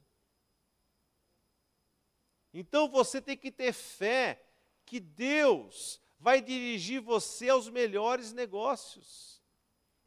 Então 2.53 2.87
você 2.87 3.19
tem 3.19 3.35
que 3.35 3.51
ter 3.51 3.73
fé 3.73 4.41
que 4.85 4.99
Deus 4.99 5.99
vai 6.25 6.41
dirigir 6.41 6.99
você 7.01 7.49
aos 7.49 7.69
melhores 7.69 8.33
negócios. 8.33 9.39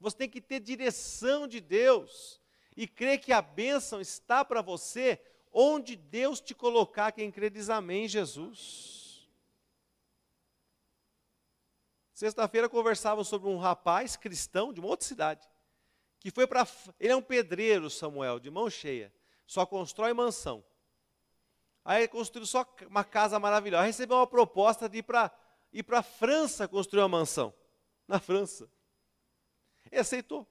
Você 0.00 0.16
tem 0.16 0.28
que 0.28 0.40
ter 0.40 0.58
direção 0.58 1.46
de 1.46 1.60
Deus 1.60 2.40
e 2.76 2.88
crer 2.88 3.20
que 3.20 3.32
a 3.32 3.40
bênção 3.40 4.00
está 4.00 4.44
para 4.44 4.60
você 4.60 5.22
onde 5.52 5.94
Deus 5.94 6.40
te 6.40 6.56
colocar. 6.56 7.12
Quem 7.12 7.30
crê 7.30 7.48
diz 7.48 7.70
amém, 7.70 8.08
Jesus. 8.08 9.30
Sexta-feira 12.12 12.68
conversávamos 12.68 13.28
sobre 13.28 13.48
um 13.48 13.56
rapaz 13.56 14.16
cristão 14.16 14.72
de 14.72 14.80
uma 14.80 14.88
outra 14.88 15.06
cidade, 15.06 15.48
que 16.18 16.32
foi 16.32 16.48
para. 16.48 16.66
Ele 16.98 17.12
é 17.12 17.16
um 17.16 17.22
pedreiro, 17.22 17.88
Samuel, 17.88 18.40
de 18.40 18.50
mão 18.50 18.68
cheia, 18.68 19.14
só 19.46 19.64
constrói 19.64 20.12
mansão. 20.12 20.64
Aí 21.84 22.08
construiu 22.08 22.44
só 22.44 22.66
uma 22.88 23.04
casa 23.04 23.38
maravilhosa. 23.38 23.86
Recebeu 23.86 24.16
uma 24.16 24.26
proposta 24.26 24.88
de 24.88 24.98
ir 24.98 25.04
para 25.04 25.32
ir 25.72 25.82
para 25.82 26.00
a 26.00 26.02
França 26.02 26.68
construir 26.68 27.00
uma 27.00 27.08
mansão. 27.08 27.54
Na 28.06 28.18
França. 28.18 28.70
E 29.90 29.96
aceitou. 29.96 30.46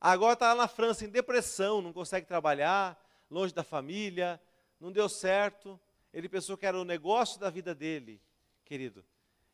Agora 0.00 0.34
está 0.34 0.52
lá 0.52 0.62
na 0.62 0.68
França 0.68 1.04
em 1.04 1.08
depressão, 1.08 1.82
não 1.82 1.92
consegue 1.92 2.26
trabalhar, 2.26 2.98
longe 3.30 3.52
da 3.52 3.64
família, 3.64 4.40
não 4.78 4.92
deu 4.92 5.08
certo. 5.08 5.80
Ele 6.12 6.28
pensou 6.28 6.56
que 6.56 6.66
era 6.66 6.78
o 6.78 6.84
negócio 6.84 7.38
da 7.40 7.50
vida 7.50 7.74
dele, 7.74 8.20
querido. 8.64 9.04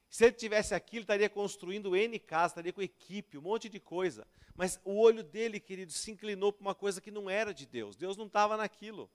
Se 0.09 0.25
ele 0.25 0.35
tivesse 0.35 0.75
aqui, 0.75 0.97
ele 0.97 1.03
estaria 1.03 1.29
construindo 1.29 1.97
N 1.97 2.18
casa, 2.20 2.53
estaria 2.53 2.72
com 2.72 2.81
equipe, 2.81 3.37
um 3.37 3.43
monte 3.43 3.68
de 3.68 3.81
coisa. 3.81 4.27
Mas 4.55 4.79
o 4.85 4.97
olho 5.01 5.25
dele, 5.25 5.59
querido, 5.59 5.93
se 5.93 6.11
inclinou 6.11 6.53
para 6.53 6.62
uma 6.62 6.75
coisa 6.75 7.01
que 7.01 7.11
não 7.11 7.29
era 7.29 7.53
de 7.53 7.66
Deus. 7.66 7.97
Deus 7.97 8.16
não 8.16 8.27
estava 8.27 8.57
naquilo. 8.57 9.11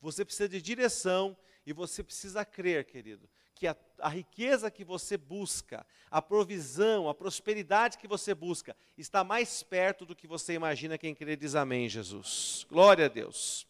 Você 0.00 0.24
precisa 0.24 0.48
de 0.48 0.62
direção 0.62 1.36
e 1.66 1.72
você 1.72 2.02
precisa 2.02 2.44
crer, 2.44 2.84
querido, 2.86 3.28
que 3.56 3.66
a, 3.66 3.74
a, 3.98 4.08
riqueza 4.08 4.70
que 4.70 4.84
você 4.84 5.16
busca, 5.16 5.84
a 6.10 6.20
provisão, 6.20 7.08
a 7.08 7.14
prosperidade 7.14 7.96
que 7.96 8.06
você 8.06 8.34
busca, 8.34 8.76
está 8.96 9.24
mais 9.24 9.62
perto 9.62 10.04
do 10.04 10.14
que 10.14 10.26
você 10.26 10.52
imagina. 10.52 10.98
Quem 10.98 11.14
crê 11.14 11.34
diz 11.34 11.54
amém, 11.54 11.88
Jesus. 11.88 12.66
Glória 12.68 13.06
a 13.06 13.08
Deus. 13.08 13.66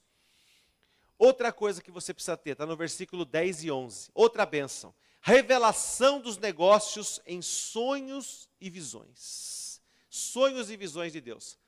Outra 1.16 1.52
coisa 1.52 1.80
que 1.80 1.90
você 1.90 2.12
precisa 2.12 2.36
ter, 2.36 2.50
está 2.50 2.66
no 2.66 2.76
versículo 2.76 3.24
10 3.24 3.64
e 3.64 3.70
11. 3.70 4.10
Outra 4.12 4.44
bênção. 4.44 4.92
Revelação 5.22 6.20
dos 6.20 6.36
negócios 6.36 7.20
em 7.24 7.40
sonhos 7.40 8.50
e 8.60 8.68
visões. 8.68 9.80
Sonhos 10.10 10.70
e 10.70 10.76
visões 10.76 11.12
de 11.12 11.20
Deus. 11.20 11.58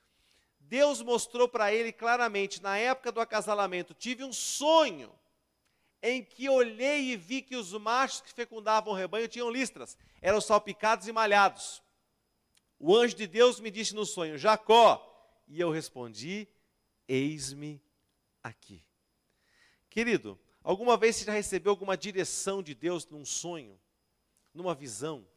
Deus 0.59 1.01
mostrou 1.01 1.47
para 1.47 1.73
ele 1.73 1.91
claramente, 1.91 2.61
na 2.61 2.77
época 2.77 3.11
do 3.11 3.21
acasalamento, 3.21 3.93
tive 3.93 4.23
um 4.23 4.31
sonho 4.31 5.11
em 6.01 6.23
que 6.23 6.49
olhei 6.49 7.11
e 7.11 7.17
vi 7.17 7.41
que 7.41 7.55
os 7.55 7.73
machos 7.73 8.21
que 8.21 8.33
fecundavam 8.33 8.93
o 8.93 8.95
rebanho 8.95 9.27
tinham 9.27 9.49
listras, 9.49 9.97
eram 10.21 10.39
salpicados 10.39 11.07
e 11.07 11.11
malhados. 11.11 11.81
O 12.79 12.95
anjo 12.95 13.15
de 13.15 13.27
Deus 13.27 13.59
me 13.59 13.69
disse 13.69 13.93
no 13.93 14.05
sonho: 14.05 14.37
Jacó. 14.37 15.05
E 15.47 15.59
eu 15.59 15.69
respondi: 15.71 16.47
Eis-me 17.07 17.81
aqui. 18.41 18.83
Querido, 19.89 20.39
alguma 20.63 20.95
vez 20.95 21.15
você 21.15 21.25
já 21.25 21.33
recebeu 21.33 21.71
alguma 21.71 21.97
direção 21.97 22.61
de 22.61 22.73
Deus 22.75 23.05
num 23.07 23.25
sonho, 23.25 23.79
numa 24.53 24.75
visão? 24.75 25.27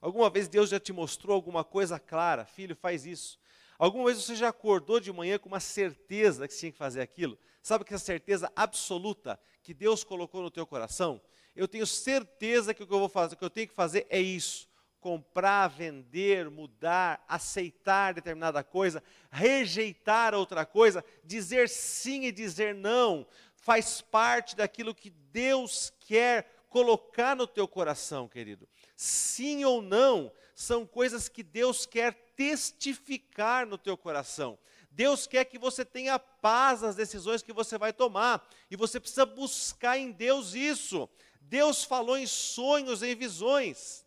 Alguma 0.00 0.28
vez 0.28 0.48
Deus 0.48 0.68
já 0.68 0.78
te 0.78 0.92
mostrou 0.92 1.34
alguma 1.34 1.64
coisa 1.64 1.98
clara? 1.98 2.44
Filho, 2.44 2.76
faz 2.76 3.06
isso. 3.06 3.40
Alguma 3.78 4.04
vez 4.04 4.18
você 4.18 4.36
já 4.36 4.48
acordou 4.48 5.00
de 5.00 5.10
manhã 5.12 5.38
com 5.38 5.48
uma 5.48 5.60
certeza 5.60 6.46
que 6.46 6.56
tinha 6.56 6.70
que 6.70 6.78
fazer 6.78 7.00
aquilo? 7.00 7.38
Sabe 7.62 7.84
que 7.84 7.94
essa 7.94 8.04
certeza 8.04 8.52
absoluta 8.54 9.40
que 9.64 9.72
Deus 9.72 10.04
colocou 10.04 10.42
no 10.42 10.50
teu 10.50 10.66
coração? 10.66 11.20
Eu 11.56 11.66
tenho 11.66 11.86
certeza 11.86 12.74
que 12.74 12.82
o 12.82 12.86
que 12.86 12.92
eu 12.92 12.98
vou 12.98 13.08
fazer, 13.08 13.34
o 13.34 13.38
que 13.38 13.44
eu 13.44 13.50
tenho 13.50 13.66
que 13.66 13.74
fazer 13.74 14.06
é 14.10 14.20
isso: 14.20 14.68
comprar, 15.00 15.68
vender, 15.68 16.50
mudar, 16.50 17.24
aceitar 17.26 18.12
determinada 18.12 18.62
coisa, 18.62 19.02
rejeitar 19.30 20.34
outra 20.34 20.66
coisa, 20.66 21.02
dizer 21.24 21.68
sim 21.70 22.24
e 22.24 22.32
dizer 22.32 22.74
não, 22.74 23.26
faz 23.54 24.02
parte 24.02 24.54
daquilo 24.54 24.94
que 24.94 25.08
Deus 25.08 25.90
quer 25.98 26.64
colocar 26.68 27.34
no 27.34 27.46
teu 27.46 27.66
coração, 27.66 28.28
querido. 28.28 28.68
Sim 28.94 29.64
ou 29.64 29.80
não 29.80 30.30
são 30.54 30.86
coisas 30.86 31.28
que 31.28 31.42
Deus 31.42 31.86
quer 31.86 32.12
testificar 32.36 33.66
no 33.66 33.78
teu 33.78 33.96
coração. 33.96 34.58
Deus 34.94 35.26
quer 35.26 35.44
que 35.44 35.58
você 35.58 35.84
tenha 35.84 36.18
paz 36.18 36.82
nas 36.82 36.94
decisões 36.94 37.42
que 37.42 37.52
você 37.52 37.76
vai 37.76 37.92
tomar, 37.92 38.48
e 38.70 38.76
você 38.76 39.00
precisa 39.00 39.26
buscar 39.26 39.98
em 39.98 40.12
Deus 40.12 40.54
isso. 40.54 41.08
Deus 41.40 41.82
falou 41.82 42.16
em 42.16 42.26
sonhos, 42.26 43.02
em 43.02 43.14
visões. 43.14 44.06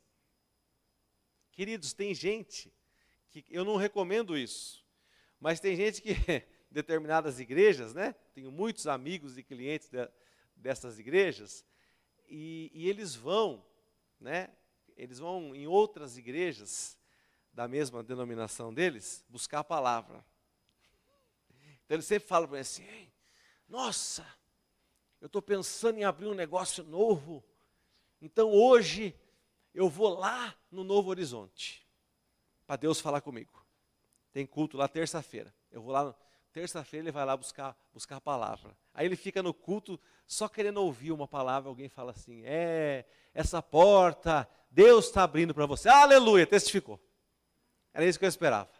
Queridos, 1.51 1.91
tem 1.91 2.13
gente 2.13 2.73
que 3.29 3.43
eu 3.49 3.65
não 3.65 3.75
recomendo 3.75 4.37
isso, 4.37 4.85
mas 5.39 5.59
tem 5.59 5.75
gente 5.75 6.01
que 6.01 6.15
determinadas 6.71 7.39
igrejas, 7.39 7.93
né? 7.93 8.15
Tenho 8.33 8.49
muitos 8.49 8.87
amigos 8.87 9.37
e 9.37 9.43
clientes 9.43 9.89
de, 9.89 10.09
dessas 10.55 10.97
igrejas 10.99 11.65
e, 12.29 12.71
e 12.73 12.89
eles 12.89 13.13
vão, 13.13 13.65
né? 14.21 14.49
Eles 14.95 15.19
vão 15.19 15.53
em 15.53 15.67
outras 15.67 16.17
igrejas 16.17 16.97
da 17.51 17.67
mesma 17.67 18.01
denominação 18.01 18.73
deles 18.73 19.25
buscar 19.27 19.59
a 19.59 19.63
palavra. 19.63 20.23
Então 21.87 21.95
ele 21.95 22.03
sempre 22.03 22.27
fala 22.27 22.45
para 22.45 22.55
mim 22.55 22.61
assim: 22.61 23.09
Nossa, 23.65 24.27
eu 25.21 25.27
estou 25.27 25.41
pensando 25.41 25.97
em 25.97 26.03
abrir 26.03 26.27
um 26.27 26.33
negócio 26.33 26.83
novo. 26.83 27.41
Então 28.21 28.51
hoje 28.51 29.15
eu 29.73 29.87
vou 29.87 30.09
lá 30.09 30.53
no 30.69 30.83
Novo 30.83 31.09
Horizonte 31.09 31.87
para 32.65 32.75
Deus 32.75 32.99
falar 32.99 33.21
comigo. 33.21 33.65
Tem 34.33 34.45
culto 34.45 34.75
lá 34.75 34.85
terça-feira. 34.89 35.55
Eu 35.71 35.81
vou 35.81 35.93
lá, 35.93 36.13
terça-feira 36.51 37.05
ele 37.05 37.11
vai 37.11 37.23
lá 37.23 37.37
buscar, 37.37 37.73
buscar 37.93 38.17
a 38.17 38.21
palavra. 38.21 38.77
Aí 38.93 39.05
ele 39.05 39.15
fica 39.15 39.41
no 39.41 39.53
culto 39.53 39.97
só 40.27 40.49
querendo 40.49 40.83
ouvir 40.83 41.13
uma 41.13 41.27
palavra. 41.27 41.69
Alguém 41.69 41.87
fala 41.87 42.11
assim: 42.11 42.43
É, 42.45 43.05
essa 43.33 43.61
porta, 43.61 44.45
Deus 44.69 45.05
está 45.05 45.23
abrindo 45.23 45.53
para 45.53 45.65
você. 45.65 45.87
Aleluia, 45.87 46.45
testificou. 46.45 46.99
Era 47.93 48.05
isso 48.05 48.19
que 48.19 48.25
eu 48.25 48.29
esperava. 48.29 48.76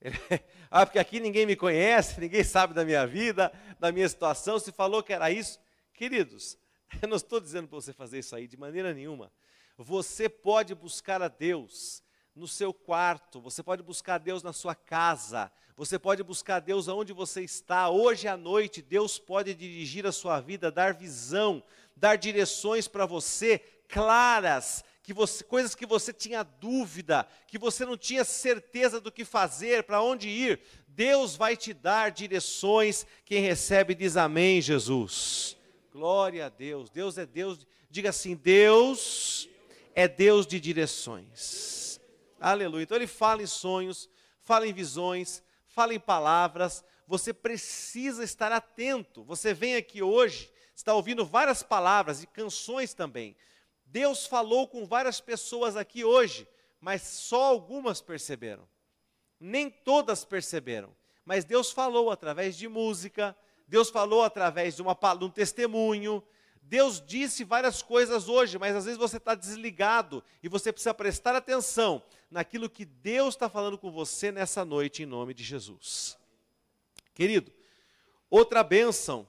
ah, 0.70 0.86
porque 0.86 0.98
aqui 0.98 1.20
ninguém 1.20 1.46
me 1.46 1.56
conhece, 1.56 2.18
ninguém 2.20 2.44
sabe 2.44 2.74
da 2.74 2.84
minha 2.84 3.06
vida, 3.06 3.52
da 3.78 3.90
minha 3.90 4.08
situação. 4.08 4.58
Se 4.58 4.72
falou 4.72 5.02
que 5.02 5.12
era 5.12 5.30
isso, 5.30 5.58
queridos, 5.92 6.56
eu 7.02 7.08
não 7.08 7.16
estou 7.16 7.40
dizendo 7.40 7.68
para 7.68 7.80
você 7.80 7.92
fazer 7.92 8.18
isso 8.18 8.34
aí 8.34 8.46
de 8.46 8.56
maneira 8.56 8.94
nenhuma. 8.94 9.32
Você 9.76 10.28
pode 10.28 10.74
buscar 10.74 11.22
a 11.22 11.28
Deus 11.28 12.02
no 12.34 12.48
seu 12.48 12.72
quarto, 12.72 13.40
você 13.40 13.62
pode 13.62 13.82
buscar 13.82 14.18
Deus 14.18 14.42
na 14.42 14.52
sua 14.52 14.74
casa, 14.74 15.50
você 15.76 15.98
pode 15.98 16.22
buscar 16.22 16.60
Deus 16.60 16.88
aonde 16.88 17.12
você 17.12 17.42
está. 17.42 17.88
Hoje 17.88 18.26
à 18.26 18.36
noite, 18.36 18.82
Deus 18.82 19.18
pode 19.18 19.54
dirigir 19.54 20.06
a 20.06 20.12
sua 20.12 20.40
vida, 20.40 20.70
dar 20.70 20.94
visão, 20.94 21.62
dar 21.96 22.16
direções 22.16 22.88
para 22.88 23.06
você 23.06 23.58
claras, 23.88 24.84
que 25.08 25.14
você, 25.14 25.42
coisas 25.42 25.74
que 25.74 25.86
você 25.86 26.12
tinha 26.12 26.42
dúvida, 26.42 27.26
que 27.46 27.56
você 27.56 27.82
não 27.86 27.96
tinha 27.96 28.26
certeza 28.26 29.00
do 29.00 29.10
que 29.10 29.24
fazer, 29.24 29.84
para 29.84 30.02
onde 30.02 30.28
ir, 30.28 30.60
Deus 30.86 31.34
vai 31.34 31.56
te 31.56 31.72
dar 31.72 32.10
direções. 32.10 33.06
Quem 33.24 33.40
recebe 33.40 33.94
diz 33.94 34.18
amém, 34.18 34.60
Jesus. 34.60 35.56
Glória 35.90 36.44
a 36.44 36.48
Deus. 36.50 36.90
Deus 36.90 37.16
é 37.16 37.24
Deus, 37.24 37.66
diga 37.88 38.10
assim: 38.10 38.36
Deus 38.36 39.48
é 39.94 40.06
Deus 40.06 40.46
de 40.46 40.60
direções. 40.60 41.98
Aleluia. 42.38 42.82
Então 42.82 42.98
ele 42.98 43.06
fala 43.06 43.42
em 43.42 43.46
sonhos, 43.46 44.10
fala 44.42 44.68
em 44.68 44.74
visões, 44.74 45.42
fala 45.68 45.94
em 45.94 45.98
palavras. 45.98 46.84
Você 47.06 47.32
precisa 47.32 48.22
estar 48.22 48.52
atento. 48.52 49.24
Você 49.24 49.54
vem 49.54 49.74
aqui 49.74 50.02
hoje, 50.02 50.50
está 50.76 50.92
ouvindo 50.92 51.24
várias 51.24 51.62
palavras 51.62 52.22
e 52.22 52.26
canções 52.26 52.92
também. 52.92 53.34
Deus 53.90 54.26
falou 54.26 54.68
com 54.68 54.86
várias 54.86 55.20
pessoas 55.20 55.76
aqui 55.76 56.04
hoje, 56.04 56.46
mas 56.80 57.02
só 57.02 57.44
algumas 57.44 58.00
perceberam. 58.00 58.68
Nem 59.40 59.70
todas 59.70 60.24
perceberam. 60.24 60.94
Mas 61.24 61.44
Deus 61.44 61.70
falou 61.70 62.10
através 62.10 62.56
de 62.56 62.68
música, 62.68 63.36
Deus 63.66 63.90
falou 63.90 64.22
através 64.22 64.76
de, 64.76 64.82
uma, 64.82 64.96
de 65.18 65.24
um 65.24 65.30
testemunho. 65.30 66.22
Deus 66.60 67.02
disse 67.04 67.44
várias 67.44 67.82
coisas 67.82 68.28
hoje, 68.28 68.58
mas 68.58 68.76
às 68.76 68.84
vezes 68.84 68.98
você 68.98 69.16
está 69.16 69.34
desligado 69.34 70.22
e 70.42 70.48
você 70.48 70.70
precisa 70.70 70.92
prestar 70.92 71.34
atenção 71.34 72.02
naquilo 72.30 72.68
que 72.68 72.84
Deus 72.84 73.34
está 73.34 73.48
falando 73.48 73.78
com 73.78 73.90
você 73.90 74.30
nessa 74.30 74.64
noite, 74.66 75.02
em 75.02 75.06
nome 75.06 75.32
de 75.32 75.42
Jesus. 75.42 76.18
Querido, 77.14 77.50
outra 78.28 78.62
bênção 78.62 79.26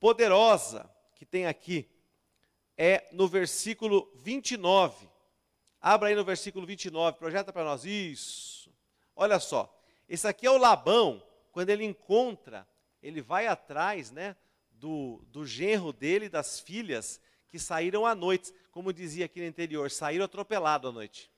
poderosa 0.00 0.90
que 1.14 1.24
tem 1.24 1.46
aqui 1.46 1.88
é 2.76 3.08
no 3.12 3.28
versículo 3.28 4.10
29. 4.14 5.08
Abra 5.80 6.08
aí 6.08 6.14
no 6.14 6.24
versículo 6.24 6.66
29, 6.66 7.18
projeta 7.18 7.52
para 7.52 7.64
nós. 7.64 7.84
Isso. 7.84 8.72
Olha 9.14 9.38
só. 9.38 9.70
Esse 10.08 10.26
aqui 10.26 10.46
é 10.46 10.50
o 10.50 10.58
Labão, 10.58 11.22
quando 11.52 11.70
ele 11.70 11.84
encontra, 11.84 12.66
ele 13.02 13.20
vai 13.20 13.46
atrás, 13.46 14.10
né, 14.10 14.36
do, 14.70 15.22
do 15.28 15.46
genro 15.46 15.92
dele, 15.92 16.28
das 16.28 16.60
filhas, 16.60 17.20
que 17.48 17.58
saíram 17.58 18.04
à 18.04 18.14
noite, 18.14 18.52
como 18.70 18.92
dizia 18.92 19.26
aqui 19.26 19.40
no 19.40 19.46
interior, 19.46 19.90
saíram 19.90 20.24
atropelados 20.24 20.90
à 20.90 20.92
noite, 20.92 21.30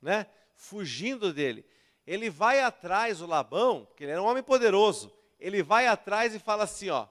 né, 0.00 0.26
fugindo 0.54 1.32
dele. 1.32 1.66
Ele 2.06 2.30
vai 2.30 2.60
atrás, 2.60 3.20
o 3.20 3.26
Labão, 3.26 3.84
porque 3.84 4.04
ele 4.04 4.12
era 4.12 4.22
um 4.22 4.26
homem 4.26 4.42
poderoso, 4.42 5.12
ele 5.38 5.62
vai 5.62 5.86
atrás 5.86 6.34
e 6.34 6.38
fala 6.38 6.64
assim, 6.64 6.90
ó, 6.90 7.06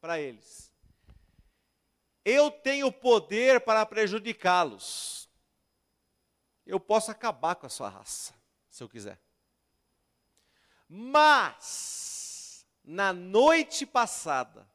para 0.00 0.20
eles: 0.20 0.71
eu 2.24 2.50
tenho 2.50 2.90
poder 2.92 3.60
para 3.60 3.84
prejudicá-los. 3.84 5.28
Eu 6.66 6.78
posso 6.78 7.10
acabar 7.10 7.56
com 7.56 7.66
a 7.66 7.70
sua 7.70 7.88
raça, 7.88 8.32
se 8.70 8.82
eu 8.82 8.88
quiser. 8.88 9.20
Mas, 10.88 12.66
na 12.84 13.12
noite 13.12 13.84
passada, 13.84 14.68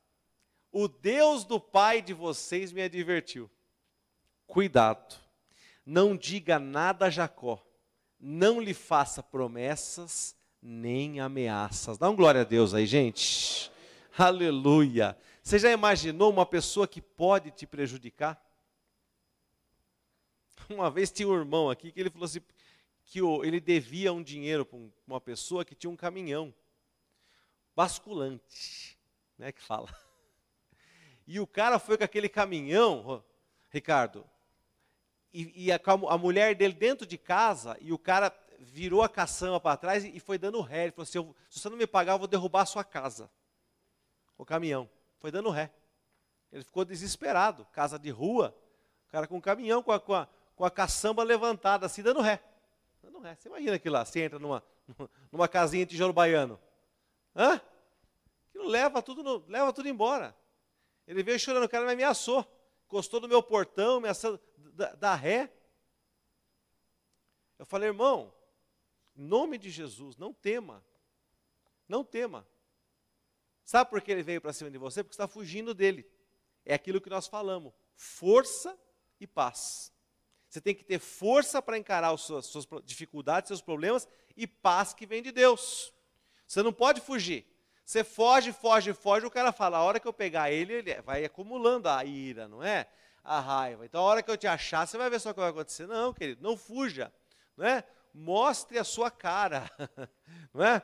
o 0.72 0.88
Deus 0.88 1.44
do 1.46 1.60
pai 1.60 2.02
de 2.02 2.14
vocês 2.14 2.72
me 2.72 2.82
advertiu: 2.82 3.50
cuidado, 4.46 5.16
não 5.86 6.18
diga 6.18 6.60
nada 6.60 7.06
a 7.06 7.10
Jacó, 7.10 7.66
não 8.20 8.60
lhe 8.60 8.74
faça 8.74 9.24
promessas 9.24 10.36
nem 10.62 11.20
ameaças. 11.20 11.98
Dá 11.98 12.10
um 12.10 12.16
glória 12.16 12.42
a 12.42 12.44
Deus 12.44 12.74
aí, 12.74 12.86
gente. 12.86 13.72
Aleluia. 14.18 15.18
Você 15.48 15.60
já 15.60 15.72
imaginou 15.72 16.30
uma 16.30 16.46
pessoa 16.46 16.86
que 16.86 17.02
pode 17.02 17.52
te 17.52 17.66
prejudicar? 17.66 18.38
Uma 20.70 20.92
vez 20.92 21.10
tinha 21.10 21.26
um 21.26 21.34
irmão 21.34 21.70
aqui 21.70 21.90
que 21.90 22.02
ele 22.02 22.10
falou 22.10 22.26
assim, 22.26 22.42
que 23.06 23.22
ele 23.22 23.62
devia 23.62 24.12
um 24.12 24.22
dinheiro 24.22 24.66
para 24.66 24.78
uma 25.08 25.22
pessoa 25.22 25.64
que 25.64 25.74
tinha 25.74 25.90
um 25.90 25.96
caminhão 25.96 26.54
basculante, 27.74 29.00
né, 29.38 29.54
que 29.54 29.62
fala. 29.62 29.88
E 31.26 31.40
o 31.40 31.48
cara 31.48 31.80
foi 31.80 31.98
com 31.98 32.04
aquele 32.04 32.28
caminhão 32.28 33.24
Ricardo, 33.70 34.30
e, 35.34 35.68
e 35.68 35.72
a, 35.72 35.80
a, 36.10 36.18
mulher 36.18 36.56
dele 36.56 36.74
dentro 36.74 37.08
de 37.08 37.18
casa, 37.18 37.78
e 37.80 37.94
o 37.94 37.98
cara 37.98 38.38
virou 38.60 39.02
a 39.02 39.08
caçamba 39.08 39.62
para 39.62 39.78
trás 39.78 40.04
e, 40.04 40.10
e, 40.10 40.20
foi 40.20 40.38
dando 40.38 40.60
ré. 40.60 40.84
Ele 40.84 40.92
falou 40.92 41.04
assim: 41.04 41.36
se 41.50 41.60
você 41.62 41.70
não 41.70 41.78
me 41.78 41.88
pagar, 41.88 42.14
eu 42.14 42.20
vou 42.20 42.28
derrubar 42.28 42.64
a 42.64 42.66
sua 42.66 42.84
casa. 42.84 43.32
O 44.38 44.46
caminhão. 44.46 44.90
Foi 45.20 45.32
dando 45.32 45.50
ré. 45.50 45.72
Ele 46.52 46.64
ficou 46.64 46.86
desesperado. 46.86 47.66
Casa 47.72 47.98
de 47.98 48.10
rua, 48.10 48.56
o 49.08 49.12
cara 49.12 49.28
com 49.28 49.38
o 49.38 49.42
caminhão, 49.42 49.82
com 49.84 49.92
a, 49.92 50.00
com 50.00 50.14
a, 50.14 50.28
com 50.56 50.66
a 50.66 50.72
caçamba 50.72 51.24
levantada, 51.24 51.86
assim, 51.86 52.02
dando 52.02 52.22
ré. 52.22 52.42
Dando 53.02 53.20
ré. 53.20 53.36
Você 53.36 53.48
imagina 53.50 53.76
aquilo 53.76 53.94
lá, 53.94 54.06
você 54.06 54.24
entra 54.24 54.40
numa, 54.40 54.64
numa 55.32 55.48
casinha 55.48 55.86
de 55.86 55.92
tijolo 55.92 56.14
baiano. 56.14 56.60
Hã? 57.36 57.62
Aquilo 58.50 58.68
leva 58.68 59.02
tudo, 59.02 59.24
no, 59.24 59.44
leva 59.48 59.72
tudo 59.72 59.88
embora. 59.88 60.36
Ele 61.08 61.24
veio 61.24 61.40
chorando, 61.40 61.64
o 61.64 61.70
cara 61.70 61.86
me 61.86 61.94
ameaçou. 61.94 62.46
Encostou 62.86 63.20
no 63.20 63.28
meu 63.28 63.44
portão, 63.44 63.98
ameaçando 63.98 64.40
da, 64.74 64.94
da 64.96 65.16
ré. 65.16 65.52
Eu 67.60 67.66
falei, 67.66 67.90
irmão, 67.90 68.34
em 69.16 69.24
nome 69.24 69.58
de 69.58 69.70
Jesus, 69.70 70.16
não 70.16 70.34
tema. 70.34 70.84
Não 71.88 72.04
tema. 72.04 72.48
Sabe 73.68 73.90
por 73.90 74.02
que 74.02 74.10
ele 74.10 74.24
veio 74.24 74.40
para 74.40 74.54
cima 74.54 74.72
de 74.72 74.78
você? 74.78 75.04
Porque 75.04 75.14
está 75.14 75.28
fugindo 75.28 75.74
dele. 75.74 76.10
É 76.66 76.74
aquilo 76.74 77.02
que 77.02 77.10
nós 77.10 77.28
falamos: 77.28 77.74
força 77.98 78.80
e 79.20 79.28
paz. 79.28 79.92
Você 80.48 80.62
tem 80.62 80.74
que 80.74 80.86
ter 80.86 81.00
força 81.00 81.62
para 81.62 81.78
encarar 81.78 82.14
as 82.14 82.22
suas, 82.22 82.46
suas 82.46 82.66
dificuldades, 82.86 83.50
seus 83.50 83.62
problemas 83.62 84.08
e 84.38 84.48
paz 84.48 84.94
que 84.94 85.06
vem 85.06 85.22
de 85.22 85.34
Deus. 85.34 85.94
Você 86.48 86.64
não 86.64 86.72
pode 86.72 87.02
fugir. 87.02 87.46
Você 87.84 88.06
foge, 88.06 88.54
foge, 88.54 88.94
foge, 88.94 89.26
o 89.26 89.32
cara 89.32 89.52
fala, 89.52 89.80
a 89.80 89.84
hora 89.84 90.00
que 90.00 90.08
eu 90.08 90.14
pegar 90.14 90.50
ele, 90.50 90.72
ele 90.72 91.02
vai 91.02 91.26
acumulando 91.26 91.90
a 91.90 92.06
ira, 92.06 92.48
não 92.48 92.64
é? 92.64 92.88
A 93.22 93.42
raiva. 93.42 93.86
Então 93.86 94.00
a 94.00 94.06
hora 94.06 94.24
que 94.24 94.32
eu 94.32 94.38
te 94.38 94.48
achar, 94.48 94.88
você 94.88 94.98
vai 94.98 95.10
ver 95.10 95.20
só 95.20 95.32
o 95.32 95.34
que 95.34 95.42
vai 95.42 95.50
acontecer. 95.50 95.86
Não, 95.88 96.14
querido, 96.14 96.42
não 96.42 96.56
fuja, 96.56 97.12
não 97.58 97.68
é? 97.68 97.84
Mostre 98.14 98.80
a 98.80 98.86
sua 98.86 99.12
cara, 99.12 99.70
não 100.54 100.64
é? 100.64 100.82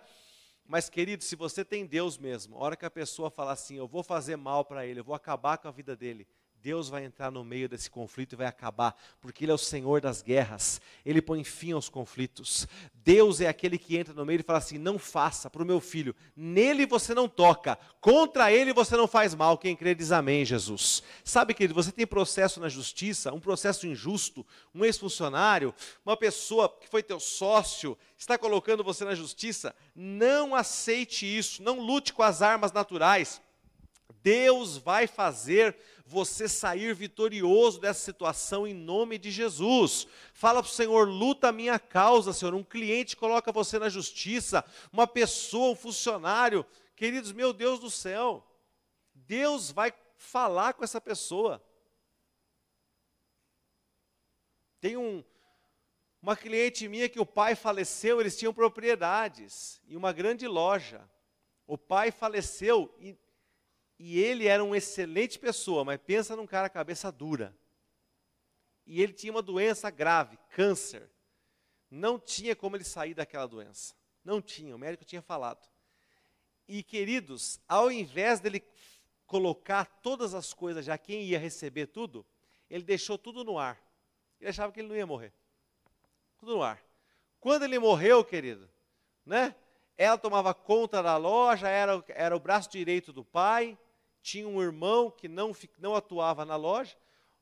Mas, 0.66 0.90
querido, 0.90 1.24
se 1.24 1.36
você 1.36 1.64
tem 1.64 1.86
Deus 1.86 2.18
mesmo, 2.18 2.58
a 2.58 2.60
hora 2.60 2.76
que 2.76 2.86
a 2.86 2.92
pessoa 2.92 3.30
fala 3.30 3.52
assim, 3.52 3.76
eu 3.76 3.88
vou 3.88 4.04
fazer 4.04 4.36
mal 4.36 4.64
para 4.64 4.86
ele, 4.86 5.00
eu 5.00 5.04
vou 5.04 5.16
acabar 5.16 5.58
com 5.58 5.68
a 5.68 5.72
vida 5.72 5.96
dele, 5.96 6.28
Deus 6.64 6.88
vai 6.88 7.04
entrar 7.04 7.30
no 7.30 7.44
meio 7.44 7.68
desse 7.68 7.90
conflito 7.90 8.32
e 8.32 8.36
vai 8.38 8.48
acabar, 8.48 8.98
porque 9.20 9.44
Ele 9.44 9.52
é 9.52 9.54
o 9.54 9.58
Senhor 9.58 10.00
das 10.00 10.22
guerras, 10.22 10.80
Ele 11.06 11.22
põe 11.22 11.44
fim 11.44 11.74
aos 11.74 11.90
conflitos. 11.90 12.66
Deus 12.94 13.42
é 13.42 13.50
aquele 13.50 13.78
que 13.78 13.98
entra 13.98 14.14
no 14.14 14.26
meio 14.26 14.40
e 14.40 14.44
fala 14.44 14.60
assim: 14.60 14.78
não 14.78 14.98
faça 14.98 15.50
para 15.50 15.62
o 15.62 15.66
meu 15.66 15.82
filho, 15.82 16.16
nele 16.34 16.86
você 16.86 17.14
não 17.14 17.28
toca, 17.28 17.78
contra 18.00 18.50
ele 18.50 18.72
você 18.72 18.96
não 18.96 19.10
faz 19.10 19.36
mal. 19.36 19.58
Quem 19.58 19.76
crê 19.76 19.94
diz 19.94 20.14
amém, 20.14 20.46
Jesus. 20.46 21.04
Sabe, 21.22 21.54
querido, 21.54 21.74
você 21.74 21.92
tem 21.92 22.08
processo 22.08 22.62
na 22.62 22.70
justiça, 22.70 23.34
um 23.34 23.42
processo 23.42 23.86
injusto, 23.86 24.46
um 24.74 24.86
ex-funcionário, 24.86 25.76
uma 26.06 26.16
pessoa 26.16 26.70
que 26.70 26.88
foi 26.88 27.04
teu 27.04 27.20
sócio, 27.20 27.98
está 28.18 28.38
colocando 28.38 28.86
você 28.86 29.04
na 29.04 29.14
justiça, 29.14 29.76
não 29.94 30.56
aceite 30.56 31.26
isso, 31.26 31.62
não 31.62 31.82
lute 31.82 32.14
com 32.14 32.24
as 32.24 32.42
armas 32.42 32.72
naturais. 32.72 33.42
Deus 34.24 34.78
vai 34.78 35.06
fazer 35.06 35.76
você 36.14 36.48
sair 36.48 36.94
vitorioso 36.94 37.82
dessa 37.82 38.00
situação 38.00 38.68
em 38.68 38.74
nome 38.74 39.18
de 39.18 39.32
Jesus. 39.32 40.08
Fala 40.32 40.62
para 40.62 40.70
o 40.70 40.74
Senhor, 40.74 41.08
luta 41.08 41.50
a 41.50 41.52
minha 41.52 41.80
causa, 41.80 42.32
Senhor. 42.32 42.54
Um 42.54 42.64
cliente 42.64 43.18
coloca 43.18 43.52
você 43.52 43.80
na 43.80 43.90
justiça, 43.90 44.64
uma 44.92 45.08
pessoa, 45.08 45.72
um 45.72 45.76
funcionário. 45.76 46.64
Queridos, 46.96 47.32
meu 47.32 47.52
Deus 47.52 47.80
do 47.80 47.90
céu, 47.90 48.46
Deus 49.14 49.72
vai 49.72 49.92
falar 50.16 50.74
com 50.74 50.84
essa 50.84 51.02
pessoa. 51.02 51.62
Tem 54.80 54.96
um, 54.96 55.24
uma 56.22 56.38
cliente 56.38 56.88
minha 56.88 57.10
que 57.10 57.20
o 57.20 57.26
pai 57.26 57.56
faleceu, 57.56 58.22
eles 58.22 58.38
tinham 58.38 58.54
propriedades 58.54 59.82
em 59.88 59.96
uma 59.96 60.14
grande 60.14 60.48
loja. 60.48 61.10
O 61.66 61.76
pai 61.76 62.12
faleceu 62.12 62.94
e 63.00 63.18
e 64.06 64.20
ele 64.20 64.48
era 64.48 64.62
uma 64.62 64.76
excelente 64.76 65.40
pessoa, 65.40 65.86
mas 65.86 65.98
pensa 65.98 66.36
num 66.36 66.46
cara 66.46 66.68
cabeça 66.68 67.10
dura. 67.10 67.58
E 68.86 69.02
ele 69.02 69.14
tinha 69.14 69.32
uma 69.32 69.42
doença 69.42 69.90
grave, 69.90 70.38
câncer. 70.50 71.10
Não 71.90 72.20
tinha 72.20 72.54
como 72.54 72.76
ele 72.76 72.84
sair 72.84 73.14
daquela 73.14 73.48
doença. 73.48 73.96
Não 74.22 74.42
tinha, 74.42 74.76
o 74.76 74.78
médico 74.78 75.06
tinha 75.06 75.22
falado. 75.22 75.66
E 76.68 76.84
queridos, 76.84 77.62
ao 77.66 77.90
invés 77.90 78.42
dele 78.42 78.62
colocar 79.26 79.86
todas 79.86 80.34
as 80.34 80.54
coisas, 80.54 80.84
já 80.84 80.98
quem 80.98 81.24
ia 81.24 81.40
receber 81.40 81.88
tudo, 81.88 82.26
ele 82.70 82.84
deixou 82.84 83.18
tudo 83.18 83.42
no 83.46 83.58
ar. 83.58 83.82
Ele 84.38 84.50
achava 84.50 84.74
que 84.74 84.82
ele 84.82 84.90
não 84.90 84.98
ia 84.98 85.08
morrer. 85.08 85.32
Tudo 86.38 86.58
no 86.58 86.62
ar. 86.62 86.84
Quando 87.40 87.64
ele 87.64 87.80
morreu, 87.80 88.22
querido, 88.26 88.70
né? 89.26 89.56
Ela 89.98 90.18
tomava 90.18 90.54
conta 90.54 91.02
da 91.02 91.16
loja, 91.16 91.70
era, 91.70 92.04
era 92.10 92.36
o 92.36 92.40
braço 92.40 92.70
direito 92.70 93.14
do 93.14 93.24
pai, 93.24 93.78
tinha 94.24 94.48
um 94.48 94.62
irmão 94.62 95.12
que 95.12 95.28
não, 95.28 95.52
não 95.78 95.94
atuava 95.94 96.46
na 96.46 96.56
loja, 96.56 96.96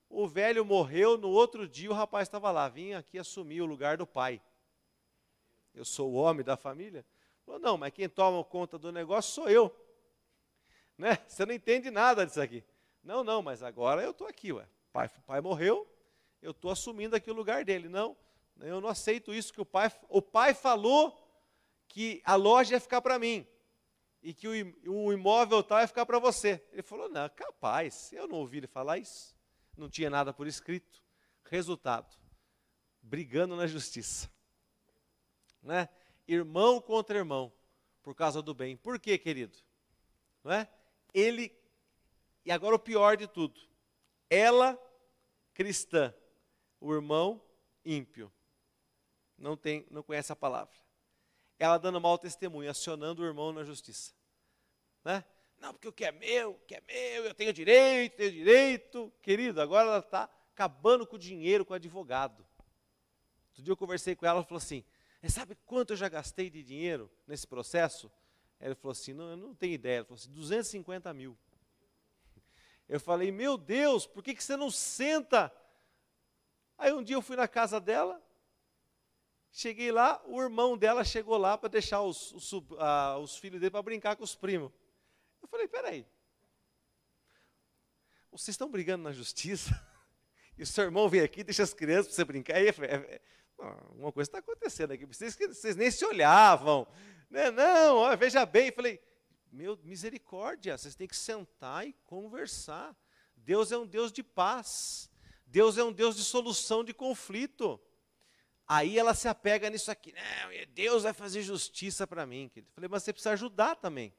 o 0.09 0.27
velho 0.27 0.65
morreu, 0.65 1.15
no 1.15 1.29
outro 1.29 1.67
dia 1.67 1.91
o 1.91 1.93
rapaz 1.93 2.27
estava 2.27 2.51
lá, 2.51 2.67
vinha 2.67 2.97
aqui 2.97 3.19
assumir 3.19 3.61
o 3.61 3.67
lugar 3.67 3.97
do 3.97 4.05
pai. 4.05 4.41
Eu 5.75 5.86
sou 5.86 6.11
o 6.11 6.15
homem 6.15 6.43
da 6.43 6.57
família? 6.57 7.05
Falou, 7.45 7.61
não, 7.61 7.77
mas 7.77 7.93
quem 7.93 8.09
toma 8.09 8.43
conta 8.43 8.79
do 8.79 8.91
negócio 8.91 9.32
sou 9.32 9.47
eu. 9.47 9.73
Né? 10.97 11.17
Você 11.27 11.47
não 11.47 11.53
entende 11.55 11.89
nada 11.89 12.27
disso 12.27 12.39
aqui. 12.39 12.63
Não, 13.03 13.23
não, 13.23 13.41
mas 13.41 13.63
agora 13.63 14.03
eu 14.03 14.11
estou 14.11 14.27
aqui, 14.27 14.53
ué. 14.53 14.67
Pai, 14.93 15.09
pai 15.25 15.41
morreu, 15.41 15.88
eu 16.43 16.51
estou 16.51 16.69
assumindo 16.69 17.15
aqui 17.15 17.32
o 17.32 17.34
lugar 17.34 17.65
dele. 17.65 17.89
Não, 17.89 18.15
eu 18.59 18.79
não 18.79 18.88
aceito 18.88 19.34
isso 19.34 19.51
que 19.51 19.61
o 19.61 19.65
pai, 19.65 19.91
o 20.09 20.21
pai 20.21 20.53
falou 20.53 21.17
que 21.88 22.21
a 22.23 22.36
loja 22.36 22.75
ia 22.75 22.79
ficar 22.79 23.01
para 23.01 23.17
mim 23.17 23.47
e 24.22 24.34
que 24.34 24.47
o 24.47 25.11
imóvel 25.11 25.63
tal 25.63 25.80
ia 25.80 25.88
ficar 25.88 26.05
para 26.05 26.19
você. 26.19 26.63
Ele 26.72 26.84
falou: 26.84 27.09
não, 27.09 27.28
capaz, 27.30 28.11
eu 28.13 28.28
não 28.28 28.38
ouvi 28.38 28.57
ele 28.57 28.67
falar 28.67 28.97
isso. 28.97 29.36
Não 29.76 29.89
tinha 29.89 30.09
nada 30.09 30.34
por 30.34 30.47
escrito. 30.47 31.01
Resultado: 31.43 32.15
brigando 33.01 33.55
na 33.55 33.65
justiça. 33.67 34.30
Né? 35.61 35.89
Irmão 36.28 36.80
contra 36.80 37.17
irmão, 37.17 37.51
por 38.01 38.15
causa 38.15 38.41
do 38.41 38.53
bem. 38.53 38.78
Por 38.78 38.99
quê, 38.99 39.17
querido? 39.17 39.57
Não 40.43 40.51
é? 40.51 40.69
Ele, 41.13 41.53
e 42.45 42.51
agora 42.51 42.76
o 42.76 42.80
pior 42.80 43.17
de 43.17 43.28
tudo: 43.28 43.59
ela, 44.30 44.80
cristã, 45.53 46.13
o 46.80 46.93
irmão, 46.93 47.43
ímpio. 47.84 48.32
Não, 49.38 49.57
tem, 49.57 49.88
não 49.89 50.03
conhece 50.03 50.32
a 50.32 50.36
palavra 50.36 50.80
ela 51.64 51.78
dando 51.78 52.01
mau 52.01 52.18
testemunho, 52.18 52.70
acionando 52.70 53.22
o 53.22 53.26
irmão 53.26 53.53
na 53.53 53.64
justiça. 53.64 54.14
Né? 55.03 55.24
Não, 55.59 55.72
porque 55.72 55.88
o 55.88 55.93
que 55.93 56.03
é 56.03 56.12
meu, 56.12 56.53
o 56.53 56.59
que 56.66 56.74
é 56.74 56.82
meu, 56.82 57.26
eu 57.26 57.36
tenho 57.36 57.53
direito, 57.53 58.18
tenho 58.18 58.32
direito. 58.32 59.14
Querido, 59.22 59.62
agora 59.62 59.88
ela 59.88 59.99
está 59.99 60.28
acabando 60.53 61.05
com 61.05 61.18
o 61.18 61.20
dinheiro 61.20 61.64
com 61.64 61.74
o 61.74 61.76
advogado. 61.76 62.43
Outro 63.49 63.62
dia 63.62 63.72
eu 63.72 63.78
conversei 63.78 64.16
com 64.16 64.26
ela, 64.26 64.39
ela 64.39 64.43
falou 64.43 64.57
assim, 64.57 64.84
sabe 65.30 65.55
quanto 65.68 65.93
eu 65.93 65.97
já 65.97 66.09
gastei 66.09 66.49
de 66.49 66.64
dinheiro 66.64 67.12
nesse 67.28 67.45
processo? 67.45 68.12
Ela 68.59 68.74
falou 68.74 68.93
assim, 68.93 69.14
não, 69.14 69.30
eu 69.30 69.38
não 69.38 69.53
tenho 69.53 69.74
ideia. 69.74 69.97
Ela 69.97 70.05
falou 70.05 70.18
assim, 70.18 70.32
250 70.32 71.14
mil. 71.14 71.38
Eu 72.89 72.99
falei, 72.99 73.32
meu 73.32 73.55
Deus, 73.55 74.07
por 74.07 74.24
que, 74.24 74.34
que 74.34 74.43
você 74.43 74.57
não 74.57 74.72
senta? 74.72 75.53
Aí 76.76 76.91
um 76.91 77.03
dia 77.03 77.16
eu 77.16 77.22
fui 77.22 77.36
na 77.36 77.47
casa 77.47 77.80
dela, 77.80 78.20
Cheguei 79.52 79.91
lá, 79.91 80.22
o 80.26 80.41
irmão 80.41 80.78
dela 80.78 81.04
chegou 81.04 81.38
lá 81.38 81.58
para 81.58 81.68
deixar 81.68 82.02
os, 82.02 82.32
os, 82.32 82.54
uh, 82.54 83.18
os 83.22 83.38
filhos 83.38 83.60
dele 83.60 83.72
para 83.72 83.82
brincar 83.82 84.16
com 84.16 84.24
os 84.24 84.34
primos. 84.34 84.72
Eu 85.41 85.47
falei, 85.47 85.68
peraí, 85.68 86.06
vocês 88.32 88.54
estão 88.54 88.70
brigando 88.70 89.04
na 89.04 89.12
justiça? 89.12 89.70
E 90.58 90.64
o 90.64 90.68
seu 90.68 90.84
irmão 90.84 91.10
vem 91.10 91.22
aqui, 91.22 91.43
deixa 91.43 91.64
as 91.64 91.74
crianças 91.74 92.08
para 92.08 92.16
você 92.18 92.26
brincar. 92.26 92.58
Aí 92.58 92.68
eu 92.68 92.74
falei, 92.74 92.91
é, 92.91 92.95
é, 92.95 93.22
uma 93.95 94.12
coisa 94.12 94.30
está 94.30 94.39
acontecendo 94.39 94.91
aqui, 94.91 95.06
vocês, 95.06 95.36
vocês 95.36 95.76
nem 95.76 95.89
se 95.89 96.06
olhavam. 96.06 96.86
Né? 97.32 97.49
Não, 97.49 97.97
ó, 97.97 98.16
veja 98.16 98.45
bem. 98.45 98.68
Eu 98.68 98.74
falei, 98.74 99.02
meu, 99.52 99.80
misericórdia, 99.84 100.78
vocês 100.78 100.93
têm 100.93 101.08
que 101.08 101.16
sentar 101.16 101.88
e 101.88 101.93
conversar. 102.06 102.95
Deus 103.36 103.72
é 103.72 103.78
um 103.78 103.88
Deus 103.88 104.12
de 104.12 104.22
paz. 104.22 105.10
Deus 105.47 105.78
é 105.78 105.84
um 105.84 105.91
Deus 105.91 106.16
de 106.16 106.24
solução 106.24 106.84
de 106.84 106.93
conflito. 106.93 107.80
Aí 108.74 108.97
ela 108.97 109.13
se 109.13 109.28
apega 109.28 109.69
nisso 109.69 109.91
aqui. 109.91 110.13
Não, 110.13 110.65
Deus 110.74 111.03
vai 111.03 111.11
fazer 111.11 111.41
justiça 111.41 112.07
para 112.07 112.26
mim. 112.26 112.47
Querido. 112.47 112.72
Falei, 112.72 112.89
mas 112.89 113.03
você 113.03 113.11
precisa 113.11 113.34
ajudar 113.34 113.76
também. 113.76 114.13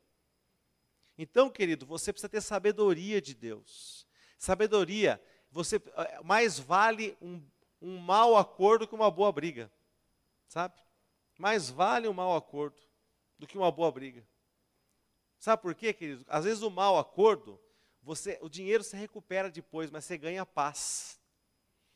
Então, 1.16 1.48
querido, 1.48 1.86
você 1.86 2.12
precisa 2.12 2.28
ter 2.28 2.42
sabedoria 2.42 3.18
de 3.18 3.32
Deus. 3.32 4.06
Sabedoria, 4.36 5.18
você 5.50 5.76
eh, 5.76 6.20
mais 6.22 6.58
vale 6.58 7.16
um, 7.18 7.42
um 7.80 7.96
mau 7.96 8.36
acordo 8.36 8.86
que 8.86 8.94
uma 8.94 9.10
boa 9.10 9.32
briga. 9.32 9.72
Sabe? 10.46 10.78
Mais 11.38 11.70
vale 11.70 12.06
um 12.06 12.12
mau 12.12 12.36
acordo 12.36 12.76
do 13.38 13.46
que 13.46 13.56
uma 13.56 13.72
boa 13.72 13.90
briga. 13.90 14.22
Sabe 15.38 15.62
por 15.62 15.74
quê, 15.74 15.94
querido? 15.94 16.26
Às 16.28 16.44
vezes 16.44 16.62
o 16.62 16.70
mau 16.70 16.98
acordo, 16.98 17.58
você, 18.02 18.38
o 18.42 18.50
dinheiro 18.50 18.84
se 18.84 18.98
recupera 18.98 19.48
depois, 19.48 19.90
mas 19.90 20.04
você 20.04 20.18
ganha 20.18 20.44
paz. 20.44 21.21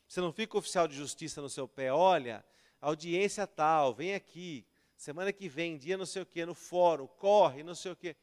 Você 0.07 0.21
não 0.21 0.31
fica 0.31 0.57
oficial 0.57 0.87
de 0.87 0.95
justiça 0.95 1.41
no 1.41 1.49
seu 1.49 1.67
pé, 1.67 1.91
olha, 1.91 2.43
audiência 2.79 3.45
tal, 3.45 3.93
vem 3.93 4.15
aqui, 4.15 4.65
semana 4.95 5.33
que 5.33 5.49
vem, 5.49 5.77
dia 5.77 5.97
não 5.97 6.05
sei 6.05 6.21
o 6.21 6.25
quê, 6.25 6.45
no 6.45 6.55
fórum, 6.55 7.07
corre, 7.07 7.63
não 7.63 7.75
sei 7.75 7.91
o 7.91 7.95
quê. 7.95 8.15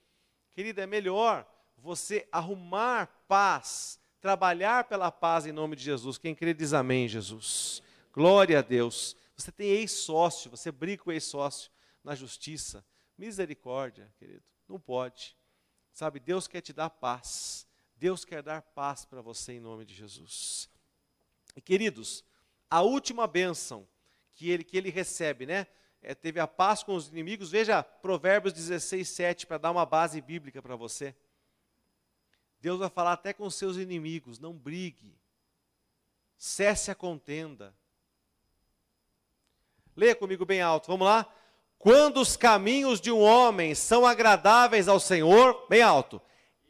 Querida, 0.53 0.83
é 0.83 0.87
melhor 0.87 1.47
você 1.77 2.27
arrumar 2.33 3.07
paz, 3.29 4.01
trabalhar 4.21 4.85
pela 4.85 5.13
paz 5.13 5.47
em 5.47 5.53
nome 5.53 5.77
de 5.77 5.85
Jesus. 5.85 6.17
Quem 6.17 6.35
crê 6.35 6.55
diz 6.55 6.73
amém, 6.73 7.07
Jesus. 7.07 7.83
Glória 8.13 8.61
a 8.61 8.63
Deus. 8.63 9.15
Você 9.37 9.53
tem 9.53 9.69
ex-sócio, 9.69 10.51
você 10.51 10.73
briga 10.73 11.03
com 11.03 11.13
ex-sócio 11.13 11.71
na 12.03 12.15
justiça. 12.15 12.85
Misericórdia, 13.19 14.11
querido. 14.19 14.45
Não 14.69 14.81
pode. 14.81 15.37
Sabe, 15.93 16.19
Deus 16.19 16.49
quer 16.49 16.61
te 16.61 16.73
dar 16.73 16.91
paz. 16.91 17.67
Deus 17.97 18.25
quer 18.25 18.43
dar 18.43 18.63
paz 18.63 19.05
para 19.05 19.21
você 19.21 19.55
em 19.55 19.61
nome 19.61 19.85
de 19.85 19.95
Jesus. 19.95 20.69
Queridos, 21.61 22.25
a 22.71 22.83
última 22.83 23.27
bênção 23.27 23.87
que 24.35 24.51
ele, 24.51 24.65
que 24.65 24.77
ele 24.77 24.91
recebe, 24.91 25.47
né? 25.47 25.67
É, 26.03 26.15
teve 26.15 26.39
a 26.39 26.47
paz 26.47 26.83
com 26.83 26.95
os 26.95 27.09
inimigos. 27.09 27.51
Veja 27.51 27.83
Provérbios 27.83 28.53
16, 28.53 29.09
7, 29.09 29.47
para 29.47 29.59
dar 29.59 29.71
uma 29.71 29.87
base 29.87 30.21
bíblica 30.21 30.61
para 30.61 30.77
você. 30.77 31.15
Deus 32.61 32.79
vai 32.79 32.91
falar 32.91 33.13
até 33.13 33.33
com 33.33 33.49
seus 33.49 33.77
inimigos: 33.77 34.39
não 34.39 34.53
brigue, 34.53 35.17
cesse 36.37 36.91
a 36.91 36.95
contenda. 36.95 37.75
Leia 39.97 40.15
comigo 40.15 40.45
bem 40.45 40.61
alto, 40.61 40.89
vamos 40.89 41.07
lá? 41.07 41.33
Quando 41.79 42.21
os 42.21 42.37
caminhos 42.37 43.01
de 43.01 43.13
um 43.13 43.21
homem 43.21 43.75
são 43.75 44.07
agradáveis 44.07 44.89
ao 44.89 44.99
Senhor, 44.99 45.67
bem 45.69 45.83
alto, 45.83 46.21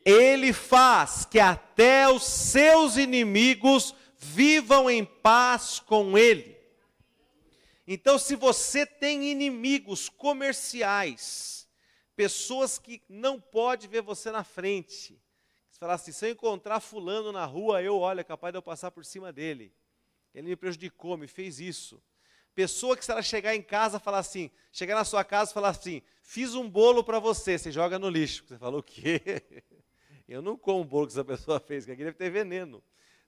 ele 0.05 0.53
faz 0.53 1.25
que 1.25 1.41
até 1.41 2.09
os 2.09 2.25
seus 2.25 2.97
inimigos 2.97 3.95
vivam 4.25 4.89
em 4.89 5.05
paz 5.05 5.79
com 5.79 6.17
ele. 6.17 6.57
Então, 7.87 8.19
se 8.19 8.35
você 8.35 8.87
tem 8.87 9.31
inimigos 9.31 10.09
comerciais, 10.09 11.69
pessoas 12.17 12.79
que 12.79 13.03
não 13.09 13.39
pode 13.39 13.87
ver 13.87 14.01
você 14.01 14.31
na 14.31 14.43
frente, 14.43 15.21
você 15.71 15.79
fala 15.79 15.93
assim, 15.93 16.11
se 16.11 16.27
eu 16.27 16.31
encontrar 16.31 16.81
fulano 16.81 17.31
na 17.31 17.45
rua, 17.45 17.83
eu, 17.83 17.99
olha, 17.99 18.23
é 18.23 18.25
capaz 18.25 18.53
de 18.53 18.59
eu 18.59 18.63
passar 18.63 18.91
por 18.91 19.05
cima 19.05 19.31
dele. 19.31 19.73
Ele 20.35 20.49
me 20.49 20.57
prejudicou, 20.57 21.19
me 21.19 21.29
fez 21.29 21.61
isso. 21.61 22.03
Pessoa 22.55 22.97
que 22.97 23.05
se 23.05 23.11
ela 23.11 23.23
chegar 23.23 23.55
em 23.55 23.63
casa, 23.63 24.01
falar 24.01 24.19
assim, 24.21 24.51
chegar 24.73 24.95
na 24.95 25.05
sua 25.05 25.23
casa 25.23 25.51
e 25.51 25.55
falar 25.55 25.69
assim, 25.69 26.01
fiz 26.23 26.55
um 26.55 26.69
bolo 26.69 27.05
para 27.05 27.19
você, 27.19 27.59
você 27.59 27.71
joga 27.71 27.99
no 27.99 28.09
lixo. 28.09 28.45
Você 28.47 28.57
fala, 28.57 28.79
o 28.79 28.83
quê? 28.83 29.21
Eu 30.27 30.41
não 30.41 30.57
como 30.57 30.81
o 30.81 30.85
bolo 30.85 31.07
que 31.07 31.13
essa 31.13 31.25
pessoa 31.25 31.61
fez, 31.61 31.85
que 31.85 31.93
aqui 31.93 32.03
deve 32.03 32.17
ter 32.17 32.31
veneno. 32.31 32.83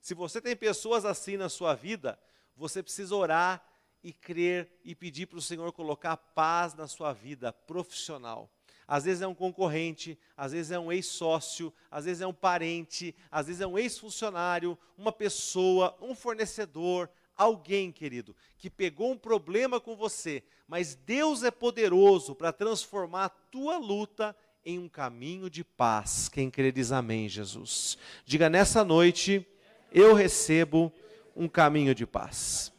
Se 0.07 0.13
você 0.13 0.39
tem 0.39 0.55
pessoas 0.55 1.03
assim 1.03 1.35
na 1.35 1.49
sua 1.49 1.75
vida, 1.75 2.17
você 2.55 2.81
precisa 2.81 3.13
orar 3.13 3.61
e 4.01 4.13
crer 4.13 4.71
e 4.81 4.95
pedir 4.95 5.25
para 5.25 5.37
o 5.37 5.41
Senhor 5.41 5.69
colocar 5.73 6.15
paz 6.15 6.73
na 6.73 6.87
sua 6.87 7.11
vida 7.11 7.51
profissional. 7.51 8.49
Às 8.87 9.03
vezes 9.03 9.21
é 9.21 9.27
um 9.27 9.35
concorrente, 9.35 10.17
às 10.37 10.53
vezes 10.53 10.71
é 10.71 10.79
um 10.79 10.93
ex-sócio, 10.93 11.73
às 11.91 12.05
vezes 12.05 12.21
é 12.21 12.25
um 12.25 12.33
parente, 12.33 13.13
às 13.29 13.47
vezes 13.47 13.59
é 13.59 13.67
um 13.67 13.77
ex-funcionário, 13.77 14.79
uma 14.97 15.11
pessoa, 15.11 15.93
um 16.01 16.15
fornecedor, 16.15 17.09
alguém, 17.35 17.91
querido, 17.91 18.33
que 18.57 18.69
pegou 18.69 19.11
um 19.11 19.17
problema 19.17 19.77
com 19.77 19.93
você, 19.93 20.41
mas 20.69 20.95
Deus 20.95 21.43
é 21.43 21.51
poderoso 21.51 22.33
para 22.33 22.53
transformar 22.53 23.25
a 23.25 23.29
tua 23.29 23.77
luta 23.77 24.33
em 24.63 24.79
um 24.79 24.87
caminho 24.87 25.49
de 25.49 25.65
paz. 25.65 26.29
Quem 26.29 26.49
crê 26.49 26.71
diz 26.71 26.93
amém, 26.93 27.27
Jesus. 27.27 27.97
Diga 28.25 28.49
nessa 28.49 28.85
noite, 28.85 29.45
eu 29.91 30.13
recebo 30.13 30.91
um 31.35 31.47
caminho 31.47 31.93
de 31.93 32.05
paz. 32.05 32.71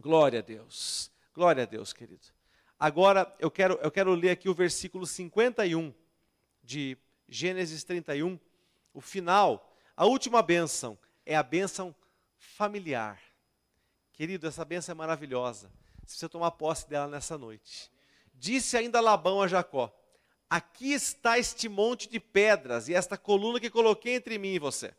Glória 0.00 0.40
a 0.40 0.42
Deus. 0.42 1.10
Glória 1.34 1.62
a 1.62 1.66
Deus, 1.66 1.92
querido. 1.92 2.26
Agora 2.78 3.34
eu 3.38 3.50
quero, 3.50 3.78
eu 3.82 3.90
quero 3.90 4.14
ler 4.14 4.30
aqui 4.30 4.48
o 4.48 4.54
versículo 4.54 5.06
51 5.06 5.92
de 6.62 6.96
Gênesis 7.28 7.84
31, 7.84 8.38
o 8.92 9.00
final, 9.00 9.76
a 9.96 10.04
última 10.04 10.42
bênção 10.42 10.98
é 11.24 11.36
a 11.36 11.42
bênção 11.42 11.94
familiar. 12.36 13.20
Querido, 14.12 14.46
essa 14.46 14.64
bênção 14.64 14.92
é 14.92 14.96
maravilhosa. 14.96 15.70
Se 16.06 16.16
você 16.16 16.28
tomar 16.28 16.52
posse 16.52 16.88
dela 16.88 17.08
nessa 17.08 17.36
noite. 17.36 17.90
Disse 18.32 18.76
ainda 18.76 19.00
Labão 19.00 19.42
a 19.42 19.48
Jacó: 19.48 19.92
Aqui 20.48 20.92
está 20.92 21.38
este 21.38 21.68
monte 21.68 22.08
de 22.08 22.20
pedras 22.20 22.88
e 22.88 22.94
esta 22.94 23.18
coluna 23.18 23.58
que 23.58 23.70
coloquei 23.70 24.14
entre 24.14 24.38
mim 24.38 24.54
e 24.54 24.58
você. 24.58 24.94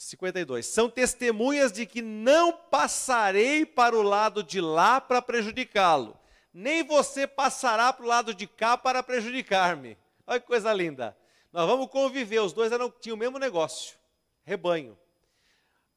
52. 0.00 0.64
São 0.64 0.88
testemunhas 0.88 1.70
de 1.70 1.84
que 1.84 2.00
não 2.00 2.52
passarei 2.54 3.66
para 3.66 3.94
o 3.94 4.00
lado 4.00 4.42
de 4.42 4.58
lá 4.58 4.98
para 4.98 5.20
prejudicá-lo, 5.20 6.18
nem 6.54 6.82
você 6.82 7.26
passará 7.26 7.92
para 7.92 8.04
o 8.04 8.08
lado 8.08 8.32
de 8.32 8.46
cá 8.46 8.78
para 8.78 9.02
prejudicar-me. 9.02 9.98
Olha 10.26 10.40
que 10.40 10.46
coisa 10.46 10.72
linda. 10.72 11.14
Nós 11.52 11.68
vamos 11.68 11.88
conviver, 11.88 12.40
os 12.40 12.54
dois 12.54 12.72
eram, 12.72 12.90
tinham 12.90 13.14
o 13.14 13.18
mesmo 13.18 13.38
negócio, 13.38 13.98
rebanho. 14.42 14.98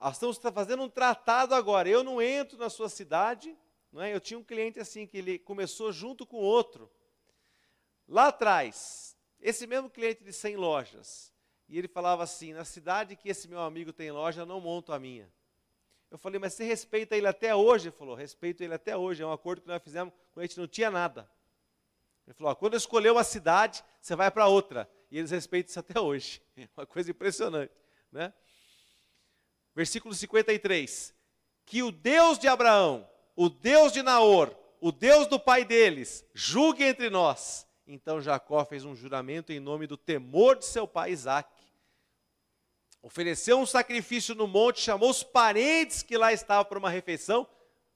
Nós 0.01 0.15
estamos 0.15 0.37
fazendo 0.37 0.83
um 0.83 0.89
tratado 0.89 1.55
agora. 1.55 1.87
Eu 1.87 2.03
não 2.03 2.21
entro 2.21 2.57
na 2.57 2.69
sua 2.69 2.89
cidade, 2.89 3.57
não 3.89 4.01
é? 4.01 4.13
Eu 4.13 4.19
tinha 4.19 4.37
um 4.37 4.43
cliente 4.43 4.81
assim 4.81 5.07
que 5.07 5.17
ele 5.17 5.39
começou 5.39 5.93
junto 5.93 6.25
com 6.25 6.37
outro. 6.37 6.91
Lá 8.05 8.27
atrás, 8.27 9.15
esse 9.39 9.65
mesmo 9.65 9.89
cliente 9.89 10.25
de 10.25 10.33
100 10.33 10.57
lojas, 10.57 11.32
e 11.67 11.77
ele 11.77 11.87
falava 11.87 12.23
assim: 12.23 12.53
na 12.53 12.65
cidade 12.65 13.15
que 13.15 13.29
esse 13.29 13.47
meu 13.47 13.61
amigo 13.61 13.91
tem 13.91 14.11
loja, 14.11 14.45
não 14.45 14.59
monto 14.59 14.91
a 14.91 14.99
minha. 14.99 15.31
Eu 16.13 16.17
falei, 16.19 16.39
mas 16.39 16.53
você 16.53 16.63
respeita 16.63 17.17
ele 17.17 17.25
até 17.25 17.55
hoje? 17.55 17.87
Ele 17.87 17.95
falou, 17.95 18.13
respeito 18.13 18.61
ele 18.61 18.75
até 18.75 18.95
hoje. 18.95 19.23
É 19.23 19.25
um 19.25 19.31
acordo 19.31 19.63
que 19.63 19.67
nós 19.67 19.81
fizemos 19.81 20.13
quando 20.31 20.43
a 20.43 20.47
gente 20.47 20.59
não 20.59 20.67
tinha 20.67 20.91
nada. 20.91 21.27
Ele 22.27 22.35
falou, 22.35 22.55
quando 22.55 22.73
eu 22.73 22.77
escolher 22.77 23.11
uma 23.11 23.23
cidade, 23.23 23.83
você 23.99 24.15
vai 24.15 24.29
para 24.29 24.45
outra. 24.45 24.87
E 25.09 25.17
eles 25.17 25.31
respeitam 25.31 25.71
isso 25.71 25.79
até 25.79 25.99
hoje. 25.99 26.39
Uma 26.77 26.85
coisa 26.85 27.09
impressionante. 27.09 27.73
Né? 28.11 28.31
Versículo 29.75 30.13
53. 30.13 31.15
Que 31.65 31.81
o 31.81 31.91
Deus 31.91 32.37
de 32.37 32.47
Abraão, 32.47 33.09
o 33.35 33.49
Deus 33.49 33.91
de 33.91 34.03
Naor, 34.03 34.55
o 34.79 34.91
Deus 34.91 35.25
do 35.25 35.39
pai 35.39 35.65
deles, 35.65 36.23
julgue 36.33 36.83
entre 36.83 37.09
nós. 37.09 37.65
Então 37.85 38.21
Jacó 38.21 38.63
fez 38.65 38.85
um 38.85 38.95
juramento 38.95 39.51
em 39.51 39.59
nome 39.59 39.87
do 39.87 39.97
temor 39.97 40.57
de 40.57 40.65
seu 40.65 40.87
pai 40.87 41.11
Isaac 41.11 41.49
ofereceu 43.03 43.59
um 43.59 43.65
sacrifício 43.65 44.33
no 44.33 44.47
monte, 44.47 44.79
chamou 44.79 45.09
os 45.09 45.21
parentes 45.21 46.01
que 46.01 46.17
lá 46.17 46.31
estavam 46.31 46.63
para 46.63 46.79
uma 46.79 46.89
refeição, 46.89 47.45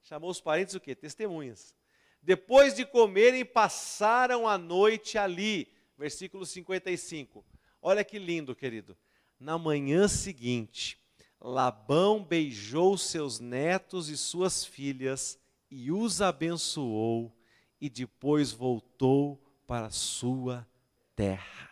chamou 0.04 0.30
os 0.30 0.42
parentes 0.42 0.76
o 0.76 0.82
quê? 0.82 0.94
Testemunhas. 0.94 1.74
Depois 2.22 2.76
de 2.76 2.86
comerem, 2.86 3.46
passaram 3.46 4.46
a 4.46 4.58
noite 4.58 5.18
ali. 5.18 5.72
Versículo 5.98 6.46
55. 6.46 7.44
Olha 7.82 8.04
que 8.04 8.20
lindo, 8.20 8.54
querido. 8.54 8.98
Na 9.40 9.58
manhã 9.58 10.10
seguinte, 10.10 11.00
Labão 11.40 12.22
beijou 12.22 12.98
seus 12.98 13.40
netos 13.40 14.10
e 14.10 14.18
suas 14.18 14.66
filhas 14.66 15.40
e 15.72 15.92
os 15.92 16.22
abençoou, 16.22 17.34
e 17.80 17.90
depois 17.90 18.52
voltou 18.52 19.42
para 19.68 19.92
sua 19.92 20.68
terra. 21.16 21.70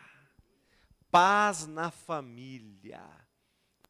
Paz 1.10 1.66
na 1.66 1.90
família 1.90 3.26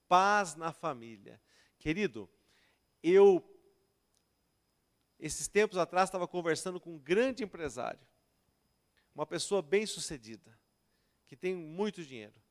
paz 0.08 0.56
na 0.56 0.72
família. 0.72 1.42
Querido, 1.78 2.30
eu, 3.02 3.44
esses 5.20 5.48
tempos 5.48 5.78
atrás, 5.78 6.10
estava 6.10 6.28
conversando 6.28 6.80
com 6.80 6.96
um 6.96 7.00
grande 7.00 7.44
empresário, 7.44 8.06
uma 9.14 9.26
pessoa 9.26 9.62
bem 9.62 9.86
sucedida, 9.86 10.58
que 11.28 11.36
tem 11.36 11.56
muito 11.56 12.04
dinheiro, 12.04 12.42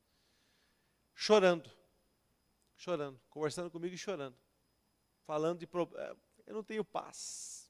chorando, 1.14 1.70
chorando, 2.76 3.20
conversando 3.28 3.70
comigo 3.70 3.94
e 3.94 3.98
chorando, 3.98 4.36
falando 5.24 5.58
de 5.58 5.64
eh, 5.64 6.16
eu 6.46 6.54
não 6.54 6.64
tenho 6.64 6.84
paz. 6.84 7.63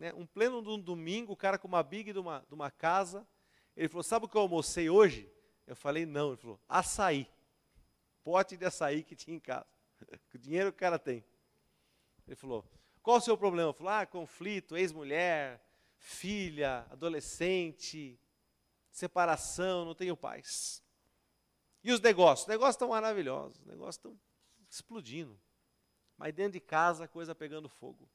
Né? 0.00 0.12
Um 0.14 0.26
pleno 0.26 0.62
de 0.62 0.68
um 0.70 0.80
domingo, 0.80 1.32
o 1.32 1.36
cara 1.36 1.58
com 1.58 1.68
uma 1.68 1.82
big 1.82 2.12
de 2.12 2.18
uma, 2.18 2.44
de 2.48 2.54
uma 2.54 2.70
casa, 2.70 3.24
ele 3.76 3.88
falou: 3.88 4.02
Sabe 4.02 4.24
o 4.24 4.28
que 4.28 4.36
eu 4.36 4.40
almocei 4.40 4.90
hoje? 4.90 5.30
Eu 5.66 5.76
falei: 5.76 6.04
Não. 6.04 6.28
Ele 6.28 6.38
falou: 6.38 6.60
Açaí 6.68 7.28
pote 8.22 8.56
de 8.56 8.64
açaí 8.64 9.02
que 9.02 9.16
tinha 9.16 9.36
em 9.36 9.40
casa. 9.40 9.66
o 10.34 10.38
dinheiro 10.38 10.70
que 10.70 10.76
o 10.76 10.80
cara 10.80 10.98
tem. 10.98 11.24
Ele 12.26 12.36
falou: 12.36 12.64
qual 13.02 13.18
o 13.18 13.20
seu 13.20 13.36
problema? 13.36 13.70
Eu 13.70 13.74
falei: 13.74 13.94
ah, 13.94 14.06
conflito, 14.06 14.76
ex-mulher, 14.76 15.60
filha, 15.96 16.86
adolescente, 16.90 18.18
separação, 18.90 19.84
não 19.84 19.94
tenho 19.94 20.16
paz. 20.16 20.82
E 21.82 21.92
os 21.92 22.00
negócios? 22.00 22.42
Os 22.42 22.48
negócios 22.48 22.76
estão 22.76 22.88
maravilhosos, 22.88 23.58
os 23.58 23.66
negócios 23.66 23.96
estão 23.96 24.20
explodindo. 24.70 25.38
Mas 26.16 26.34
dentro 26.34 26.52
de 26.52 26.60
casa 26.60 27.04
a 27.04 27.08
coisa 27.08 27.34
pegando 27.34 27.68
fogo. 27.68 28.08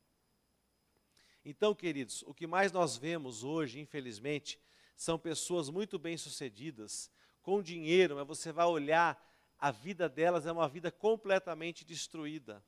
Então, 1.46 1.76
queridos, 1.76 2.24
o 2.24 2.34
que 2.34 2.48
mais 2.48 2.72
nós 2.72 2.98
vemos 2.98 3.44
hoje, 3.44 3.80
infelizmente, 3.80 4.60
são 4.98 5.20
pessoas 5.20 5.70
muito 5.70 6.00
bem-sucedidas, 6.00 7.12
com 7.44 7.62
dinheiro, 7.62 8.16
mas 8.16 8.26
você 8.26 8.52
vai 8.52 8.66
olhar 8.66 9.24
a 9.60 9.72
vida 9.72 10.10
delas 10.10 10.46
é 10.46 10.52
uma 10.52 10.68
vida 10.68 10.92
completamente 10.92 11.86
destruída. 11.86 12.64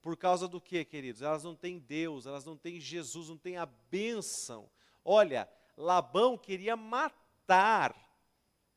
Por 0.00 0.16
causa 0.16 0.48
do 0.48 0.60
que, 0.60 0.84
queridos? 0.84 1.20
Elas 1.20 1.44
não 1.44 1.54
têm 1.54 1.78
Deus, 1.78 2.26
elas 2.26 2.44
não 2.44 2.56
têm 2.56 2.80
Jesus, 2.80 3.28
não 3.28 3.36
têm 3.36 3.56
a 3.56 3.66
bênção. 3.66 4.70
Olha, 5.04 5.48
Labão 5.76 6.38
queria 6.38 6.76
matar 6.76 7.94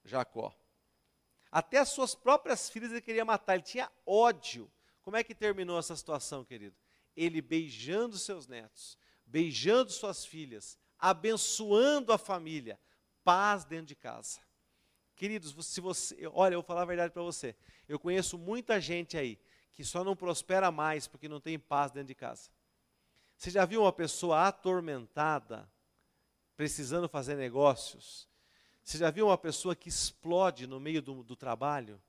Jacó. 0.03 0.53
Até 1.51 1.78
as 1.78 1.89
suas 1.89 2.14
próprias 2.16 2.70
filhas 2.70 2.91
ele 2.91 3.01
queria 3.01 3.24
matar, 3.24 3.53
ele 3.53 3.64
tinha 3.64 3.89
ódio. 4.05 4.70
Como 5.01 5.16
é 5.16 5.24
que 5.24 5.36
terminou 5.36 5.78
essa 5.78 5.95
situação, 5.95 6.43
querido? 6.43 6.76
Ele 7.16 7.41
beijando 7.41 8.18
seus 8.18 8.47
netos, 8.47 8.97
beijando 9.26 9.91
suas 9.91 10.26
filhas, 10.26 10.78
abençoando 10.97 12.11
a 12.11 12.18
família, 12.18 12.80
paz 13.24 13.66
dentro 13.66 13.88
de 13.88 13.95
casa. 13.95 14.39
Queridos, 15.16 15.53
se 15.66 15.80
você, 15.80 16.28
olha, 16.34 16.55
eu 16.55 16.61
vou 16.61 16.68
falar 16.68 16.82
a 16.82 16.86
verdade 16.86 17.14
para 17.14 17.22
você. 17.22 17.55
Eu 17.88 17.99
conheço 17.99 18.38
muita 18.38 18.82
gente 18.82 19.18
aí 19.18 19.39
que 19.74 19.84
só 19.84 20.03
não 20.03 20.16
prospera 20.16 20.72
mais 20.72 21.07
porque 21.07 21.28
não 21.28 21.39
tem 21.39 21.57
paz 21.59 21.91
dentro 21.91 22.07
de 22.07 22.16
casa. 22.16 22.49
Você 23.38 23.51
já 23.51 23.66
viu 23.66 23.82
uma 23.82 23.91
pessoa 23.91 24.47
atormentada, 24.47 25.70
precisando 26.55 27.09
fazer 27.09 27.36
negócios? 27.36 28.28
Você 28.84 28.97
já 28.97 29.09
viu 29.09 29.28
uma 29.28 29.38
pessoa 29.38 29.76
que 29.76 29.89
explode 29.89 30.68
no 30.68 30.80
meio 30.80 31.01
do, 31.01 31.24
do 31.24 31.36
trabalho? 31.36 32.01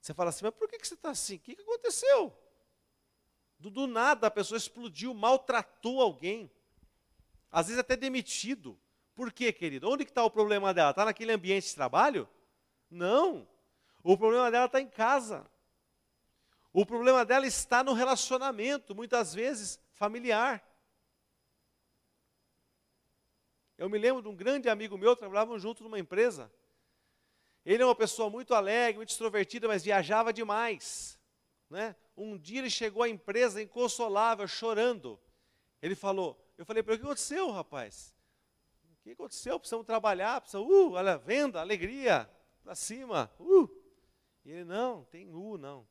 Você 0.00 0.12
fala 0.14 0.30
assim, 0.30 0.44
mas 0.44 0.54
por 0.54 0.68
que, 0.68 0.78
que 0.78 0.86
você 0.86 0.94
está 0.94 1.10
assim? 1.10 1.36
O 1.36 1.40
que, 1.40 1.56
que 1.56 1.62
aconteceu? 1.62 2.36
Do, 3.58 3.70
do 3.70 3.86
nada 3.86 4.26
a 4.26 4.30
pessoa 4.30 4.58
explodiu, 4.58 5.14
maltratou 5.14 6.00
alguém. 6.00 6.50
Às 7.50 7.66
vezes 7.66 7.80
até 7.80 7.96
demitido. 7.96 8.78
Por 9.14 9.32
quê, 9.32 9.52
querido? 9.52 9.88
Onde 9.88 10.04
que 10.04 10.10
está 10.10 10.22
o 10.24 10.30
problema 10.30 10.74
dela? 10.74 10.90
Está 10.90 11.04
naquele 11.04 11.32
ambiente 11.32 11.68
de 11.68 11.74
trabalho? 11.74 12.28
Não. 12.90 13.48
O 14.02 14.16
problema 14.16 14.50
dela 14.50 14.66
está 14.66 14.80
em 14.80 14.88
casa. 14.88 15.46
O 16.72 16.84
problema 16.84 17.24
dela 17.24 17.46
está 17.46 17.82
no 17.82 17.94
relacionamento, 17.94 18.94
muitas 18.94 19.32
vezes 19.32 19.80
familiar. 19.94 20.62
Eu 23.78 23.88
me 23.88 23.98
lembro 23.98 24.22
de 24.22 24.28
um 24.28 24.36
grande 24.36 24.68
amigo 24.68 24.98
meu, 24.98 25.16
trabalhavam 25.16 25.58
juntos 25.58 25.82
numa 25.82 25.98
empresa. 25.98 26.52
Ele 27.64 27.82
é 27.82 27.86
uma 27.86 27.94
pessoa 27.94 28.30
muito 28.30 28.54
alegre, 28.54 28.98
muito 28.98 29.10
extrovertida, 29.10 29.66
mas 29.66 29.84
viajava 29.84 30.32
demais. 30.32 31.15
Né? 31.68 31.96
Um 32.16 32.38
dia 32.38 32.60
ele 32.60 32.70
chegou 32.70 33.02
à 33.02 33.08
empresa 33.08 33.60
inconsolável, 33.60 34.46
chorando. 34.46 35.18
Ele 35.82 35.94
falou, 35.94 36.40
eu 36.56 36.64
falei 36.64 36.82
para 36.82 36.94
o 36.94 36.98
que 36.98 37.04
aconteceu, 37.04 37.50
rapaz? 37.50 38.14
O 39.00 39.02
que 39.02 39.10
aconteceu? 39.10 39.58
Precisamos 39.58 39.86
trabalhar, 39.86 40.40
precisamos, 40.40 40.70
uh, 40.70 40.92
olha, 40.92 41.18
venda, 41.18 41.60
alegria, 41.60 42.30
para 42.62 42.74
cima, 42.74 43.30
uh. 43.38 43.68
E 44.44 44.50
ele, 44.50 44.64
não, 44.64 45.04
tem 45.04 45.32
U, 45.32 45.58
não. 45.58 45.86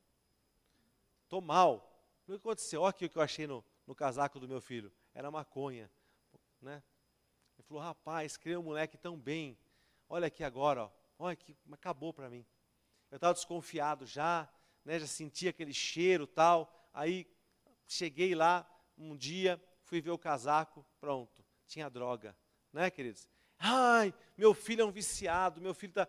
Estou 1.24 1.40
mal. 1.40 1.92
O 2.22 2.26
que 2.26 2.36
aconteceu? 2.36 2.82
Olha 2.82 2.90
aqui 2.90 3.04
o 3.04 3.10
que 3.10 3.18
eu 3.18 3.22
achei 3.22 3.46
no, 3.46 3.64
no 3.86 3.94
casaco 3.94 4.40
do 4.40 4.48
meu 4.48 4.60
filho. 4.60 4.92
Era 5.14 5.30
maconha. 5.30 5.90
Né? 6.60 6.82
Ele 7.58 7.66
falou, 7.66 7.82
rapaz, 7.82 8.36
criei 8.36 8.56
um 8.56 8.62
moleque 8.62 8.96
tão 8.96 9.16
bem. 9.16 9.58
Olha 10.08 10.26
aqui 10.26 10.42
agora, 10.42 10.84
ó. 10.84 10.90
olha 11.18 11.36
que 11.36 11.56
acabou 11.70 12.12
para 12.12 12.30
mim. 12.30 12.46
Eu 13.10 13.16
estava 13.16 13.34
desconfiado 13.34 14.06
já, 14.06 14.48
né, 14.86 15.00
já 15.00 15.06
sentia 15.06 15.50
aquele 15.50 15.74
cheiro 15.74 16.26
tal. 16.26 16.72
Aí 16.94 17.26
cheguei 17.86 18.34
lá 18.34 18.64
um 18.96 19.16
dia, 19.16 19.60
fui 19.82 20.00
ver 20.00 20.12
o 20.12 20.18
casaco, 20.18 20.86
pronto, 21.00 21.44
tinha 21.66 21.90
droga. 21.90 22.34
Né, 22.72 22.88
queridos? 22.88 23.28
Ai, 23.58 24.14
meu 24.38 24.54
filho 24.54 24.82
é 24.82 24.84
um 24.84 24.92
viciado, 24.92 25.60
meu 25.60 25.74
filho 25.74 25.90
está. 25.90 26.08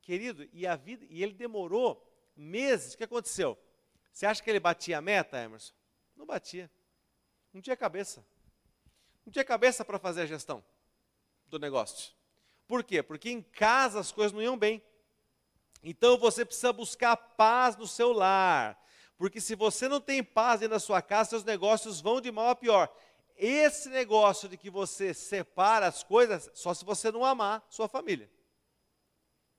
Querido, 0.00 0.48
e 0.52 0.66
a 0.66 0.74
vida, 0.74 1.04
e 1.10 1.22
ele 1.22 1.34
demorou 1.34 2.02
meses. 2.34 2.94
O 2.94 2.96
que 2.96 3.04
aconteceu? 3.04 3.58
Você 4.10 4.24
acha 4.24 4.42
que 4.42 4.48
ele 4.48 4.58
batia 4.58 4.96
a 4.96 5.02
meta, 5.02 5.38
Emerson? 5.38 5.74
Não 6.16 6.24
batia. 6.24 6.70
Não 7.52 7.60
tinha 7.60 7.76
cabeça. 7.76 8.24
Não 9.26 9.30
tinha 9.30 9.44
cabeça 9.44 9.84
para 9.84 9.98
fazer 9.98 10.22
a 10.22 10.26
gestão 10.26 10.64
do 11.46 11.58
negócio. 11.58 12.14
Por 12.66 12.82
quê? 12.82 13.02
Porque 13.02 13.30
em 13.30 13.42
casa 13.42 14.00
as 14.00 14.10
coisas 14.10 14.32
não 14.32 14.40
iam 14.40 14.56
bem. 14.56 14.82
Então 15.82 16.18
você 16.18 16.44
precisa 16.44 16.72
buscar 16.72 17.16
paz 17.16 17.76
no 17.76 17.86
seu 17.86 18.12
lar. 18.12 18.78
Porque 19.16 19.40
se 19.40 19.54
você 19.54 19.88
não 19.88 20.00
tem 20.00 20.22
paz 20.22 20.60
dentro 20.60 20.74
da 20.74 20.80
sua 20.80 21.02
casa, 21.02 21.30
seus 21.30 21.44
negócios 21.44 22.00
vão 22.00 22.20
de 22.20 22.30
mal 22.30 22.50
a 22.50 22.54
pior. 22.56 22.88
Esse 23.36 23.88
negócio 23.88 24.48
de 24.48 24.56
que 24.56 24.70
você 24.70 25.14
separa 25.14 25.86
as 25.86 26.02
coisas, 26.02 26.50
só 26.54 26.74
se 26.74 26.84
você 26.84 27.10
não 27.10 27.24
amar 27.24 27.64
sua 27.68 27.88
família. 27.88 28.30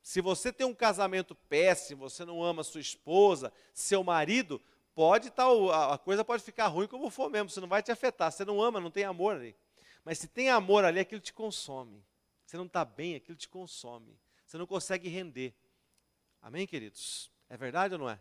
Se 0.01 0.21
você 0.21 0.51
tem 0.51 0.65
um 0.65 0.73
casamento 0.73 1.35
péssimo, 1.35 2.09
você 2.09 2.25
não 2.25 2.43
ama 2.43 2.63
sua 2.63 2.81
esposa, 2.81 3.51
seu 3.73 4.03
marido, 4.03 4.61
pode 4.95 5.27
estar, 5.27 5.45
tá, 5.45 5.93
a 5.93 5.97
coisa 5.97 6.25
pode 6.25 6.43
ficar 6.43 6.67
ruim 6.67 6.87
como 6.87 7.09
for 7.09 7.29
mesmo, 7.29 7.49
você 7.49 7.61
não 7.61 7.67
vai 7.67 7.83
te 7.83 7.91
afetar. 7.91 8.31
Você 8.31 8.43
não 8.43 8.61
ama, 8.61 8.79
não 8.79 8.91
tem 8.91 9.03
amor 9.03 9.35
ali. 9.35 9.55
Mas 10.03 10.17
se 10.17 10.27
tem 10.27 10.49
amor 10.49 10.83
ali, 10.83 10.99
aquilo 10.99 11.21
te 11.21 11.33
consome. 11.33 12.03
Você 12.45 12.57
não 12.57 12.65
está 12.65 12.83
bem, 12.83 13.15
aquilo 13.15 13.37
te 13.37 13.47
consome. 13.47 14.17
Você 14.45 14.57
não 14.57 14.65
consegue 14.65 15.07
render. 15.07 15.53
Amém, 16.41 16.65
queridos? 16.65 17.29
É 17.49 17.57
verdade 17.57 17.93
ou 17.95 17.99
não 17.99 18.09
é? 18.09 18.19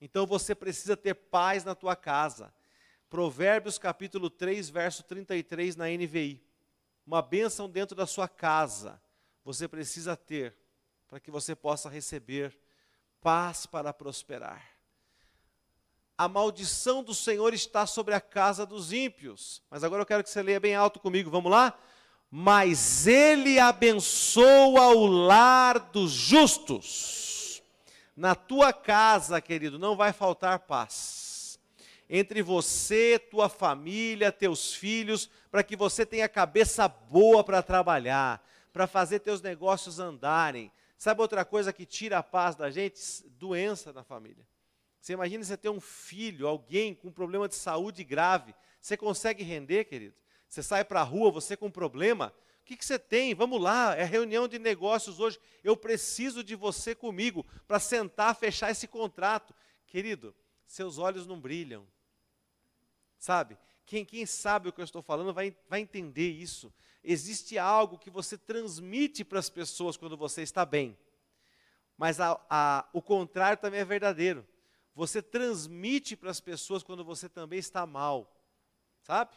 Então 0.00 0.26
você 0.26 0.54
precisa 0.54 0.96
ter 0.96 1.14
paz 1.14 1.64
na 1.64 1.74
tua 1.74 1.94
casa. 1.94 2.52
Provérbios 3.08 3.78
capítulo 3.78 4.28
3, 4.28 4.68
verso 4.68 5.02
33 5.02 5.76
na 5.76 5.86
NVI. 5.86 6.42
Uma 7.06 7.22
bênção 7.22 7.68
dentro 7.68 7.96
da 7.96 8.06
sua 8.06 8.28
casa. 8.28 9.00
Você 9.44 9.66
precisa 9.66 10.16
ter 10.16 10.54
para 11.06 11.18
que 11.18 11.30
você 11.30 11.54
possa 11.54 11.88
receber 11.88 12.56
paz 13.20 13.66
para 13.66 13.92
prosperar. 13.92 14.62
A 16.16 16.28
maldição 16.28 17.02
do 17.02 17.14
Senhor 17.14 17.54
está 17.54 17.86
sobre 17.86 18.14
a 18.14 18.20
casa 18.20 18.66
dos 18.66 18.92
ímpios. 18.92 19.62
Mas 19.70 19.84
agora 19.84 20.02
eu 20.02 20.06
quero 20.06 20.22
que 20.22 20.30
você 20.30 20.42
leia 20.42 20.60
bem 20.60 20.74
alto 20.74 21.00
comigo, 21.00 21.30
vamos 21.30 21.50
lá? 21.50 21.78
Mas 22.30 23.06
ele 23.06 23.58
abençoa 23.58 24.88
o 24.94 25.06
lar 25.06 25.78
dos 25.78 26.12
justos. 26.12 27.62
Na 28.16 28.34
tua 28.34 28.72
casa, 28.72 29.40
querido, 29.40 29.78
não 29.78 29.96
vai 29.96 30.12
faltar 30.12 30.58
paz. 30.60 31.58
Entre 32.10 32.42
você, 32.42 33.18
tua 33.18 33.48
família, 33.48 34.32
teus 34.32 34.74
filhos, 34.74 35.30
para 35.50 35.62
que 35.62 35.76
você 35.76 36.04
tenha 36.04 36.28
cabeça 36.28 36.88
boa 36.88 37.44
para 37.44 37.62
trabalhar, 37.62 38.44
para 38.72 38.86
fazer 38.86 39.20
teus 39.20 39.40
negócios 39.40 39.98
andarem, 39.98 40.72
Sabe 40.98 41.20
outra 41.20 41.44
coisa 41.44 41.72
que 41.72 41.86
tira 41.86 42.18
a 42.18 42.22
paz 42.24 42.56
da 42.56 42.72
gente? 42.72 43.00
Doença 43.38 43.92
na 43.92 44.02
família. 44.02 44.44
Você 45.00 45.12
imagina 45.12 45.44
você 45.44 45.56
ter 45.56 45.68
um 45.68 45.80
filho, 45.80 46.48
alguém 46.48 46.92
com 46.92 47.06
um 47.06 47.12
problema 47.12 47.48
de 47.48 47.54
saúde 47.54 48.02
grave. 48.02 48.52
Você 48.80 48.96
consegue 48.96 49.44
render, 49.44 49.84
querido? 49.84 50.16
Você 50.48 50.62
sai 50.62 50.84
para 50.84 51.00
a 51.00 51.04
rua, 51.04 51.30
você 51.30 51.56
com 51.56 51.70
problema. 51.70 52.32
O 52.60 52.64
que, 52.64 52.76
que 52.76 52.84
você 52.84 52.98
tem? 52.98 53.34
Vamos 53.34 53.60
lá, 53.60 53.96
é 53.96 54.04
reunião 54.04 54.46
de 54.46 54.58
negócios 54.58 55.20
hoje. 55.20 55.38
Eu 55.62 55.76
preciso 55.76 56.44
de 56.44 56.54
você 56.54 56.94
comigo 56.94 57.44
para 57.66 57.78
sentar, 57.78 58.34
fechar 58.34 58.70
esse 58.70 58.86
contrato. 58.86 59.54
Querido, 59.86 60.34
seus 60.66 60.98
olhos 60.98 61.26
não 61.26 61.40
brilham. 61.40 61.86
Sabe? 63.18 63.58
Quem, 63.86 64.04
quem 64.04 64.26
sabe 64.26 64.68
o 64.68 64.72
que 64.72 64.80
eu 64.80 64.84
estou 64.84 65.02
falando 65.02 65.32
vai, 65.32 65.56
vai 65.68 65.80
entender 65.80 66.30
isso 66.30 66.72
existe 67.02 67.58
algo 67.58 67.98
que 67.98 68.10
você 68.10 68.36
transmite 68.36 69.24
para 69.24 69.38
as 69.38 69.48
pessoas 69.48 69.96
quando 69.96 70.16
você 70.16 70.42
está 70.42 70.64
bem. 70.64 70.96
Mas 71.96 72.20
a, 72.20 72.38
a, 72.48 72.88
o 72.92 73.02
contrário 73.02 73.58
também 73.58 73.80
é 73.80 73.84
verdadeiro. 73.84 74.46
Você 74.94 75.22
transmite 75.22 76.16
para 76.16 76.30
as 76.30 76.40
pessoas 76.40 76.82
quando 76.82 77.04
você 77.04 77.28
também 77.28 77.58
está 77.58 77.86
mal. 77.86 78.30
Sabe? 79.02 79.36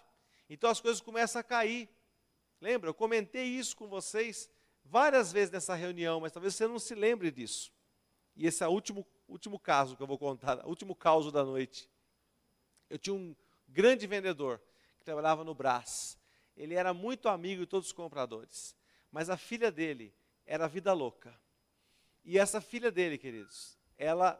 Então 0.54 0.70
as 0.70 0.80
coisas 0.80 1.02
começam 1.02 1.39
a 1.39 1.43
cair. 1.43 1.89
Lembra? 2.60 2.89
Eu 2.89 2.93
comentei 2.93 3.45
isso 3.45 3.76
com 3.76 3.88
vocês 3.88 4.49
várias 4.84 5.32
vezes 5.32 5.52
nessa 5.52 5.74
reunião, 5.74 6.20
mas 6.20 6.32
talvez 6.32 6.54
você 6.54 6.68
não 6.68 6.78
se 6.78 6.93
lembre 6.93 7.32
disso. 7.32 7.72
E 8.36 8.45
esse 8.45 8.64
é 8.64 8.68
o 8.68 8.72
último, 8.72 9.08
último 9.28 9.60
caso 9.60 9.97
que 9.97 10.04
eu 10.04 10.08
vou 10.08 10.18
contar, 10.18 10.64
o 10.66 10.70
último 10.70 10.95
caso 10.95 11.32
da 11.32 11.43
noite. 11.43 11.89
Eu 12.89 12.99
tinha 12.99 13.16
um 13.16 13.36
grande 13.68 14.06
vendedor 14.06 14.62
que 14.99 15.06
trabalhava 15.06 15.43
no 15.43 15.56
Brás 15.56 16.22
ele 16.56 16.76
era 16.76 16.93
muito 16.93 17.28
amigo 17.28 17.62
de 17.62 17.68
todos 17.68 17.88
os 17.88 17.93
compradores. 17.93 18.76
Mas 19.12 19.30
a 19.30 19.38
filha 19.38 19.72
dele 19.72 20.14
era 20.45 20.68
vida 20.68 20.93
louca. 20.93 21.34
E 22.24 22.38
essa 22.38 22.62
filha 22.62 22.91
dele, 22.91 23.18
queridos, 23.18 23.78
ela 23.97 24.39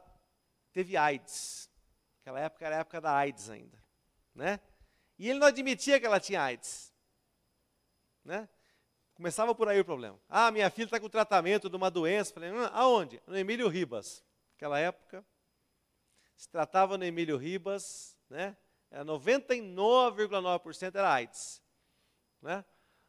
teve 0.72 0.96
AIDS. 0.96 1.70
Aquela 2.20 2.40
época 2.40 2.64
era 2.64 2.76
a 2.76 2.78
época 2.78 3.00
da 3.00 3.16
AIDS 3.16 3.50
ainda, 3.50 3.82
né? 4.34 4.60
E 5.22 5.30
ele 5.30 5.38
não 5.38 5.46
admitia 5.46 5.98
que 6.00 6.04
ela 6.04 6.18
tinha 6.18 6.42
AIDS, 6.42 6.92
né? 8.24 8.48
Começava 9.14 9.54
por 9.54 9.68
aí 9.68 9.78
o 9.78 9.84
problema. 9.84 10.20
Ah, 10.28 10.50
minha 10.50 10.68
filha 10.68 10.86
está 10.86 10.98
com 10.98 11.08
tratamento 11.08 11.70
de 11.70 11.76
uma 11.76 11.88
doença. 11.88 12.34
Falei, 12.34 12.50
ah, 12.50 12.72
aonde? 12.72 13.22
No 13.24 13.38
Emílio 13.38 13.68
Ribas. 13.68 14.24
Naquela 14.54 14.80
época, 14.80 15.24
se 16.36 16.48
tratava 16.48 16.98
no 16.98 17.04
Emílio 17.04 17.36
Ribas, 17.36 18.18
né? 18.28 18.56
99,9% 18.90 20.96
era 20.96 21.12
AIDS. 21.12 21.62
Né? 22.40 22.64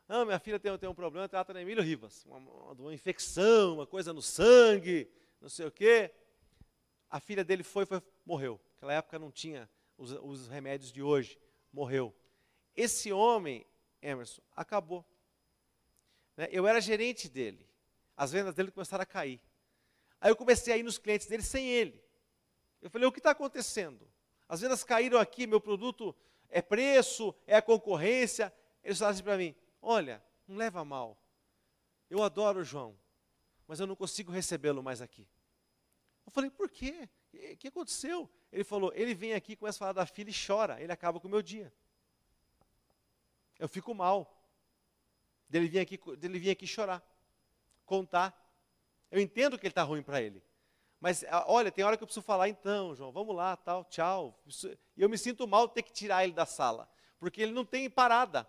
Não, 0.08 0.24
minha 0.24 0.38
filha 0.38 0.60
tem, 0.60 0.78
tem 0.78 0.88
um 0.88 0.94
problema, 0.94 1.28
trata 1.28 1.52
na 1.52 1.64
Emílio 1.64 1.82
Rivas. 1.82 2.24
Uma, 2.28 2.38
uma, 2.38 2.74
uma, 2.74 2.94
infecção, 2.94 3.74
uma 3.74 3.88
coisa 3.88 4.14
no 4.14 4.22
sangue, 4.22 5.12
não 5.42 5.50
sei 5.50 5.66
o 5.66 5.72
quê. 5.72 6.14
a 7.10 7.20
filha 7.20 7.44
dele 7.44 7.64
foi, 7.64 7.88
foi 7.88 8.04
morreu. 8.24 8.62
Naquela 8.76 8.94
época 8.94 9.18
não 9.18 9.32
tinha 9.32 9.68
os, 9.98 10.12
os 10.12 10.48
remédios 10.48 10.92
de 10.92 11.02
hoje, 11.02 11.42
morreu. 11.74 12.16
Esse 12.76 13.12
homem, 13.12 13.66
Emerson, 14.02 14.42
acabou. 14.56 15.04
Né? 16.38 16.48
Eu 16.52 16.68
era 16.68 16.80
gerente 16.80 17.28
dele. 17.28 17.68
As 18.16 18.32
vendas 18.32 18.54
dele 18.54 18.72
começaram 18.72 19.02
a 19.02 19.06
cair. 19.06 19.42
Aí 20.22 20.32
eu 20.32 20.36
comecei 20.36 20.74
a 20.74 20.78
ir 20.78 20.84
nos 20.84 20.98
clientes 20.98 21.28
dele 21.28 21.44
sem 21.44 21.68
ele. 21.68 22.02
Eu 22.82 22.90
falei, 22.90 23.08
o 23.08 23.12
que 23.12 23.20
está 23.20 23.32
acontecendo? 23.32 24.08
As 24.48 24.62
vendas 24.62 24.84
caíram 24.84 25.20
aqui, 25.20 25.48
meu 25.48 25.60
produto 25.60 26.16
é 26.50 26.62
preço, 26.62 27.36
é 27.48 27.56
a 27.56 27.62
concorrência. 27.62 28.54
Eles 28.84 29.00
falaram 29.00 29.16
assim 29.16 29.24
para 29.24 29.38
mim, 29.38 29.56
olha, 29.82 30.24
não 30.48 30.56
leva 30.56 30.86
mal. 30.86 31.18
Eu 32.10 32.22
adoro 32.22 32.60
o 32.60 32.64
João, 32.64 32.98
mas 33.68 33.80
eu 33.80 33.88
não 33.88 33.96
consigo 33.96 34.32
recebê-lo 34.32 34.84
mais 34.84 35.02
aqui. 35.02 35.28
Eu 36.26 36.32
falei, 36.32 36.50
por 36.50 36.70
quê? 36.70 37.10
O 37.34 37.58
que 37.58 37.68
aconteceu? 37.68 38.30
Ele 38.54 38.64
falou, 38.64 38.94
ele 38.94 39.16
vem 39.16 39.34
aqui, 39.34 39.56
começa 39.56 39.78
a 39.78 39.80
falar 39.80 39.94
da 39.94 40.06
filha 40.06 40.30
e 40.30 40.34
chora, 40.34 40.80
ele 40.80 40.92
acaba 40.92 41.20
com 41.20 41.28
o 41.28 41.32
meu 41.32 41.42
dia. 41.42 41.74
Eu 43.58 43.68
fico 43.68 43.96
mal. 43.96 44.32
Dele 45.50 45.68
vir 45.68 45.80
aqui, 45.80 46.00
dele 46.18 46.38
vir 46.38 46.52
aqui 46.52 46.68
chorar, 46.68 47.04
contar. 47.84 48.32
Eu 49.10 49.20
entendo 49.20 49.58
que 49.58 49.66
ele 49.66 49.72
está 49.72 49.82
ruim 49.82 50.04
para 50.04 50.22
ele. 50.22 50.44
Mas 51.00 51.26
olha, 51.48 51.72
tem 51.72 51.84
hora 51.84 51.98
que 51.98 52.04
eu 52.04 52.08
preciso 52.08 52.24
falar, 52.24 52.48
então, 52.48 52.96
João, 52.96 53.12
vamos 53.12 53.36
lá, 53.36 53.58
tal, 53.58 53.84
tchau. 53.86 54.40
E 54.96 55.02
eu 55.02 55.10
me 55.10 55.18
sinto 55.18 55.48
mal 55.48 55.68
ter 55.68 55.82
que 55.82 55.92
tirar 55.92 56.24
ele 56.24 56.34
da 56.34 56.46
sala, 56.46 56.88
porque 57.20 57.42
ele 57.42 57.52
não 57.52 57.66
tem 57.66 57.90
parada. 57.90 58.48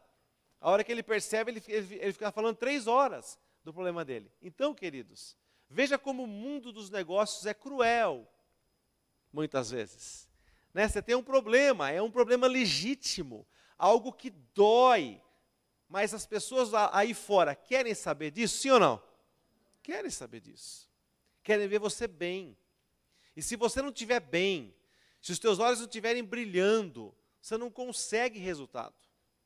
A 0.61 0.71
hora 0.71 0.85
que 0.85 0.93
ele 0.93 1.03
percebe, 1.03 1.51
ele, 1.51 1.63
ele, 1.67 1.95
ele 1.95 2.13
fica 2.13 2.31
falando 2.31 2.57
três 2.57 2.87
horas 2.87 3.39
do 3.65 3.73
problema 3.73 4.05
dele. 4.05 4.31
Então, 4.43 4.75
queridos, 4.75 5.35
veja 5.69 5.99
como 5.99 6.25
o 6.25 6.27
mundo 6.27 6.73
dos 6.73 6.91
negócios 6.91 7.47
é 7.47 7.55
cruel, 7.55 8.31
muitas 9.35 9.71
vezes. 9.71 10.29
Né? 10.73 10.89
Você 10.89 11.03
tem 11.03 11.15
um 11.15 11.23
problema, 11.23 11.91
é 11.91 12.01
um 12.01 12.11
problema 12.11 12.47
legítimo, 12.47 13.47
algo 13.77 14.13
que 14.13 14.31
dói, 14.31 15.21
mas 15.89 16.15
as 16.15 16.25
pessoas 16.25 16.73
aí 16.93 17.13
fora 17.13 17.55
querem 17.55 17.95
saber 17.95 18.31
disso, 18.31 18.59
sim 18.59 18.71
ou 18.71 18.81
não? 18.81 19.03
Querem 19.83 20.11
saber 20.11 20.41
disso. 20.41 20.89
Querem 21.43 21.69
ver 21.69 21.79
você 21.79 22.07
bem. 22.07 22.57
E 23.37 23.43
se 23.43 23.57
você 23.57 23.83
não 23.83 23.91
estiver 23.91 24.21
bem, 24.21 24.75
se 25.21 25.33
os 25.33 25.39
teus 25.39 25.59
olhos 25.59 25.81
não 25.81 25.87
estiverem 25.87 26.25
brilhando, 26.25 27.15
você 27.41 27.59
não 27.59 27.71
consegue 27.71 28.39
resultado. 28.39 28.95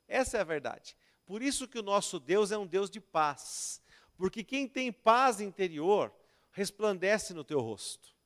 Essa 0.07 0.37
é 0.37 0.41
a 0.41 0.45
verdade. 0.45 0.95
Por 1.25 1.41
isso 1.41 1.67
que 1.67 1.77
o 1.77 1.83
nosso 1.83 2.19
Deus 2.19 2.51
é 2.51 2.57
um 2.57 2.65
Deus 2.65 2.89
de 2.89 3.01
paz. 3.01 3.81
Porque 4.15 4.43
quem 4.43 4.67
tem 4.67 4.91
paz 4.91 5.41
interior 5.41 6.13
resplandece 6.51 7.33
no 7.33 7.43
teu 7.43 7.59
rosto. 7.59 8.18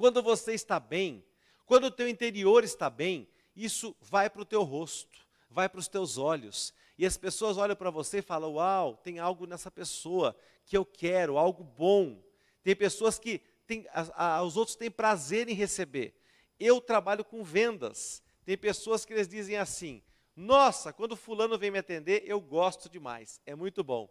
Quando 0.00 0.22
você 0.22 0.54
está 0.54 0.80
bem, 0.80 1.22
quando 1.66 1.84
o 1.84 1.90
teu 1.90 2.08
interior 2.08 2.64
está 2.64 2.88
bem, 2.88 3.28
isso 3.54 3.94
vai 4.00 4.30
para 4.30 4.40
o 4.40 4.46
teu 4.46 4.62
rosto, 4.62 5.28
vai 5.50 5.68
para 5.68 5.78
os 5.78 5.88
teus 5.88 6.16
olhos. 6.16 6.72
E 6.96 7.04
as 7.04 7.18
pessoas 7.18 7.58
olham 7.58 7.76
para 7.76 7.90
você 7.90 8.20
e 8.20 8.22
falam: 8.22 8.54
Uau, 8.54 8.96
tem 8.96 9.18
algo 9.18 9.44
nessa 9.46 9.70
pessoa 9.70 10.34
que 10.64 10.74
eu 10.74 10.86
quero, 10.86 11.36
algo 11.36 11.62
bom. 11.62 12.18
Tem 12.62 12.74
pessoas 12.74 13.18
que 13.18 13.42
tem, 13.66 13.86
a, 13.92 14.36
a, 14.36 14.42
os 14.42 14.56
outros 14.56 14.74
têm 14.74 14.90
prazer 14.90 15.50
em 15.50 15.54
receber. 15.54 16.18
Eu 16.58 16.80
trabalho 16.80 17.22
com 17.22 17.44
vendas. 17.44 18.22
Tem 18.46 18.56
pessoas 18.56 19.04
que 19.04 19.12
eles 19.12 19.28
dizem 19.28 19.58
assim: 19.58 20.02
Nossa, 20.34 20.94
quando 20.94 21.14
fulano 21.14 21.58
vem 21.58 21.70
me 21.70 21.78
atender, 21.78 22.22
eu 22.24 22.40
gosto 22.40 22.88
demais, 22.88 23.38
é 23.44 23.54
muito 23.54 23.84
bom. 23.84 24.08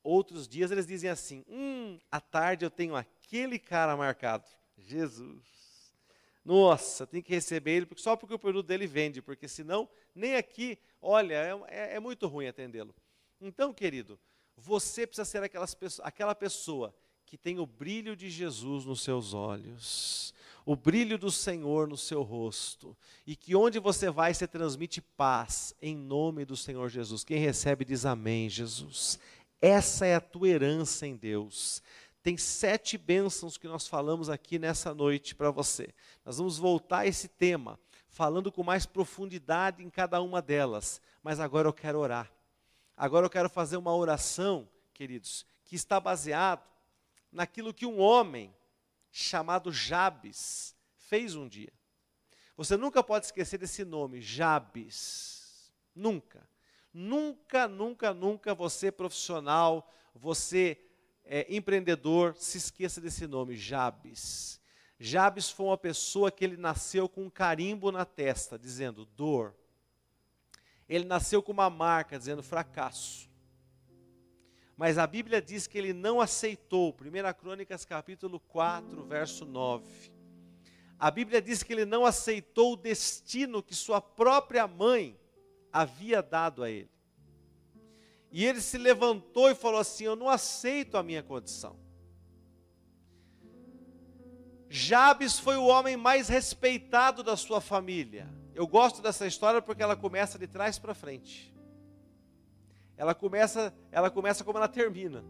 Outros 0.00 0.46
dias 0.46 0.70
eles 0.70 0.86
dizem 0.86 1.10
assim: 1.10 1.44
Hum, 1.48 1.98
à 2.08 2.20
tarde 2.20 2.64
eu 2.64 2.70
tenho 2.70 2.94
aquele 2.94 3.58
cara 3.58 3.96
marcado. 3.96 4.48
Jesus. 4.86 5.58
Nossa, 6.44 7.06
tem 7.06 7.20
que 7.20 7.34
receber 7.34 7.72
ele 7.72 7.88
só 7.96 8.16
porque 8.16 8.34
o 8.34 8.38
produto 8.38 8.66
dele 8.66 8.86
vende, 8.86 9.20
porque 9.20 9.46
senão, 9.46 9.88
nem 10.14 10.36
aqui, 10.36 10.78
olha, 11.00 11.34
é, 11.34 11.60
é, 11.68 11.94
é 11.96 12.00
muito 12.00 12.26
ruim 12.26 12.46
atendê-lo. 12.46 12.94
Então, 13.40 13.72
querido, 13.72 14.18
você 14.56 15.06
precisa 15.06 15.24
ser 15.24 15.42
aquelas, 15.42 15.76
aquela 16.02 16.34
pessoa 16.34 16.94
que 17.26 17.36
tem 17.36 17.58
o 17.58 17.66
brilho 17.66 18.16
de 18.16 18.30
Jesus 18.30 18.86
nos 18.86 19.02
seus 19.02 19.34
olhos, 19.34 20.32
o 20.64 20.74
brilho 20.74 21.18
do 21.18 21.30
Senhor 21.30 21.86
no 21.86 21.96
seu 21.96 22.22
rosto, 22.22 22.96
e 23.26 23.36
que 23.36 23.54
onde 23.54 23.78
você 23.78 24.10
vai, 24.10 24.32
você 24.32 24.46
transmite 24.46 25.02
paz, 25.02 25.74
em 25.80 25.94
nome 25.94 26.46
do 26.46 26.56
Senhor 26.56 26.88
Jesus. 26.88 27.24
Quem 27.24 27.38
recebe 27.38 27.84
diz 27.84 28.06
amém, 28.06 28.48
Jesus. 28.48 29.18
Essa 29.60 30.06
é 30.06 30.14
a 30.14 30.20
tua 30.20 30.48
herança 30.48 31.06
em 31.06 31.16
Deus. 31.16 31.82
Tem 32.28 32.36
sete 32.36 32.98
bênçãos 32.98 33.56
que 33.56 33.66
nós 33.66 33.88
falamos 33.88 34.28
aqui 34.28 34.58
nessa 34.58 34.92
noite 34.92 35.34
para 35.34 35.50
você. 35.50 35.88
Nós 36.26 36.36
vamos 36.36 36.58
voltar 36.58 36.98
a 36.98 37.06
esse 37.06 37.26
tema, 37.26 37.80
falando 38.06 38.52
com 38.52 38.62
mais 38.62 38.84
profundidade 38.84 39.82
em 39.82 39.88
cada 39.88 40.20
uma 40.20 40.42
delas. 40.42 41.00
Mas 41.22 41.40
agora 41.40 41.66
eu 41.66 41.72
quero 41.72 41.98
orar. 41.98 42.30
Agora 42.94 43.24
eu 43.24 43.30
quero 43.30 43.48
fazer 43.48 43.78
uma 43.78 43.96
oração, 43.96 44.68
queridos, 44.92 45.46
que 45.64 45.74
está 45.74 45.98
baseado 45.98 46.68
naquilo 47.32 47.72
que 47.72 47.86
um 47.86 47.98
homem 47.98 48.54
chamado 49.10 49.72
Jabes 49.72 50.76
fez 50.96 51.34
um 51.34 51.48
dia. 51.48 51.72
Você 52.58 52.76
nunca 52.76 53.02
pode 53.02 53.24
esquecer 53.24 53.56
desse 53.56 53.86
nome, 53.86 54.20
Jabes. 54.20 55.72
Nunca. 55.94 56.46
Nunca, 56.92 57.66
nunca, 57.66 58.12
nunca 58.12 58.54
você 58.54 58.92
profissional, 58.92 59.90
você 60.14 60.87
é, 61.28 61.46
empreendedor, 61.54 62.34
se 62.36 62.56
esqueça 62.56 63.00
desse 63.00 63.26
nome, 63.26 63.54
Jabes. 63.54 64.58
Jabes 64.98 65.50
foi 65.50 65.66
uma 65.66 65.76
pessoa 65.76 66.32
que 66.32 66.42
ele 66.42 66.56
nasceu 66.56 67.08
com 67.08 67.24
um 67.24 67.30
carimbo 67.30 67.92
na 67.92 68.04
testa, 68.06 68.58
dizendo 68.58 69.04
dor. 69.04 69.54
Ele 70.88 71.04
nasceu 71.04 71.42
com 71.42 71.52
uma 71.52 71.68
marca, 71.68 72.18
dizendo 72.18 72.42
fracasso. 72.42 73.28
Mas 74.74 74.96
a 74.96 75.06
Bíblia 75.06 75.42
diz 75.42 75.66
que 75.66 75.76
ele 75.76 75.92
não 75.92 76.18
aceitou, 76.18 76.96
1 76.98 77.34
Crônicas 77.38 77.84
capítulo 77.84 78.40
4, 78.40 79.04
verso 79.04 79.44
9. 79.44 79.84
A 80.98 81.10
Bíblia 81.10 81.42
diz 81.42 81.62
que 81.62 81.72
ele 81.72 81.84
não 81.84 82.06
aceitou 82.06 82.72
o 82.72 82.76
destino 82.76 83.62
que 83.62 83.74
sua 83.74 84.00
própria 84.00 84.66
mãe 84.66 85.18
havia 85.70 86.22
dado 86.22 86.62
a 86.62 86.70
ele. 86.70 86.90
E 88.30 88.44
ele 88.44 88.60
se 88.60 88.76
levantou 88.76 89.50
e 89.50 89.54
falou 89.54 89.80
assim: 89.80 90.04
Eu 90.04 90.16
não 90.16 90.28
aceito 90.28 90.96
a 90.96 91.02
minha 91.02 91.22
condição. 91.22 91.76
Jabes 94.68 95.38
foi 95.38 95.56
o 95.56 95.64
homem 95.64 95.96
mais 95.96 96.28
respeitado 96.28 97.22
da 97.22 97.36
sua 97.36 97.60
família. 97.60 98.28
Eu 98.54 98.66
gosto 98.66 99.00
dessa 99.00 99.26
história 99.26 99.62
porque 99.62 99.82
ela 99.82 99.96
começa 99.96 100.38
de 100.38 100.46
trás 100.46 100.78
para 100.78 100.94
frente. 100.94 101.54
Ela 102.96 103.14
começa, 103.14 103.72
ela 103.90 104.10
começa 104.10 104.44
como 104.44 104.58
ela 104.58 104.68
termina. 104.68 105.24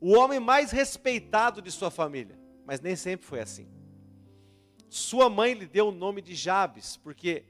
O 0.00 0.12
homem 0.12 0.38
mais 0.38 0.70
respeitado 0.70 1.62
de 1.62 1.72
sua 1.72 1.90
família, 1.90 2.38
mas 2.64 2.80
nem 2.80 2.94
sempre 2.94 3.26
foi 3.26 3.40
assim. 3.40 3.68
Sua 4.88 5.30
mãe 5.30 5.54
lhe 5.54 5.66
deu 5.66 5.88
o 5.88 5.92
nome 5.92 6.20
de 6.20 6.34
Jabes, 6.34 6.96
porque 6.98 7.46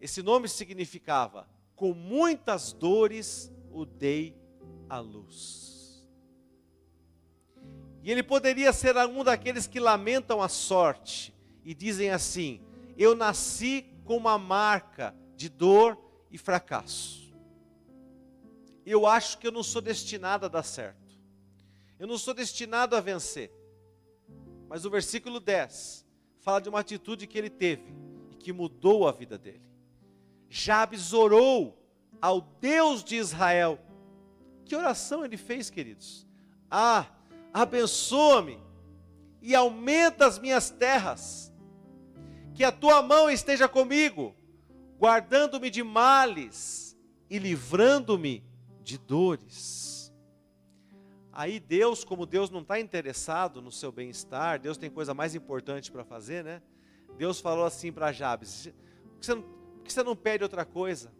esse 0.00 0.22
nome 0.22 0.48
significava 0.48 1.48
com 1.74 1.92
muitas 1.92 2.72
dores 2.72 3.52
o 3.70 3.84
dei 3.84 4.36
à 4.88 4.98
luz. 4.98 6.06
E 8.02 8.10
ele 8.10 8.22
poderia 8.22 8.72
ser 8.72 8.96
um 8.96 9.24
daqueles 9.24 9.66
que 9.66 9.80
lamentam 9.80 10.42
a 10.42 10.48
sorte 10.48 11.34
e 11.64 11.74
dizem 11.74 12.10
assim: 12.10 12.60
Eu 12.96 13.14
nasci 13.14 13.86
com 14.04 14.16
uma 14.16 14.38
marca 14.38 15.16
de 15.34 15.48
dor 15.48 15.98
e 16.30 16.36
fracasso. 16.36 17.34
Eu 18.84 19.06
acho 19.06 19.38
que 19.38 19.46
eu 19.46 19.52
não 19.52 19.62
sou 19.62 19.80
destinado 19.80 20.44
a 20.44 20.48
dar 20.48 20.62
certo. 20.62 21.18
Eu 21.98 22.06
não 22.06 22.18
sou 22.18 22.34
destinado 22.34 22.94
a 22.94 23.00
vencer. 23.00 23.50
Mas 24.68 24.84
o 24.84 24.90
versículo 24.90 25.40
10 25.40 26.04
fala 26.40 26.60
de 26.60 26.68
uma 26.68 26.80
atitude 26.80 27.26
que 27.26 27.38
ele 27.38 27.48
teve 27.48 27.94
e 28.30 28.36
que 28.36 28.52
mudou 28.52 29.08
a 29.08 29.12
vida 29.12 29.38
dele. 29.38 29.73
Jabes 30.48 31.12
orou 31.12 31.78
ao 32.20 32.40
Deus 32.40 33.02
de 33.02 33.16
Israel. 33.16 33.78
Que 34.64 34.76
oração 34.76 35.24
ele 35.24 35.36
fez, 35.36 35.68
queridos? 35.70 36.26
Ah, 36.70 37.06
abençoa-me 37.52 38.58
e 39.42 39.54
aumenta 39.54 40.26
as 40.26 40.38
minhas 40.38 40.70
terras. 40.70 41.52
Que 42.54 42.64
a 42.64 42.72
tua 42.72 43.02
mão 43.02 43.28
esteja 43.28 43.68
comigo, 43.68 44.34
guardando-me 44.98 45.68
de 45.70 45.82
males 45.82 46.96
e 47.28 47.38
livrando-me 47.38 48.44
de 48.82 48.96
dores. 48.96 50.12
Aí 51.32 51.58
Deus, 51.58 52.04
como 52.04 52.26
Deus 52.26 52.48
não 52.48 52.60
está 52.60 52.78
interessado 52.78 53.60
no 53.60 53.72
seu 53.72 53.90
bem-estar, 53.90 54.60
Deus 54.60 54.78
tem 54.78 54.88
coisa 54.88 55.12
mais 55.12 55.34
importante 55.34 55.90
para 55.90 56.04
fazer, 56.04 56.44
né? 56.44 56.62
Deus 57.18 57.40
falou 57.40 57.64
assim 57.64 57.92
para 57.92 58.12
Jabes: 58.12 58.72
você 59.20 59.34
não, 59.34 59.44
que 59.84 59.92
você 59.92 60.02
não 60.02 60.16
pede 60.16 60.42
outra 60.42 60.64
coisa? 60.64 61.12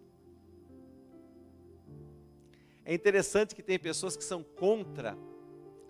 É 2.85 2.93
interessante 2.93 3.55
que 3.55 3.63
tem 3.63 3.79
pessoas 3.79 4.17
que 4.17 4.25
são 4.25 4.43
contra 4.43 5.17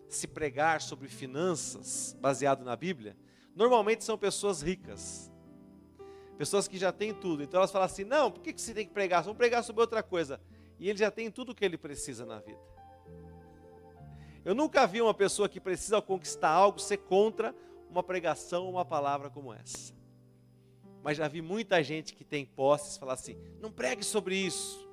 se 0.09 0.27
pregar 0.27 0.81
sobre 0.81 1.09
finanças 1.09 2.17
baseado 2.21 2.65
na 2.65 2.77
Bíblia, 2.77 3.17
normalmente 3.55 4.05
são 4.05 4.17
pessoas 4.17 4.63
ricas. 4.63 5.31
Pessoas 6.39 6.67
que 6.67 6.77
já 6.77 6.93
têm 6.93 7.15
tudo. 7.15 7.43
Então 7.43 7.59
elas 7.59 7.71
falam 7.71 7.87
assim: 7.87 8.05
não, 8.05 8.31
por 8.31 8.43
que 8.43 8.53
você 8.53 8.75
tem 8.75 8.87
que 8.87 8.93
pregar? 8.93 9.23
Vamos 9.23 9.39
pregar 9.39 9.63
sobre 9.63 9.81
outra 9.81 10.03
coisa. 10.03 10.41
E 10.79 10.89
ele 10.89 10.99
já 10.99 11.11
tem 11.11 11.31
tudo 11.31 11.53
o 11.53 11.55
que 11.55 11.65
ele 11.65 11.79
precisa 11.79 12.27
na 12.27 12.41
vida. 12.41 12.61
Eu 14.45 14.55
nunca 14.55 14.87
vi 14.87 15.01
uma 15.01 15.15
pessoa 15.15 15.49
que 15.49 15.61
precisa 15.61 16.03
conquistar 16.03 16.51
algo 16.51 16.79
ser 16.79 16.99
contra 16.99 17.55
uma 17.89 18.03
pregação, 18.03 18.69
uma 18.69 18.85
palavra 18.85 19.31
como 19.31 19.55
essa. 19.55 19.94
Mas 21.05 21.19
já 21.19 21.29
vi 21.29 21.43
muita 21.43 21.83
gente 21.83 22.15
que 22.15 22.25
tem 22.25 22.47
posses 22.47 22.97
falar 22.97 23.13
assim: 23.13 23.37
não 23.61 23.71
pregue 23.71 24.03
sobre 24.03 24.35
isso. 24.35 24.89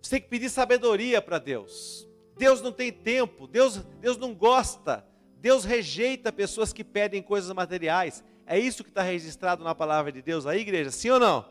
Você 0.00 0.12
tem 0.12 0.22
que 0.22 0.28
pedir 0.28 0.48
sabedoria 0.48 1.20
para 1.20 1.38
Deus. 1.38 2.08
Deus 2.38 2.62
não 2.62 2.72
tem 2.72 2.90
tempo, 2.90 3.46
Deus, 3.46 3.76
Deus 4.00 4.16
não 4.16 4.34
gosta, 4.34 5.04
Deus 5.36 5.64
rejeita 5.64 6.32
pessoas 6.32 6.72
que 6.72 6.82
pedem 6.82 7.20
coisas 7.20 7.52
materiais. 7.52 8.24
É 8.46 8.58
isso 8.58 8.82
que 8.82 8.88
está 8.88 9.02
registrado 9.02 9.62
na 9.62 9.74
palavra 9.74 10.10
de 10.10 10.22
Deus 10.22 10.46
aí, 10.46 10.60
igreja? 10.60 10.90
Sim 10.90 11.10
ou 11.10 11.20
não? 11.20 11.44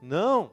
Não. 0.00 0.50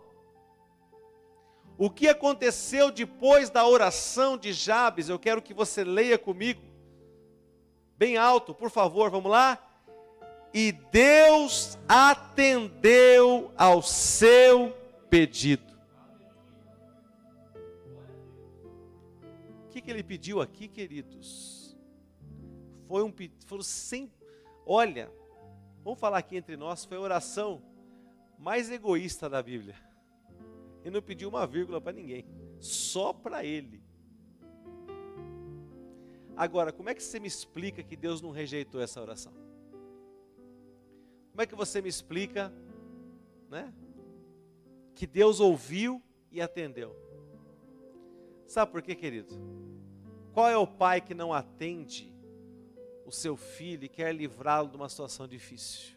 O 1.77 1.89
que 1.89 2.09
aconteceu 2.09 2.91
depois 2.91 3.49
da 3.49 3.65
oração 3.65 4.37
de 4.37 4.51
Jabes? 4.51 5.07
Eu 5.07 5.17
quero 5.17 5.41
que 5.41 5.53
você 5.53 5.85
leia 5.85 6.17
comigo, 6.17 6.61
bem 8.03 8.17
alto, 8.17 8.53
por 8.53 8.69
favor, 8.69 9.09
vamos 9.09 9.31
lá? 9.31 9.57
E 10.53 10.73
Deus 10.73 11.77
atendeu 11.87 13.49
ao 13.57 13.81
seu 13.81 14.71
pedido. 15.09 15.71
O 19.63 19.69
que, 19.69 19.79
que 19.79 19.89
ele 19.89 20.03
pediu 20.03 20.41
aqui, 20.41 20.67
queridos? 20.67 21.77
Foi 22.89 23.01
um 23.03 23.09
pedido, 23.09 23.63
sem. 23.63 24.11
Olha, 24.65 25.09
vamos 25.81 25.97
falar 25.97 26.17
aqui 26.17 26.35
entre 26.35 26.57
nós, 26.57 26.83
foi 26.83 26.97
a 26.97 27.01
oração 27.01 27.63
mais 28.37 28.69
egoísta 28.69 29.29
da 29.29 29.41
Bíblia 29.41 29.75
e 30.83 30.89
não 30.89 31.01
pediu 31.01 31.29
uma 31.29 31.47
vírgula 31.47 31.79
para 31.79 31.93
ninguém, 31.93 32.25
só 32.59 33.13
para 33.13 33.45
ele. 33.45 33.81
Agora, 36.35 36.71
como 36.71 36.89
é 36.89 36.95
que 36.95 37.03
você 37.03 37.19
me 37.19 37.27
explica 37.27 37.83
que 37.83 37.95
Deus 37.95 38.21
não 38.21 38.31
rejeitou 38.31 38.81
essa 38.81 39.01
oração? 39.01 39.33
Como 41.31 41.41
é 41.41 41.45
que 41.45 41.55
você 41.55 41.81
me 41.81 41.89
explica, 41.89 42.53
né? 43.49 43.73
Que 44.95 45.07
Deus 45.07 45.39
ouviu 45.39 46.01
e 46.31 46.41
atendeu. 46.41 46.95
Sabe 48.47 48.71
por 48.71 48.81
quê, 48.81 48.95
querido? 48.95 49.33
Qual 50.33 50.49
é 50.49 50.57
o 50.57 50.65
pai 50.65 51.01
que 51.01 51.13
não 51.13 51.31
atende 51.31 52.11
o 53.05 53.11
seu 53.11 53.35
filho 53.35 53.85
e 53.85 53.89
quer 53.89 54.13
livrá-lo 54.13 54.69
de 54.69 54.75
uma 54.75 54.89
situação 54.89 55.27
difícil? 55.27 55.95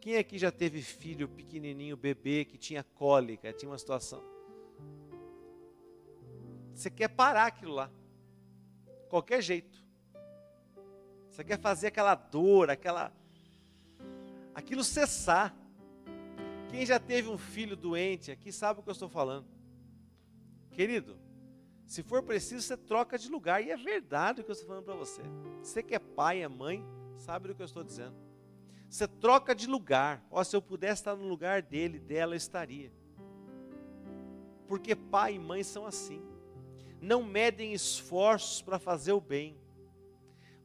Quem 0.00 0.16
aqui 0.16 0.38
já 0.38 0.50
teve 0.50 0.80
filho 0.80 1.28
pequenininho, 1.28 1.96
bebê, 1.96 2.44
que 2.44 2.56
tinha 2.56 2.82
cólica, 2.82 3.52
tinha 3.52 3.70
uma 3.70 3.78
situação? 3.78 4.22
Você 6.74 6.88
quer 6.88 7.08
parar 7.08 7.46
aquilo 7.46 7.74
lá, 7.74 7.90
qualquer 9.10 9.42
jeito. 9.42 9.84
Você 11.28 11.44
quer 11.44 11.58
fazer 11.58 11.88
aquela 11.88 12.14
dor, 12.14 12.70
aquela, 12.70 13.12
aquilo 14.54 14.82
cessar. 14.82 15.54
Quem 16.70 16.86
já 16.86 16.98
teve 16.98 17.28
um 17.28 17.36
filho 17.36 17.76
doente 17.76 18.30
aqui 18.30 18.52
sabe 18.52 18.80
o 18.80 18.82
que 18.82 18.88
eu 18.88 18.92
estou 18.92 19.08
falando. 19.08 19.46
Querido, 20.70 21.18
se 21.84 22.02
for 22.02 22.22
preciso, 22.22 22.62
você 22.62 22.76
troca 22.76 23.18
de 23.18 23.28
lugar. 23.28 23.62
E 23.62 23.70
é 23.70 23.76
verdade 23.76 24.40
o 24.40 24.44
que 24.44 24.50
eu 24.50 24.52
estou 24.52 24.68
falando 24.68 24.84
para 24.84 24.94
você. 24.94 25.22
Você 25.60 25.82
que 25.82 25.94
é 25.94 25.98
pai, 25.98 26.42
é 26.42 26.48
mãe, 26.48 26.84
sabe 27.18 27.48
do 27.48 27.54
que 27.54 27.62
eu 27.62 27.66
estou 27.66 27.82
dizendo. 27.82 28.14
Você 28.88 29.06
troca 29.08 29.54
de 29.54 29.66
lugar. 29.66 30.24
Ó, 30.30 30.42
se 30.42 30.54
eu 30.54 30.62
pudesse 30.62 31.00
estar 31.00 31.16
no 31.16 31.26
lugar 31.26 31.62
dele, 31.62 31.98
dela, 31.98 32.34
eu 32.34 32.36
estaria. 32.36 32.92
Porque 34.68 34.94
pai 34.94 35.34
e 35.34 35.38
mãe 35.38 35.64
são 35.64 35.84
assim. 35.84 36.22
Não 37.00 37.22
medem 37.22 37.72
esforços 37.72 38.60
para 38.60 38.78
fazer 38.78 39.12
o 39.12 39.20
bem. 39.20 39.56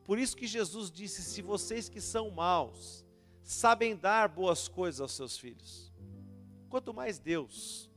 Por 0.04 0.20
isso 0.20 0.36
que 0.36 0.48
Jesus 0.48 0.92
disse: 0.92 1.22
se 1.24 1.42
vocês 1.42 1.90
que 1.90 2.02
são 2.02 2.30
maus 2.30 3.06
sabem 3.42 3.96
dar 3.96 4.28
boas 4.30 4.68
coisas 4.68 5.02
aos 5.02 5.14
seus 5.14 5.38
filhos, 5.38 5.92
quanto 6.70 6.94
mais 6.94 7.20
Deus, 7.20 7.90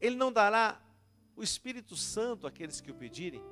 Ele 0.00 0.16
não 0.16 0.32
dará 0.32 0.80
o 1.36 1.42
Espírito 1.42 1.96
Santo 1.96 2.46
àqueles 2.46 2.80
que 2.80 2.90
o 2.90 2.94
pedirem. 2.94 3.42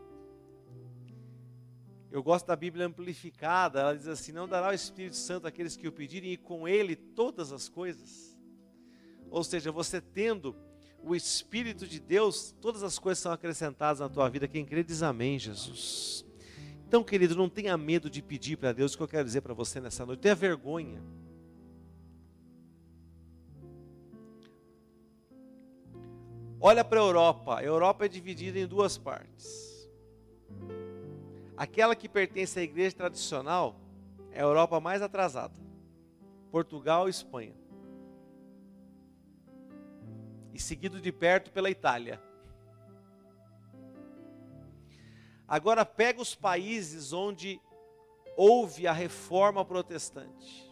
Eu 2.10 2.22
gosto 2.22 2.46
da 2.46 2.54
Bíblia 2.54 2.86
amplificada, 2.86 3.80
ela 3.80 3.96
diz 3.96 4.06
assim: 4.06 4.32
Não 4.32 4.46
dará 4.46 4.68
o 4.68 4.74
Espírito 4.74 5.16
Santo 5.16 5.46
àqueles 5.46 5.76
que 5.76 5.88
o 5.88 5.92
pedirem, 5.92 6.32
e 6.32 6.36
com 6.36 6.68
ele 6.68 6.94
todas 6.94 7.52
as 7.52 7.68
coisas. 7.68 8.38
Ou 9.30 9.42
seja, 9.42 9.72
você 9.72 9.98
tendo 9.98 10.54
o 11.02 11.14
Espírito 11.14 11.86
de 11.86 11.98
Deus, 11.98 12.54
todas 12.60 12.82
as 12.82 12.98
coisas 12.98 13.22
são 13.22 13.32
acrescentadas 13.32 14.00
na 14.00 14.08
tua 14.08 14.28
vida. 14.28 14.46
Quem 14.46 14.64
crê 14.64 14.82
diz 14.82 15.02
amém, 15.02 15.38
Jesus. 15.38 16.24
Então, 16.86 17.02
querido, 17.02 17.34
não 17.34 17.48
tenha 17.48 17.76
medo 17.76 18.10
de 18.10 18.22
pedir 18.22 18.56
para 18.56 18.72
Deus, 18.72 18.94
o 18.94 18.96
que 18.96 19.02
eu 19.02 19.08
quero 19.08 19.24
dizer 19.24 19.40
para 19.40 19.54
você 19.54 19.80
nessa 19.80 20.04
noite. 20.04 20.20
Tenha 20.20 20.34
vergonha. 20.34 21.02
Olha 26.60 26.84
para 26.84 27.00
a 27.00 27.02
Europa. 27.02 27.58
A 27.58 27.64
Europa 27.64 28.04
é 28.04 28.08
dividida 28.08 28.58
em 28.58 28.66
duas 28.66 28.96
partes. 28.96 29.90
Aquela 31.56 31.96
que 31.96 32.08
pertence 32.08 32.58
à 32.58 32.62
igreja 32.62 32.94
tradicional 32.94 33.80
é 34.30 34.40
a 34.40 34.44
Europa 34.44 34.78
mais 34.78 35.02
atrasada. 35.02 35.54
Portugal 36.50 37.08
e 37.08 37.10
Espanha. 37.10 37.61
E 40.52 40.58
seguido 40.58 41.00
de 41.00 41.10
perto 41.10 41.50
pela 41.50 41.70
Itália. 41.70 42.22
Agora 45.48 45.84
pega 45.84 46.20
os 46.20 46.34
países 46.34 47.12
onde 47.12 47.60
houve 48.36 48.86
a 48.86 48.92
reforma 48.92 49.64
protestante. 49.64 50.70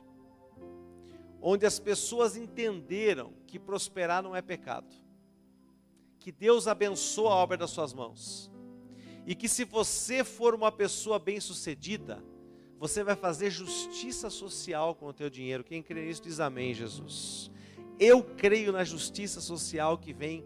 Onde 1.41 1.65
as 1.65 1.79
pessoas 1.79 2.37
entenderam 2.37 3.33
que 3.47 3.59
prosperar 3.59 4.23
não 4.23 4.37
é 4.37 4.43
pecado. 4.43 4.95
Que 6.19 6.31
Deus 6.31 6.67
abençoa 6.67 7.33
a 7.33 7.37
obra 7.37 7.57
das 7.57 7.71
suas 7.71 7.95
mãos 7.95 8.51
e 9.27 9.35
que 9.35 9.49
se 9.49 9.65
você 9.65 10.25
for 10.25 10.55
uma 10.55 10.73
pessoa 10.73 11.19
bem-sucedida, 11.19 12.23
você 12.79 13.05
vai 13.05 13.15
fazer 13.15 13.51
justiça 13.51 14.31
social 14.31 14.95
com 14.95 15.07
o 15.07 15.13
teu 15.13 15.29
dinheiro. 15.29 15.63
Quem 15.63 15.83
crê 15.83 16.07
nisso 16.07 16.23
diz 16.23 16.41
amém, 16.41 16.73
Jesus. 16.75 17.51
Eu 18.01 18.25
creio 18.25 18.73
na 18.73 18.83
justiça 18.83 19.43
social 19.43 19.99
que 19.99 20.11
vem 20.15 20.43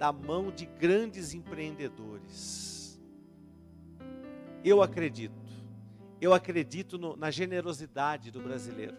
da 0.00 0.12
mão 0.12 0.50
de 0.50 0.66
grandes 0.66 1.32
empreendedores. 1.32 3.00
Eu 4.64 4.82
acredito. 4.82 5.40
Eu 6.20 6.34
acredito 6.34 6.98
no, 6.98 7.16
na 7.16 7.30
generosidade 7.30 8.32
do 8.32 8.40
brasileiro. 8.40 8.96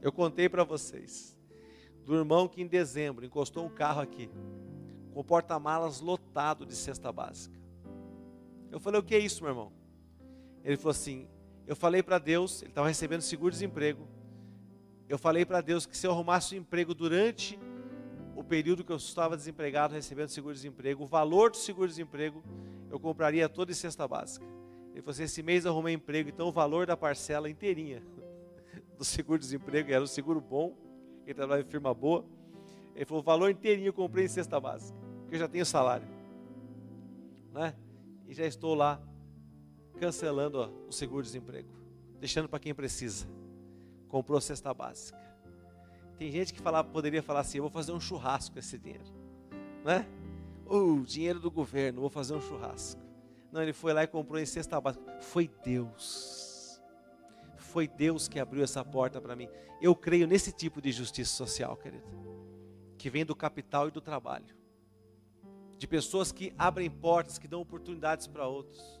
Eu 0.00 0.10
contei 0.10 0.48
para 0.48 0.64
vocês 0.64 1.38
do 2.06 2.16
irmão 2.16 2.48
que 2.48 2.62
em 2.62 2.66
dezembro 2.66 3.26
encostou 3.26 3.66
um 3.66 3.68
carro 3.68 4.00
aqui, 4.00 4.30
com 5.12 5.22
porta-malas 5.22 6.00
lotado 6.00 6.64
de 6.64 6.74
cesta 6.74 7.12
básica. 7.12 7.60
Eu 8.70 8.80
falei, 8.80 9.00
o 9.00 9.04
que 9.04 9.14
é 9.14 9.18
isso, 9.18 9.42
meu 9.42 9.50
irmão? 9.50 9.72
Ele 10.64 10.78
falou 10.78 10.92
assim: 10.92 11.28
eu 11.66 11.76
falei 11.76 12.02
para 12.02 12.18
Deus, 12.18 12.62
ele 12.62 12.70
estava 12.70 12.88
recebendo 12.88 13.20
seguro-desemprego. 13.20 14.08
Eu 15.10 15.18
falei 15.18 15.44
para 15.44 15.60
Deus 15.60 15.86
que 15.86 15.96
se 15.96 16.06
eu 16.06 16.12
arrumasse 16.12 16.54
um 16.54 16.58
emprego 16.58 16.94
durante 16.94 17.58
o 18.36 18.44
período 18.44 18.84
que 18.84 18.92
eu 18.92 18.96
estava 18.96 19.36
desempregado, 19.36 19.92
recebendo 19.92 20.28
seguro-desemprego, 20.28 21.02
o 21.02 21.06
valor 21.06 21.50
do 21.50 21.56
seguro-desemprego, 21.56 22.44
eu 22.88 23.00
compraria 23.00 23.48
toda 23.48 23.72
a 23.72 23.74
cesta 23.74 24.06
básica. 24.06 24.46
Ele 24.92 25.02
falou 25.02 25.10
assim: 25.10 25.24
esse 25.24 25.42
mês 25.42 25.64
eu 25.64 25.72
arrumei 25.72 25.94
emprego, 25.94 26.28
então 26.28 26.46
o 26.46 26.52
valor 26.52 26.86
da 26.86 26.96
parcela 26.96 27.50
inteirinha 27.50 28.04
do 28.96 29.04
seguro-desemprego, 29.04 29.90
era 29.90 30.00
um 30.00 30.06
seguro 30.06 30.40
bom, 30.40 30.76
ele 31.26 31.34
trabalhava 31.34 31.66
em 31.66 31.68
firma 31.68 31.92
boa. 31.92 32.24
Ele 32.94 33.04
falou: 33.04 33.20
o 33.20 33.26
valor 33.26 33.50
inteirinho 33.50 33.88
eu 33.88 33.92
comprei 33.92 34.26
em 34.26 34.28
cesta 34.28 34.60
básica, 34.60 34.96
porque 35.22 35.34
eu 35.34 35.40
já 35.40 35.48
tenho 35.48 35.66
salário. 35.66 36.06
Né? 37.52 37.74
e 38.28 38.34
já 38.34 38.46
estou 38.46 38.76
lá 38.76 39.02
cancelando 39.98 40.58
ó, 40.58 40.70
o 40.88 40.92
seguro-desemprego, 40.92 41.68
deixando 42.20 42.48
para 42.48 42.60
quem 42.60 42.72
precisa. 42.72 43.26
Comprou 44.10 44.40
cesta 44.40 44.74
básica. 44.74 45.18
Tem 46.18 46.30
gente 46.30 46.52
que 46.52 46.60
fala, 46.60 46.84
poderia 46.84 47.22
falar 47.22 47.40
assim: 47.40 47.58
eu 47.58 47.62
vou 47.64 47.70
fazer 47.70 47.92
um 47.92 48.00
churrasco 48.00 48.52
com 48.52 48.58
esse 48.58 48.76
dinheiro, 48.76 49.04
né? 49.84 50.06
O 50.66 51.00
dinheiro 51.04 51.40
do 51.40 51.50
governo, 51.50 52.02
vou 52.02 52.10
fazer 52.10 52.34
um 52.34 52.40
churrasco. 52.40 53.00
Não, 53.50 53.62
ele 53.62 53.72
foi 53.72 53.92
lá 53.92 54.04
e 54.04 54.06
comprou 54.06 54.38
em 54.40 54.46
cesta 54.46 54.80
básica. 54.80 55.04
Foi 55.20 55.50
Deus. 55.64 56.80
Foi 57.56 57.88
Deus 57.88 58.28
que 58.28 58.38
abriu 58.38 58.62
essa 58.62 58.84
porta 58.84 59.20
para 59.20 59.34
mim. 59.34 59.48
Eu 59.80 59.96
creio 59.96 60.26
nesse 60.26 60.52
tipo 60.52 60.80
de 60.82 60.92
justiça 60.92 61.32
social, 61.34 61.76
querido, 61.76 62.04
que 62.98 63.08
vem 63.08 63.24
do 63.24 63.34
capital 63.34 63.88
e 63.88 63.90
do 63.90 64.00
trabalho. 64.00 64.54
de 65.80 65.86
pessoas 65.86 66.30
que 66.30 66.52
abrem 66.58 66.90
portas, 66.90 67.38
que 67.38 67.48
dão 67.48 67.62
oportunidades 67.62 68.26
para 68.26 68.46
outros. 68.46 69.00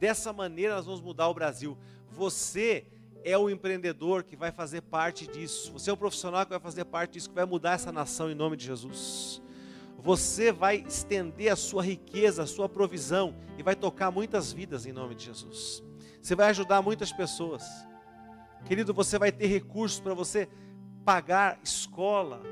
Dessa 0.00 0.32
maneira 0.32 0.74
nós 0.74 0.84
vamos 0.84 1.00
mudar 1.00 1.28
o 1.28 1.34
Brasil. 1.34 1.78
Você 2.10 2.84
é 3.24 3.36
o 3.36 3.48
empreendedor 3.48 4.22
que 4.22 4.36
vai 4.36 4.50
fazer 4.50 4.82
parte 4.82 5.26
disso. 5.26 5.72
Você 5.72 5.90
é 5.90 5.92
o 5.92 5.96
profissional 5.96 6.44
que 6.44 6.50
vai 6.50 6.60
fazer 6.60 6.84
parte 6.84 7.12
disso, 7.12 7.28
que 7.28 7.34
vai 7.34 7.44
mudar 7.44 7.72
essa 7.72 7.92
nação 7.92 8.30
em 8.30 8.34
nome 8.34 8.56
de 8.56 8.66
Jesus. 8.66 9.42
Você 9.98 10.50
vai 10.50 10.78
estender 10.86 11.52
a 11.52 11.56
sua 11.56 11.82
riqueza, 11.82 12.42
a 12.42 12.46
sua 12.46 12.68
provisão 12.68 13.36
e 13.56 13.62
vai 13.62 13.76
tocar 13.76 14.10
muitas 14.10 14.52
vidas 14.52 14.84
em 14.84 14.92
nome 14.92 15.14
de 15.14 15.26
Jesus. 15.26 15.82
Você 16.20 16.34
vai 16.34 16.50
ajudar 16.50 16.82
muitas 16.82 17.12
pessoas. 17.12 17.64
Querido, 18.64 18.92
você 18.92 19.18
vai 19.18 19.30
ter 19.30 19.46
recursos 19.46 20.00
para 20.00 20.14
você 20.14 20.48
pagar 21.04 21.58
escola 21.62 22.42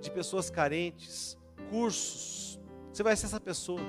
de 0.00 0.10
pessoas 0.10 0.50
carentes, 0.50 1.36
cursos. 1.70 2.60
Você 2.92 3.02
vai 3.02 3.16
ser 3.16 3.26
essa 3.26 3.40
pessoa. 3.40 3.80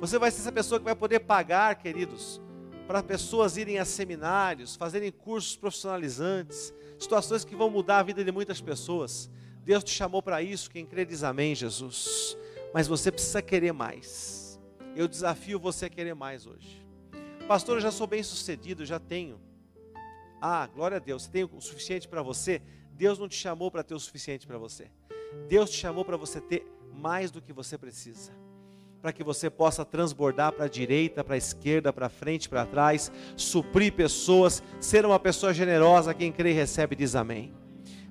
Você 0.00 0.18
vai 0.18 0.30
ser 0.30 0.40
essa 0.40 0.52
pessoa 0.52 0.78
que 0.78 0.84
vai 0.84 0.94
poder 0.96 1.20
pagar, 1.20 1.76
queridos, 1.76 2.40
para 2.86 3.02
pessoas 3.02 3.56
irem 3.56 3.78
a 3.78 3.84
seminários, 3.84 4.76
fazerem 4.76 5.10
cursos 5.10 5.56
profissionalizantes, 5.56 6.74
situações 6.98 7.44
que 7.44 7.56
vão 7.56 7.70
mudar 7.70 7.98
a 7.98 8.02
vida 8.02 8.24
de 8.24 8.32
muitas 8.32 8.60
pessoas. 8.60 9.30
Deus 9.64 9.84
te 9.84 9.90
chamou 9.90 10.22
para 10.22 10.42
isso, 10.42 10.70
quem 10.70 10.84
crê 10.84 11.04
diz 11.04 11.22
amém, 11.22 11.54
Jesus. 11.54 12.36
Mas 12.74 12.88
você 12.88 13.12
precisa 13.12 13.40
querer 13.40 13.72
mais. 13.72 14.60
Eu 14.96 15.06
desafio 15.06 15.58
você 15.58 15.86
a 15.86 15.90
querer 15.90 16.14
mais 16.14 16.46
hoje. 16.46 16.84
Pastor, 17.46 17.76
eu 17.76 17.80
já 17.80 17.90
sou 17.90 18.06
bem 18.06 18.22
sucedido, 18.22 18.84
já 18.84 18.98
tenho. 18.98 19.40
Ah, 20.40 20.66
glória 20.66 20.96
a 20.96 21.00
Deus, 21.00 21.22
você 21.24 21.30
tem 21.30 21.44
o 21.44 21.60
suficiente 21.60 22.08
para 22.08 22.22
você? 22.22 22.60
Deus 22.92 23.18
não 23.18 23.28
te 23.28 23.36
chamou 23.36 23.70
para 23.70 23.82
ter 23.82 23.94
o 23.94 24.00
suficiente 24.00 24.46
para 24.46 24.58
você. 24.58 24.90
Deus 25.48 25.70
te 25.70 25.76
chamou 25.76 26.04
para 26.04 26.16
você 26.16 26.40
ter 26.40 26.66
mais 26.92 27.30
do 27.30 27.40
que 27.40 27.52
você 27.52 27.78
precisa. 27.78 28.32
Para 29.02 29.12
que 29.12 29.24
você 29.24 29.50
possa 29.50 29.84
transbordar 29.84 30.52
para 30.52 30.66
a 30.66 30.68
direita, 30.68 31.24
para 31.24 31.34
a 31.34 31.38
esquerda, 31.38 31.92
para 31.92 32.08
frente, 32.08 32.48
para 32.48 32.64
trás, 32.64 33.10
suprir 33.36 33.92
pessoas, 33.92 34.62
ser 34.80 35.04
uma 35.04 35.18
pessoa 35.18 35.52
generosa. 35.52 36.14
Quem 36.14 36.30
crê 36.30 36.50
e 36.50 36.54
recebe 36.54 36.94
diz 36.94 37.16
amém. 37.16 37.52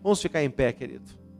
Vamos 0.03 0.21
ficar 0.21 0.43
em 0.43 0.49
pé, 0.49 0.73
querido. 0.73 1.20